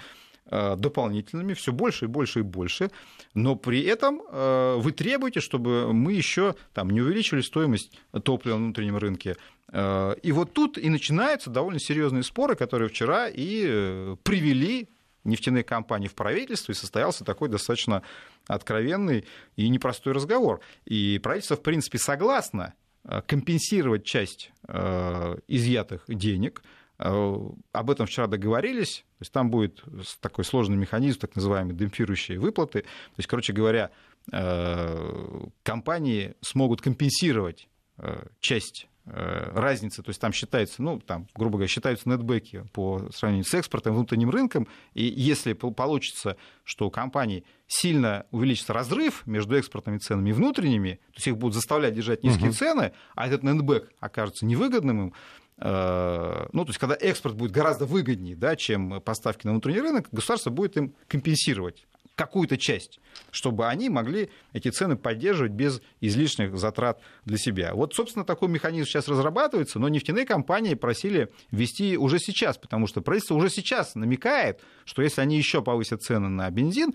дополнительными, 0.51 1.55
все 1.55 1.73
больше 1.73 2.05
и 2.05 2.09
больше 2.09 2.41
и 2.41 2.43
больше, 2.43 2.91
но 3.35 3.57
при 3.57 3.83
этом 3.83 4.23
э, 4.31 4.77
вы 4.79 4.93
требуете, 4.93 5.41
чтобы 5.41 5.93
мы 5.93 6.13
еще 6.13 6.55
там, 6.73 6.91
не 6.91 7.01
увеличивали 7.01 7.43
стоимость 7.43 7.99
топлива 8.23 8.57
на 8.57 8.65
внутреннем 8.67 8.97
рынке. 8.97 9.37
Э, 9.73 10.15
И 10.23 10.33
вот 10.33 10.53
тут 10.53 10.79
и 10.79 10.89
начинаются 10.89 11.51
довольно 11.51 11.81
серьезные 11.81 12.23
споры, 12.23 12.55
которые 12.55 12.89
вчера 12.89 13.29
и 13.29 13.65
э, 13.67 14.17
привели 14.23 14.89
нефтяные 15.25 15.65
компании 15.65 16.09
в 16.09 16.15
правительство, 16.15 16.73
и 16.73 16.77
состоялся 16.77 17.25
такой 17.25 17.49
достаточно 17.49 18.03
откровенный 18.47 19.25
и 19.57 19.69
непростой 19.69 20.13
разговор. 20.13 20.61
И 20.85 21.19
правительство, 21.23 21.57
в 21.57 21.63
принципе, 21.63 21.99
согласно 21.99 22.75
э, 23.05 23.21
компенсировать 23.27 24.05
часть 24.05 24.53
э, 24.69 25.37
изъятых 25.49 26.05
денег. 26.07 26.63
Э, 26.99 27.37
Об 27.73 27.91
этом 27.91 28.07
вчера 28.07 28.27
договорились. 28.27 29.05
То 29.19 29.23
есть 29.23 29.33
там 29.33 29.51
будет 29.51 29.83
такой 30.21 30.45
сложный 30.45 30.77
механизм, 30.77 31.19
так 31.21 31.37
называемые 31.37 31.77
демпфирующие 31.77 32.39
выплаты. 32.39 32.83
То 32.83 32.89
есть, 33.19 33.29
короче 33.29 33.53
говоря, 33.53 33.91
э, 34.33 35.47
компании 35.63 36.35
смогут 36.41 36.81
компенсировать 36.81 37.69
э, 37.99 38.27
часть 38.41 38.89
разницы, 39.09 40.03
то 40.03 40.11
есть 40.11 40.21
там 40.21 40.33
считается, 40.33 40.83
ну, 40.83 40.99
там, 40.99 41.29
грубо 41.37 41.59
говоря, 41.59 41.69
считаются 41.69 42.09
нетбеки 42.09 42.65
по 42.73 43.09
сравнению 43.15 43.45
с 43.45 43.55
экспортом, 43.55 43.95
внутренним 43.95 44.31
рынком, 44.31 44.67
и 44.95 45.05
если 45.05 45.53
пол- 45.53 45.73
получится, 45.73 46.37
что 46.65 46.89
у 46.89 46.91
компаний 46.91 47.45
сильно 47.69 48.27
увеличится 48.33 48.73
разрыв 48.73 49.25
между 49.25 49.55
экспортными 49.57 49.99
ценами 49.99 50.31
и 50.31 50.33
внутренними, 50.33 50.95
то 51.13 51.19
есть 51.19 51.29
их 51.29 51.37
будут 51.37 51.55
заставлять 51.55 51.95
держать 51.95 52.25
низкие 52.25 52.49
Мгм. 52.49 52.55
цены, 52.57 52.93
а 53.15 53.29
этот 53.29 53.45
нетбэк 53.45 53.93
окажется 54.01 54.45
невыгодным 54.45 55.01
им, 55.01 55.15
ну, 55.59 56.64
то 56.64 56.66
есть, 56.66 56.79
когда 56.79 56.97
экспорт 57.01 57.35
будет 57.35 57.51
гораздо 57.51 57.87
выгоднее, 57.87 58.37
да, 58.37 58.57
чем 58.57 59.01
поставки 59.01 59.47
на 59.47 59.53
внутренний 59.53 59.81
рынок, 59.81 60.09
государство 60.12 60.51
будет 60.51 60.77
им 60.77 60.95
компенсировать 61.09 61.87
какую-то 62.16 62.57
часть, 62.57 62.99
чтобы 63.31 63.69
они 63.69 63.88
могли 63.88 64.31
эти 64.53 64.71
цены 64.71 64.97
поддерживать 64.97 65.53
без 65.53 65.81
излишних 66.01 66.57
затрат 66.59 67.01
для 67.25 67.37
себя. 67.37 67.75
Вот, 67.75 67.95
собственно, 67.95 68.25
такой 68.25 68.49
механизм 68.49 68.88
сейчас 68.88 69.07
разрабатывается, 69.07 69.79
но 69.79 69.88
нефтяные 69.88 70.25
компании 70.25 70.75
просили 70.75 71.31
ввести 71.51 71.97
уже 71.97 72.19
сейчас, 72.19 72.57
потому 72.57 72.87
что 72.87 73.03
правительство 73.03 73.35
уже 73.35 73.51
сейчас 73.51 73.95
намекает, 73.95 74.61
что 74.85 75.03
если 75.03 75.21
они 75.21 75.37
еще 75.37 75.62
повысят 75.62 76.03
цены 76.03 76.29
на 76.29 76.51
бензин, 76.51 76.95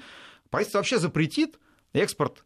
правительство 0.49 0.79
вообще 0.79 0.97
запретит 0.97 1.59
экспорт 1.93 2.39
э, 2.39 2.43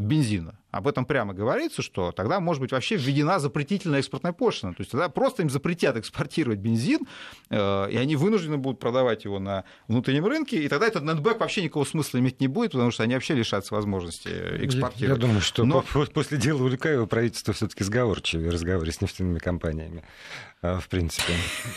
бензина. 0.00 0.58
Об 0.70 0.86
этом 0.86 1.06
прямо 1.06 1.32
говорится, 1.32 1.80
что 1.82 2.12
тогда 2.12 2.40
может 2.40 2.60
быть 2.60 2.72
вообще 2.72 2.96
введена 2.96 3.38
запретительная 3.38 4.00
экспортная 4.00 4.32
пошлина. 4.32 4.74
То 4.74 4.82
есть 4.82 4.90
тогда 4.90 5.08
просто 5.08 5.42
им 5.42 5.48
запретят 5.48 5.96
экспортировать 5.96 6.58
бензин, 6.58 7.00
э, 7.48 7.90
и 7.90 7.96
они 7.96 8.16
вынуждены 8.16 8.58
будут 8.58 8.78
продавать 8.78 9.24
его 9.24 9.38
на 9.38 9.64
внутреннем 9.88 10.26
рынке, 10.26 10.62
и 10.62 10.68
тогда 10.68 10.86
этот 10.86 11.04
нетбэк 11.04 11.40
вообще 11.40 11.62
никакого 11.62 11.84
смысла 11.84 12.18
иметь 12.18 12.40
не 12.40 12.48
будет, 12.48 12.72
потому 12.72 12.90
что 12.90 13.02
они 13.02 13.14
вообще 13.14 13.34
лишатся 13.34 13.74
возможности 13.74 14.28
э, 14.28 14.56
Я, 14.60 14.66
экспортировать. 14.66 15.16
я 15.18 15.26
думаю, 15.26 15.40
что 15.40 15.64
Но- 15.64 15.82
по- 15.82 16.04
после 16.06 16.36
дела 16.38 16.62
Улюкаева 16.64 17.06
правительство 17.06 17.54
все-таки 17.54 17.82
сговорчивее 17.84 18.50
в 18.50 18.52
разговоре 18.52 18.92
с 18.92 19.00
нефтяными 19.00 19.38
компаниями. 19.38 20.02
а, 20.60 20.80
В 20.80 20.88
принципе. 20.88 21.32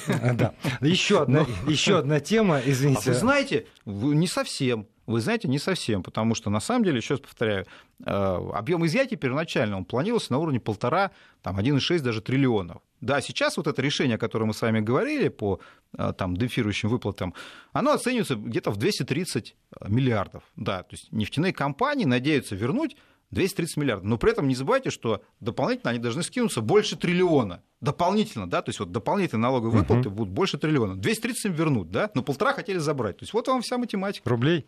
А, 0.07 0.33
Да. 0.33 0.53
Еще 0.81 1.21
одна, 1.21 1.45
еще 1.67 1.97
одна 1.99 2.19
тема, 2.19 2.57
А 2.57 2.61
извините. 2.65 3.11
вы 3.11 3.13
знаете, 3.17 3.67
не 3.85 4.27
совсем. 4.27 4.87
Вы 5.05 5.19
знаете, 5.19 5.47
не 5.47 5.59
совсем, 5.59 6.03
потому 6.03 6.35
что 6.35 6.49
на 6.49 6.59
самом 6.59 6.85
деле, 6.85 6.97
еще 6.97 7.15
раз 7.15 7.21
повторяю, 7.21 7.65
э, 8.05 8.11
объем 8.53 8.85
изъятий 8.85 9.17
первоначально 9.17 9.77
он 9.77 9.85
планировался 9.85 10.31
на 10.31 10.37
уровне 10.37 10.59
полтора, 10.59 11.11
там 11.41 11.57
1,6 11.57 12.01
даже 12.01 12.21
триллионов. 12.21 12.81
Да, 13.01 13.19
сейчас 13.19 13.57
вот 13.57 13.67
это 13.67 13.81
решение, 13.81 14.15
о 14.15 14.19
котором 14.19 14.49
мы 14.49 14.53
с 14.53 14.61
вами 14.61 14.79
говорили 14.79 15.29
по 15.29 15.59
э, 15.97 16.13
там, 16.17 16.37
демпфирующим 16.37 16.89
выплатам, 16.89 17.33
оно 17.73 17.91
оценивается 17.91 18.35
где-то 18.35 18.69
в 18.71 18.77
230 18.77 19.55
миллиардов. 19.87 20.43
Да, 20.55 20.83
то 20.83 20.93
есть 20.93 21.11
нефтяные 21.11 21.51
компании 21.51 22.05
надеются 22.05 22.55
вернуть 22.55 22.95
230 23.31 23.77
миллиардов. 23.77 24.05
Но 24.07 24.17
при 24.17 24.31
этом 24.31 24.47
не 24.47 24.55
забывайте, 24.55 24.91
что 24.91 25.23
дополнительно 25.39 25.91
они 25.91 25.99
должны 25.99 26.21
скинуться 26.21 26.61
больше 26.61 26.95
триллиона. 26.97 27.63
Дополнительно, 27.79 28.47
да, 28.47 28.61
то 28.61 28.69
есть 28.69 28.79
вот 28.79 28.91
дополнительные 28.91 29.41
налоговые 29.41 29.79
выплаты 29.79 30.09
будут 30.09 30.33
больше 30.33 30.57
триллиона. 30.57 30.95
230 30.95 31.45
им 31.45 31.53
вернут, 31.53 31.89
да, 31.89 32.11
но 32.13 32.21
полтора 32.21 32.53
хотели 32.53 32.77
забрать. 32.77 33.17
То 33.17 33.23
есть 33.23 33.33
вот 33.33 33.47
вам 33.47 33.61
вся 33.61 33.77
математика. 33.77 34.29
Рублей? 34.29 34.67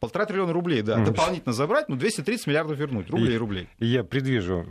Полтора 0.00 0.24
триллиона 0.24 0.52
рублей, 0.54 0.80
да, 0.80 0.96
дополнительно 1.04 1.52
забрать, 1.52 1.88
ну 1.90 1.96
230 1.96 2.46
миллиардов 2.46 2.78
вернуть, 2.78 3.10
рублей 3.10 3.34
и 3.34 3.38
рублей. 3.38 3.68
И 3.78 3.86
я 3.86 4.02
предвижу 4.02 4.66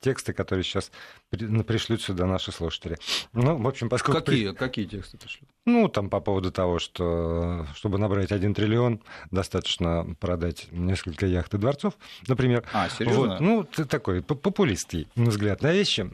тексты, 0.00 0.32
которые 0.32 0.64
сейчас 0.64 0.90
при- 1.30 1.62
пришлют 1.62 2.02
сюда 2.02 2.26
наши 2.26 2.50
слушатели. 2.50 2.96
Ну, 3.32 3.56
в 3.56 3.68
общем, 3.68 3.88
поскольку... 3.88 4.20
при- 4.22 4.52
какие 4.52 4.84
тексты 4.86 5.16
пришли? 5.16 5.46
Ну, 5.64 5.86
там 5.88 6.10
по 6.10 6.18
поводу 6.20 6.50
того, 6.50 6.78
что 6.80 7.66
чтобы 7.76 7.98
набрать 7.98 8.32
один 8.32 8.52
триллион, 8.52 9.00
достаточно 9.30 10.06
продать 10.18 10.66
несколько 10.72 11.26
яхт 11.26 11.54
и 11.54 11.58
дворцов, 11.58 11.94
например. 12.26 12.64
А, 12.72 12.88
Вот, 13.06 13.38
ну, 13.40 13.62
ты 13.64 13.84
такой 13.84 14.22
популистский 14.22 15.06
взгляд 15.14 15.62
на 15.62 15.72
вещи. 15.72 16.08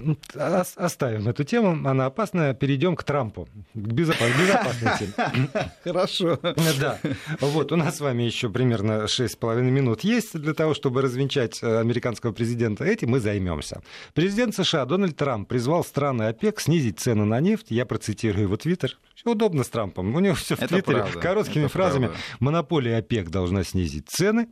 Оставим 0.77 1.29
эту 1.29 1.45
тему, 1.45 1.89
она 1.89 2.07
опасная. 2.07 2.53
Перейдем 2.53 2.97
к 2.97 3.05
Трампу, 3.05 3.49
к 3.75 3.77
безопас- 3.79 4.39
безопасной 4.39 4.91
теме. 4.99 5.49
Хорошо. 5.85 6.39
Да. 6.81 6.99
Вот, 7.41 7.73
у 7.73 7.77
нас 7.77 7.97
с 7.97 8.01
вами 8.01 8.25
еще 8.35 8.51
примерно 8.51 9.05
6,5 9.05 9.63
минут 9.63 10.03
есть 10.03 10.39
для 10.39 10.55
того, 10.55 10.75
чтобы 10.75 11.03
развенчать 11.03 11.63
э, 11.63 11.79
американского 11.81 12.33
президента. 12.33 12.85
Этим 12.85 13.11
мы 13.11 13.21
займемся. 13.21 13.83
Президент 14.13 14.55
США 14.55 14.85
Дональд 14.85 15.17
Трамп 15.17 15.49
призвал 15.49 15.85
страны 15.85 16.25
ОПЕК 16.25 16.61
снизить 16.61 16.99
цены 16.99 17.25
на 17.25 17.41
нефть. 17.41 17.67
Я 17.71 17.87
процитирую 17.87 18.45
его 18.45 18.57
твиттер. 18.57 18.99
Удобно 19.25 19.65
с 19.65 19.69
Трампом. 19.71 20.15
У 20.15 20.21
него 20.21 20.35
все 20.35 20.55
в 20.55 20.59
Это 20.61 20.69
твиттере 20.69 20.99
правда. 20.99 21.19
короткими 21.21 21.65
Это 21.65 21.73
фразами. 21.73 22.07
правда. 22.07 22.21
Монополия 22.41 22.99
ОПЕК 22.99 23.31
должна 23.31 23.65
снизить 23.65 24.09
цены. 24.11 24.49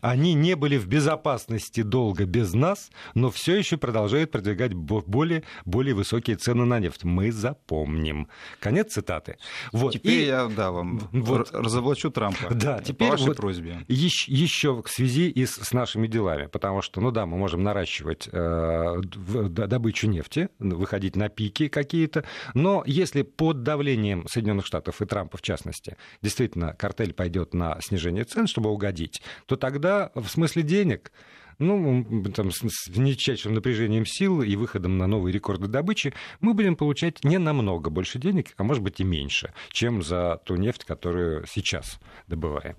Они 0.00 0.34
не 0.34 0.56
были 0.56 0.76
в 0.76 0.88
безопасности 0.88 1.82
долго 1.82 2.24
без 2.24 2.52
нас, 2.52 2.90
но 3.14 3.30
все 3.30 3.56
еще 3.56 3.76
продолжают 3.76 4.32
продвигать 4.32 4.74
бо- 4.74 5.02
более, 5.06 5.44
более 5.64 5.94
высокие 5.94 6.34
цены 6.36 6.64
на 6.64 6.80
нефть. 6.80 7.04
Мы 7.04 7.30
запомним. 7.30 8.26
Конец 8.58 8.92
цитаты. 8.94 9.36
Вот. 9.72 9.92
Теперь 9.92 10.22
И- 10.22 10.26
я, 10.26 10.48
да, 10.48 10.72
вам 10.72 10.98
Вот. 11.12 11.50
разоблачу 11.52 12.10
Трампа. 12.10 12.52
Да, 12.54 12.78
по 12.78 12.82
теперь 12.82 13.10
вашей 13.10 13.26
вот 13.28 13.36
просьбе. 13.36 13.84
Еще, 13.86 14.32
еще 14.32 14.82
в 14.82 14.88
связи 14.88 15.28
и 15.30 15.46
с, 15.46 15.52
с 15.52 15.72
нашими 15.72 16.08
делами, 16.08 16.46
потому 16.46 16.82
что, 16.82 17.00
ну 17.00 17.12
да, 17.12 17.24
мы 17.24 17.36
можем 17.36 17.62
наращивать 17.62 18.28
э, 18.32 18.96
добычу 19.02 20.08
нефти, 20.08 20.48
выходить 20.58 21.14
на 21.14 21.28
пики 21.28 21.68
какие-то, 21.68 22.24
но 22.54 22.82
если 22.84 23.22
под 23.22 23.62
давлением 23.62 24.07
желанием 24.08 24.26
Соединенных 24.28 24.66
Штатов 24.66 25.00
и 25.02 25.06
Трампа 25.06 25.36
в 25.36 25.42
частности, 25.42 25.96
действительно 26.22 26.74
картель 26.74 27.12
пойдет 27.12 27.54
на 27.54 27.78
снижение 27.80 28.24
цен, 28.24 28.46
чтобы 28.46 28.70
угодить, 28.70 29.22
то 29.46 29.56
тогда 29.56 30.10
в 30.14 30.26
смысле 30.28 30.62
денег 30.62 31.12
ну, 31.58 32.04
там, 32.34 32.52
с 32.52 32.86
величайшим 32.88 33.54
напряжением 33.54 34.06
сил 34.06 34.42
и 34.42 34.54
выходом 34.54 34.96
на 34.96 35.08
новые 35.08 35.32
рекорды 35.32 35.66
добычи, 35.66 36.14
мы 36.40 36.54
будем 36.54 36.76
получать 36.76 37.24
не 37.24 37.38
намного 37.38 37.90
больше 37.90 38.20
денег, 38.20 38.54
а 38.56 38.62
может 38.62 38.82
быть 38.82 39.00
и 39.00 39.04
меньше, 39.04 39.52
чем 39.70 40.02
за 40.02 40.40
ту 40.44 40.54
нефть, 40.54 40.84
которую 40.84 41.46
сейчас 41.48 41.98
добываем. 42.28 42.76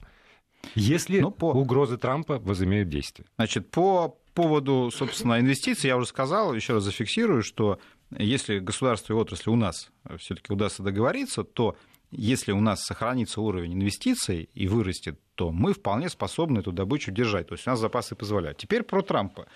Если 0.76 1.20
Но 1.20 1.32
по... 1.32 1.52
угрозы 1.52 1.98
Трампа 1.98 2.40
возымеют 2.40 2.90
действие. 2.90 3.28
Значит, 3.36 3.70
по 3.70 4.18
поводу, 4.34 4.92
собственно, 4.94 5.40
инвестиций, 5.40 5.90
я 5.90 5.98
уже 5.98 6.08
сказал, 6.08 6.54
еще 6.54 6.74
раз 6.74 6.84
зафиксирую, 6.84 7.44
что 7.44 7.80
если 8.18 8.60
государство 8.60 9.14
и 9.14 9.16
отрасли 9.16 9.50
у 9.50 9.56
нас 9.56 9.92
все-таки 10.18 10.52
удастся 10.52 10.84
договориться, 10.84 11.44
то 11.44 11.76
если 12.12 12.52
у 12.52 12.60
нас 12.60 12.84
сохранится 12.84 13.40
уровень 13.42 13.74
инвестиций 13.74 14.50
и 14.54 14.68
вырастет, 14.68 15.20
то 15.36 15.52
мы 15.52 15.74
вполне 15.74 16.10
способны 16.10 16.60
эту 16.60 16.72
добычу 16.72 17.12
держать. 17.12 17.48
То 17.48 17.54
есть 17.54 17.68
у 17.68 17.70
нас 17.70 17.80
запасы 17.80 18.16
позволяют. 18.16 18.58
Теперь 18.58 18.84
про 18.84 19.02
Трампа. 19.02 19.48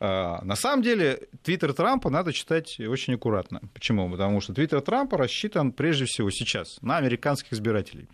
А, 0.00 0.40
на 0.44 0.54
самом 0.54 0.82
деле, 0.82 1.28
твиттер 1.42 1.72
Трампа 1.72 2.08
надо 2.08 2.32
читать 2.32 2.78
очень 2.78 3.14
аккуратно. 3.14 3.60
Почему? 3.74 4.08
Потому 4.10 4.40
что 4.40 4.54
твиттер 4.54 4.80
Трампа 4.80 5.16
рассчитан 5.16 5.72
прежде 5.72 6.04
всего 6.04 6.30
сейчас 6.30 6.80
на 6.82 6.98
американских 6.98 7.52
избирателей. 7.52 8.08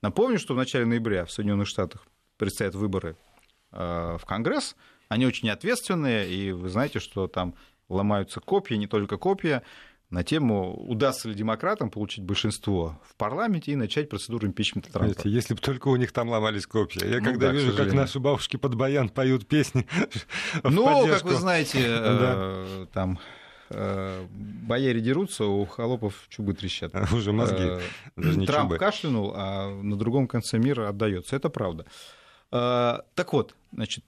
Напомню, 0.00 0.38
что 0.38 0.54
в 0.54 0.56
начале 0.56 0.84
ноября 0.84 1.24
в 1.24 1.32
Соединенных 1.32 1.66
Штатах 1.66 2.06
предстоят 2.36 2.76
выборы 2.76 3.16
а, 3.72 4.16
в 4.16 4.24
Конгресс. 4.26 4.76
Они 5.08 5.26
очень 5.26 5.50
ответственные, 5.50 6.28
и 6.28 6.52
вы 6.52 6.68
знаете, 6.68 7.00
что 7.00 7.26
там 7.26 7.56
ломаются 7.88 8.40
копья, 8.40 8.76
не 8.76 8.86
только 8.86 9.16
копья 9.16 9.62
на 10.10 10.22
тему, 10.22 10.74
удастся 10.74 11.28
ли 11.28 11.34
демократам 11.34 11.90
получить 11.90 12.24
большинство 12.24 13.00
в 13.04 13.16
парламенте 13.16 13.72
и 13.72 13.76
начать 13.76 14.08
процедуру 14.08 14.46
импичмента 14.46 14.92
Трампа. 14.92 15.12
Знаете, 15.12 15.30
если 15.30 15.54
бы 15.54 15.60
только 15.60 15.88
у 15.88 15.96
них 15.96 16.12
там 16.12 16.28
ломались 16.28 16.66
копья. 16.66 17.06
Я 17.06 17.18
ну, 17.18 17.24
когда 17.24 17.48
да, 17.48 17.52
вижу, 17.52 17.76
как 17.76 17.92
наши 17.92 18.20
бабушки 18.20 18.56
под 18.56 18.76
баян 18.76 19.08
поют 19.08 19.46
песни 19.46 19.86
Ну, 20.62 21.06
как 21.08 21.24
вы 21.24 21.34
знаете, 21.34 21.78
э, 21.84 22.86
там 22.92 23.18
э, 23.70 24.26
бояре 24.30 25.00
дерутся, 25.00 25.46
у 25.46 25.64
холопов 25.66 26.26
чубы 26.28 26.54
трещат. 26.54 26.94
А, 26.94 27.06
уже 27.12 27.32
мозги. 27.32 27.80
Э, 28.16 28.46
Трамп 28.46 28.74
кашлянул, 28.74 29.32
а 29.34 29.68
на 29.70 29.96
другом 29.96 30.28
конце 30.28 30.58
мира 30.58 30.88
отдается. 30.88 31.34
Это 31.34 31.48
правда. 31.50 31.86
Так 32.50 33.32
вот, 33.32 33.56
значит, 33.72 34.04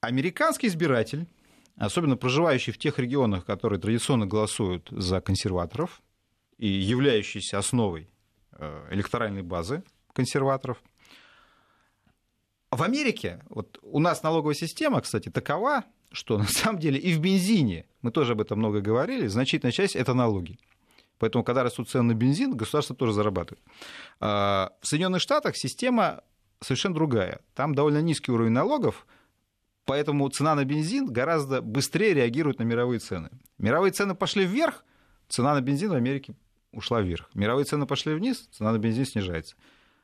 американский 0.00 0.66
избиратель 0.66 1.26
особенно 1.78 2.16
проживающие 2.16 2.72
в 2.72 2.78
тех 2.78 2.98
регионах, 2.98 3.44
которые 3.44 3.80
традиционно 3.80 4.26
голосуют 4.26 4.88
за 4.90 5.20
консерваторов 5.20 6.02
и 6.56 6.66
являющиеся 6.66 7.58
основой 7.58 8.08
э, 8.52 8.88
электоральной 8.90 9.42
базы 9.42 9.82
консерваторов. 10.12 10.82
В 12.70 12.82
Америке, 12.82 13.40
вот 13.48 13.78
у 13.82 13.98
нас 14.00 14.22
налоговая 14.22 14.54
система, 14.54 15.00
кстати, 15.00 15.30
такова, 15.30 15.84
что 16.12 16.36
на 16.36 16.46
самом 16.46 16.80
деле 16.80 16.98
и 16.98 17.14
в 17.14 17.20
бензине, 17.20 17.86
мы 18.02 18.10
тоже 18.10 18.32
об 18.32 18.40
этом 18.40 18.58
много 18.58 18.80
говорили, 18.80 19.26
значительная 19.26 19.72
часть 19.72 19.96
это 19.96 20.14
налоги. 20.14 20.58
Поэтому, 21.18 21.44
когда 21.44 21.62
растут 21.62 21.88
цены 21.88 22.14
на 22.14 22.14
бензин, 22.14 22.56
государство 22.56 22.94
тоже 22.94 23.12
зарабатывает. 23.12 23.62
А, 24.20 24.72
в 24.80 24.86
Соединенных 24.86 25.20
Штатах 25.20 25.56
система 25.56 26.22
совершенно 26.60 26.94
другая. 26.94 27.40
Там 27.54 27.74
довольно 27.74 28.00
низкий 28.00 28.30
уровень 28.30 28.52
налогов, 28.52 29.06
Поэтому 29.88 30.28
цена 30.28 30.54
на 30.54 30.66
бензин 30.66 31.06
гораздо 31.06 31.62
быстрее 31.62 32.12
реагирует 32.12 32.58
на 32.58 32.64
мировые 32.64 32.98
цены. 32.98 33.30
Мировые 33.56 33.90
цены 33.90 34.14
пошли 34.14 34.44
вверх, 34.44 34.84
цена 35.30 35.54
на 35.54 35.62
бензин 35.62 35.88
в 35.88 35.94
Америке 35.94 36.34
ушла 36.72 37.00
вверх. 37.00 37.30
Мировые 37.32 37.64
цены 37.64 37.86
пошли 37.86 38.12
вниз, 38.12 38.50
цена 38.52 38.72
на 38.72 38.76
бензин 38.76 39.06
снижается. 39.06 39.56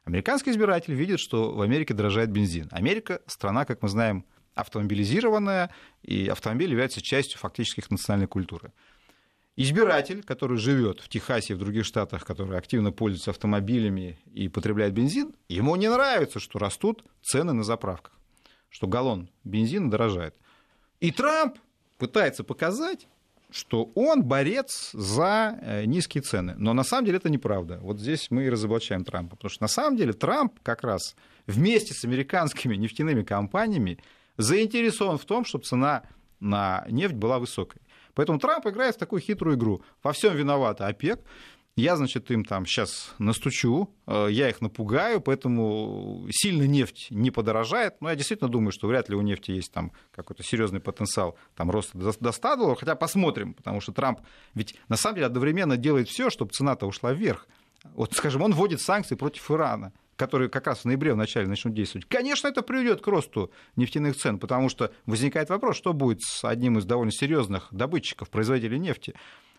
Американский 0.04 0.52
избиратель 0.52 0.94
видит, 0.94 1.20
что 1.20 1.52
в 1.52 1.60
Америке 1.60 1.92
дорожает 1.92 2.30
бензин. 2.30 2.68
Америка 2.70 3.20
страна, 3.26 3.66
как 3.66 3.82
мы 3.82 3.90
знаем, 3.90 4.24
автомобилизированная, 4.54 5.68
и 6.00 6.28
автомобиль 6.28 6.70
является 6.70 7.02
частью 7.02 7.38
фактически 7.38 7.80
их 7.80 7.90
национальной 7.90 8.26
культуры. 8.26 8.72
Избиратель, 9.54 10.22
который 10.22 10.56
живет 10.56 11.00
в 11.00 11.10
Техасе 11.10 11.52
и 11.52 11.56
в 11.56 11.58
других 11.58 11.84
штатах, 11.84 12.24
который 12.24 12.56
активно 12.56 12.90
пользуется 12.90 13.32
автомобилями 13.32 14.18
и 14.32 14.48
потребляет 14.48 14.94
бензин, 14.94 15.34
ему 15.50 15.76
не 15.76 15.90
нравится, 15.90 16.40
что 16.40 16.58
растут 16.58 17.04
цены 17.22 17.52
на 17.52 17.64
заправках 17.64 18.13
что 18.74 18.88
галлон 18.88 19.30
бензина 19.44 19.88
дорожает. 19.88 20.34
И 20.98 21.12
Трамп 21.12 21.58
пытается 21.96 22.42
показать, 22.42 23.06
что 23.52 23.92
он 23.94 24.24
борец 24.24 24.90
за 24.92 25.56
э, 25.62 25.84
низкие 25.84 26.22
цены. 26.22 26.56
Но 26.58 26.72
на 26.72 26.82
самом 26.82 27.04
деле 27.04 27.18
это 27.18 27.30
неправда. 27.30 27.78
Вот 27.80 28.00
здесь 28.00 28.32
мы 28.32 28.46
и 28.46 28.50
разоблачаем 28.50 29.04
Трампа. 29.04 29.36
Потому 29.36 29.50
что 29.50 29.62
на 29.62 29.68
самом 29.68 29.96
деле 29.96 30.12
Трамп 30.12 30.58
как 30.64 30.82
раз 30.82 31.14
вместе 31.46 31.94
с 31.94 32.04
американскими 32.04 32.74
нефтяными 32.84 33.22
компаниями 33.22 34.00
заинтересован 34.38 35.18
в 35.18 35.24
том, 35.24 35.44
чтобы 35.44 35.64
цена 35.64 36.02
на 36.40 36.84
нефть 36.90 37.14
была 37.14 37.38
высокой. 37.38 37.80
Поэтому 38.14 38.40
Трамп 38.40 38.66
играет 38.66 38.96
в 38.96 38.98
такую 38.98 39.22
хитрую 39.22 39.56
игру. 39.56 39.82
Во 40.02 40.12
всем 40.12 40.34
виновата 40.34 40.88
ОПЕК. 40.88 41.20
Я, 41.76 41.96
значит, 41.96 42.30
им 42.30 42.44
там 42.44 42.66
сейчас 42.66 43.14
настучу, 43.18 43.90
э, 44.06 44.28
я 44.30 44.48
их 44.48 44.60
напугаю, 44.60 45.20
поэтому 45.20 46.24
сильно 46.30 46.62
нефть 46.68 47.08
не 47.10 47.32
подорожает. 47.32 48.00
Но 48.00 48.10
я 48.10 48.14
действительно 48.14 48.48
думаю, 48.48 48.70
что 48.70 48.86
вряд 48.86 49.08
ли 49.08 49.16
у 49.16 49.22
нефти 49.22 49.50
есть 49.50 49.72
там 49.72 49.90
какой-то 50.12 50.44
серьезный 50.44 50.78
потенциал 50.78 51.36
там, 51.56 51.72
роста 51.72 51.98
до 51.98 52.30
100 52.32 52.56
долларов. 52.56 52.78
Хотя 52.78 52.94
посмотрим, 52.94 53.54
потому 53.54 53.80
что 53.80 53.90
Трамп 53.90 54.20
ведь 54.54 54.76
на 54.88 54.96
самом 54.96 55.16
деле 55.16 55.26
одновременно 55.26 55.76
делает 55.76 56.08
все, 56.08 56.30
чтобы 56.30 56.52
цена-то 56.52 56.86
ушла 56.86 57.12
вверх. 57.12 57.48
Вот, 57.94 58.12
скажем, 58.14 58.42
он 58.42 58.52
вводит 58.52 58.80
санкции 58.80 59.16
против 59.16 59.50
Ирана 59.50 59.92
которые 60.16 60.48
как 60.48 60.68
раз 60.68 60.80
в 60.80 60.84
ноябре 60.84 61.12
в 61.12 61.16
начале 61.16 61.48
начнут 61.48 61.74
действовать, 61.74 62.06
конечно, 62.08 62.46
это 62.46 62.62
приведет 62.62 63.00
к 63.00 63.06
росту 63.08 63.50
нефтяных 63.74 64.16
цен, 64.16 64.38
потому 64.38 64.68
что 64.68 64.92
возникает 65.06 65.50
вопрос, 65.50 65.76
что 65.76 65.92
будет 65.92 66.22
с 66.22 66.44
одним 66.44 66.78
из 66.78 66.84
довольно 66.84 67.10
серьезных 67.10 67.66
добытчиков, 67.72 68.30
производителей 68.30 68.78
нефти 68.78 69.14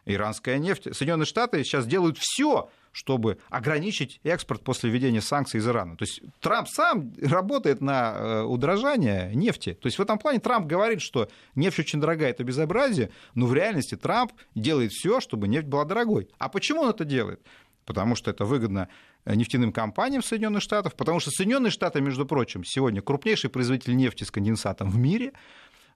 иранская 0.05 0.57
нефть. 0.57 0.87
Соединенные 0.95 1.25
Штаты 1.25 1.63
сейчас 1.63 1.85
делают 1.85 2.17
все, 2.19 2.69
чтобы 2.91 3.39
ограничить 3.49 4.21
экспорт 4.23 4.63
после 4.63 4.89
введения 4.89 5.21
санкций 5.21 5.59
из 5.59 5.67
Ирана. 5.67 5.97
То 5.97 6.03
есть 6.03 6.21
Трамп 6.39 6.69
сам 6.69 7.13
работает 7.21 7.81
на 7.81 8.13
э, 8.15 8.41
удорожание 8.43 9.31
нефти. 9.33 9.73
То 9.73 9.87
есть 9.87 9.97
в 9.97 10.01
этом 10.01 10.17
плане 10.17 10.39
Трамп 10.39 10.67
говорит, 10.67 11.01
что 11.01 11.27
нефть 11.55 11.79
очень 11.79 11.99
дорогая, 11.99 12.29
это 12.29 12.43
безобразие, 12.43 13.09
но 13.33 13.47
в 13.47 13.53
реальности 13.53 13.95
Трамп 13.95 14.31
делает 14.53 14.93
все, 14.93 15.19
чтобы 15.19 15.47
нефть 15.47 15.67
была 15.67 15.83
дорогой. 15.83 16.29
А 16.37 16.47
почему 16.47 16.81
он 16.81 16.89
это 16.89 17.03
делает? 17.03 17.41
Потому 17.85 18.15
что 18.15 18.31
это 18.31 18.45
выгодно 18.45 18.87
нефтяным 19.25 19.71
компаниям 19.71 20.23
Соединенных 20.23 20.61
Штатов, 20.61 20.95
потому 20.95 21.19
что 21.19 21.31
Соединенные 21.31 21.71
Штаты, 21.71 21.99
между 21.99 22.25
прочим, 22.25 22.63
сегодня 22.63 23.01
крупнейший 23.01 23.49
производитель 23.49 23.95
нефти 23.95 24.23
с 24.23 24.31
конденсатом 24.31 24.89
в 24.89 24.97
мире– 24.97 25.33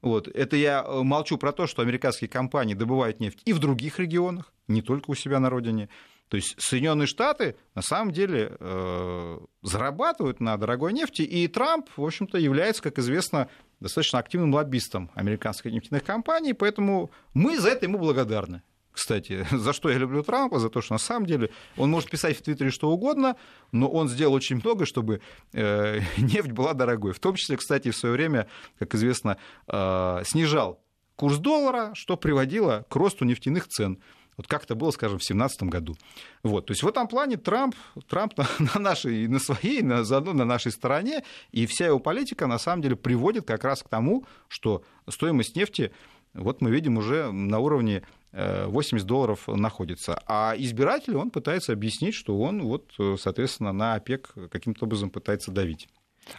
вот. 0.01 0.27
Это 0.27 0.55
я 0.55 0.83
э, 0.85 1.03
молчу 1.03 1.37
про 1.37 1.51
то, 1.51 1.67
что 1.67 1.81
американские 1.81 2.29
компании 2.29 2.73
добывают 2.73 3.19
нефть 3.19 3.41
и 3.45 3.53
в 3.53 3.59
других 3.59 3.99
регионах, 3.99 4.53
не 4.67 4.81
только 4.81 5.11
у 5.11 5.15
себя 5.15 5.39
на 5.39 5.49
родине. 5.49 5.89
То 6.29 6.37
есть 6.37 6.55
Соединенные 6.61 7.07
Штаты 7.07 7.55
на 7.75 7.81
самом 7.81 8.13
деле 8.13 8.55
э, 8.59 9.39
зарабатывают 9.63 10.39
на 10.39 10.55
дорогой 10.57 10.93
нефти, 10.93 11.23
и 11.23 11.47
Трамп, 11.47 11.89
в 11.97 12.03
общем-то, 12.03 12.37
является, 12.37 12.83
как 12.83 12.99
известно, 12.99 13.49
достаточно 13.79 14.19
активным 14.19 14.53
лоббистом 14.53 15.09
американских 15.15 15.71
нефтяных 15.71 16.03
компаний, 16.03 16.53
поэтому 16.53 17.09
мы 17.33 17.59
за 17.59 17.69
это 17.69 17.85
ему 17.85 17.97
благодарны 17.97 18.61
кстати, 18.91 19.45
за 19.51 19.73
что 19.73 19.89
я 19.89 19.97
люблю 19.97 20.23
Трампа, 20.23 20.59
за 20.59 20.69
то, 20.69 20.81
что 20.81 20.93
на 20.93 20.99
самом 20.99 21.25
деле 21.25 21.49
он 21.77 21.89
может 21.89 22.09
писать 22.09 22.37
в 22.37 22.41
Твиттере 22.41 22.71
что 22.71 22.89
угодно, 22.89 23.35
но 23.71 23.89
он 23.89 24.09
сделал 24.09 24.33
очень 24.33 24.57
много, 24.57 24.85
чтобы 24.85 25.21
э, 25.53 26.01
нефть 26.17 26.51
была 26.51 26.73
дорогой. 26.73 27.13
В 27.13 27.19
том 27.19 27.35
числе, 27.35 27.57
кстати, 27.57 27.91
в 27.91 27.97
свое 27.97 28.13
время, 28.13 28.47
как 28.77 28.95
известно, 28.95 29.37
э, 29.67 30.21
снижал 30.25 30.81
курс 31.15 31.37
доллара, 31.37 31.91
что 31.95 32.15
приводило 32.15 32.85
к 32.89 32.95
росту 32.95 33.25
нефтяных 33.25 33.67
цен. 33.67 33.99
Вот 34.37 34.47
как 34.47 34.63
это 34.63 34.73
было, 34.73 34.91
скажем, 34.91 35.17
в 35.17 35.21
2017 35.21 35.63
году. 35.63 35.97
Вот. 36.43 36.67
То 36.67 36.71
есть 36.71 36.81
в 36.81 36.87
этом 36.87 37.09
плане 37.09 37.35
Трамп, 37.35 37.75
Трамп 38.07 38.37
на, 38.37 38.47
на 38.59 38.79
нашей, 38.79 39.27
на 39.27 39.37
своей, 39.37 39.81
на, 39.81 40.05
заодно 40.05 40.31
на 40.31 40.45
нашей 40.45 40.71
стороне, 40.71 41.25
и 41.51 41.65
вся 41.65 41.87
его 41.87 41.99
политика 41.99 42.47
на 42.47 42.57
самом 42.57 42.81
деле 42.81 42.95
приводит 42.95 43.45
как 43.45 43.65
раз 43.65 43.83
к 43.83 43.89
тому, 43.89 44.25
что 44.47 44.81
стоимость 45.09 45.57
нефти, 45.57 45.91
вот 46.33 46.61
мы 46.61 46.71
видим 46.71 46.97
уже 46.97 47.33
на 47.33 47.59
уровне 47.59 48.03
80 48.31 49.05
долларов 49.05 49.47
находится. 49.47 50.21
А 50.27 50.53
избиратель, 50.57 51.15
он 51.15 51.31
пытается 51.31 51.73
объяснить, 51.73 52.13
что 52.13 52.39
он, 52.39 52.61
вот, 52.61 52.93
соответственно, 53.19 53.71
на 53.73 53.95
ОПЕК 53.95 54.33
каким-то 54.51 54.85
образом 54.85 55.09
пытается 55.09 55.51
давить. 55.51 55.89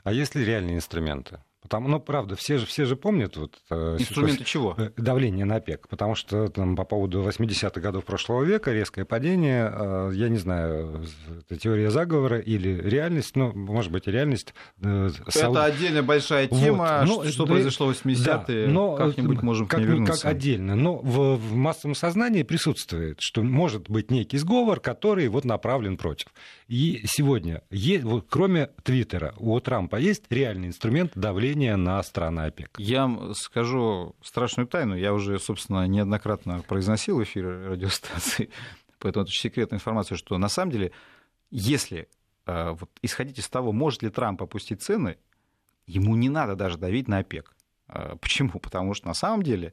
А 0.05 0.13
есть 0.13 0.35
ли 0.35 0.45
реальные 0.45 0.77
инструменты? 0.77 1.43
Потому, 1.63 1.89
ну, 1.89 2.01
правда, 2.01 2.37
все 2.37 2.57
же, 2.57 2.65
все 2.65 2.87
же 2.87 2.97
помнят 2.97 3.37
вот, 3.37 3.59
э, 3.69 3.97
инструменты 3.99 4.45
чего? 4.45 4.75
Э, 4.79 4.91
давление 4.97 5.45
на 5.45 5.57
ОПЕК, 5.57 5.89
потому 5.89 6.15
что 6.15 6.49
там, 6.49 6.75
по 6.75 6.85
поводу 6.85 7.23
80-х 7.23 7.81
годов 7.81 8.07
прошлого 8.07 8.45
века 8.45 8.73
резкое 8.73 9.05
падение, 9.05 9.71
э, 9.71 10.11
я 10.15 10.31
не 10.31 10.39
знаю, 10.39 11.05
это 11.39 11.61
теория 11.61 11.91
заговора 11.91 12.39
или 12.39 12.81
реальность, 12.81 13.37
ну, 13.37 13.53
может 13.53 13.93
быть, 13.93 14.09
и 14.09 14.11
реальность. 14.11 14.55
Это 14.81 15.13
Сауд... 15.29 15.59
отдельная 15.59 16.03
большая 16.03 16.49
тема, 16.49 17.05
вот. 17.05 17.25
ну, 17.25 17.31
что 17.31 17.45
да, 17.45 17.53
произошло 17.53 17.93
в 17.93 18.07
80-е, 18.07 18.67
да, 18.67 18.73
но, 18.73 18.97
как-нибудь 18.97 19.43
можем 19.43 19.67
как, 19.67 19.81
вернуться. 19.81 20.23
Как 20.23 20.33
отдельно, 20.33 20.75
но 20.75 20.97
в, 20.97 21.37
в 21.37 21.55
массовом 21.55 21.95
сознании 21.95 22.43
присутствует, 22.43 23.19
что 23.21 23.43
может 23.43 23.91
быть 23.91 24.11
некий 24.11 24.39
сговор, 24.39 24.81
который 24.81 25.29
вот 25.29 25.45
направлен 25.45 25.99
против. 25.99 26.29
И 26.69 27.03
сегодня, 27.05 27.63
вот, 28.03 28.27
кроме 28.31 28.71
Твиттера, 28.83 29.35
у 29.37 29.61
Трампа 29.61 29.97
есть 29.97 30.25
реальный 30.31 30.69
инструмент 30.69 31.13
давления 31.15 31.50
на 31.55 32.03
страны 32.03 32.41
ОПЕК? 32.41 32.77
Я 32.79 33.11
скажу 33.35 34.15
страшную 34.23 34.67
тайну. 34.67 34.97
Я 34.97 35.13
уже, 35.13 35.39
собственно, 35.39 35.87
неоднократно 35.87 36.63
произносил 36.67 37.19
в 37.19 37.23
эфире 37.23 37.69
радиостанции, 37.69 38.51
поэтому 38.99 39.23
это 39.23 39.31
очень 39.31 39.41
секретная 39.41 39.79
информация, 39.79 40.17
что 40.17 40.39
на 40.39 40.49
самом 40.49 40.73
деле, 40.73 40.93
если 41.51 42.09
э, 42.47 42.71
вот, 42.71 42.91
исходить 43.03 43.39
из 43.39 43.49
того, 43.49 43.73
может 43.73 44.03
ли 44.03 44.11
Трамп 44.11 44.43
опустить 44.43 44.83
цены, 44.83 45.17
ему 45.87 46.17
не 46.17 46.29
надо 46.29 46.57
даже 46.57 46.79
давить 46.79 47.09
на 47.09 47.19
ОПЕК. 47.19 47.55
Э, 47.89 48.17
почему? 48.21 48.59
Потому 48.59 48.95
что 48.95 49.07
на 49.07 49.15
самом 49.15 49.43
деле 49.43 49.73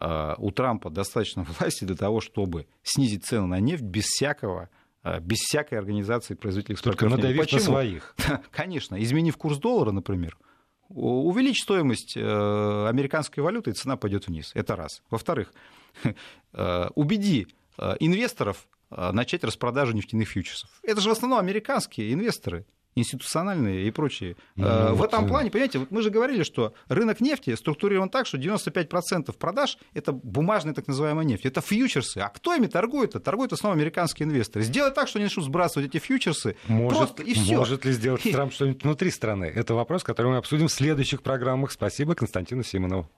э, 0.00 0.34
у 0.38 0.50
Трампа 0.50 0.90
достаточно 0.90 1.42
власти 1.58 1.84
для 1.84 1.96
того, 1.96 2.20
чтобы 2.20 2.66
снизить 2.82 3.24
цены 3.24 3.46
на 3.46 3.60
нефть 3.60 3.84
без 3.84 4.04
всякого 4.04 4.70
без 5.22 5.38
всякой 5.38 5.78
организации 5.78 6.34
производителей 6.34 6.76
Только 6.76 7.08
надавив 7.08 7.40
Почему? 7.40 7.60
на 7.60 7.64
своих. 7.64 8.16
Конечно. 8.50 9.00
Изменив 9.00 9.36
курс 9.38 9.56
доллара, 9.56 9.92
например, 9.92 10.36
увеличь 10.88 11.62
стоимость 11.62 12.16
э, 12.16 12.86
американской 12.88 13.42
валюты, 13.42 13.70
и 13.70 13.74
цена 13.74 13.96
пойдет 13.96 14.26
вниз. 14.26 14.52
Это 14.54 14.76
раз. 14.76 15.02
Во-вторых, 15.10 15.52
э, 16.52 16.88
убеди 16.94 17.48
инвесторов 18.00 18.66
начать 18.90 19.44
распродажу 19.44 19.92
нефтяных 19.92 20.28
фьючерсов. 20.30 20.68
Это 20.82 21.00
же 21.00 21.10
в 21.10 21.12
основном 21.12 21.38
американские 21.38 22.12
инвесторы 22.12 22.66
институциональные 23.00 23.86
и 23.86 23.90
прочие. 23.90 24.36
Ну, 24.56 24.66
э, 24.66 24.92
в 24.92 25.02
этом 25.02 25.26
плане, 25.26 25.50
понимаете, 25.50 25.78
вот 25.78 25.90
мы 25.90 26.02
же 26.02 26.10
говорили, 26.10 26.42
что 26.42 26.74
рынок 26.88 27.20
нефти 27.20 27.54
структурирован 27.54 28.08
так, 28.08 28.26
что 28.26 28.38
95% 28.38 29.36
продаж— 29.36 29.78
это 29.94 30.12
бумажная 30.12 30.74
так 30.74 30.86
называемая 30.86 31.24
нефть, 31.24 31.46
это 31.46 31.60
фьючерсы. 31.60 32.18
А 32.18 32.28
кто 32.28 32.54
ими 32.54 32.66
торгует? 32.66 33.12
Торгуют 33.22 33.52
в 33.52 33.54
основном 33.54 33.78
американские 33.80 34.26
инвесторы. 34.26 34.64
Сделать 34.64 34.94
так, 34.94 35.08
что 35.08 35.18
они 35.18 35.24
начнут 35.24 35.44
сбрасывать 35.44 35.88
эти 35.88 35.98
фьючерсы, 35.98 36.56
может, 36.66 36.98
просто 36.98 37.22
и 37.22 37.34
все. 37.34 37.56
Может 37.56 37.84
ли 37.84 37.92
сделать 37.92 38.22
Трамп 38.22 38.52
что-нибудь 38.52 38.84
внутри 38.84 39.10
страны? 39.10 39.52
Это 39.54 39.74
вопрос, 39.74 40.04
который 40.04 40.28
мы 40.32 40.36
обсудим 40.36 40.68
в 40.68 40.72
следующих 40.72 41.22
программах. 41.22 41.72
Спасибо 41.72 42.14
Константину 42.14 42.62
Симонову. 42.62 43.10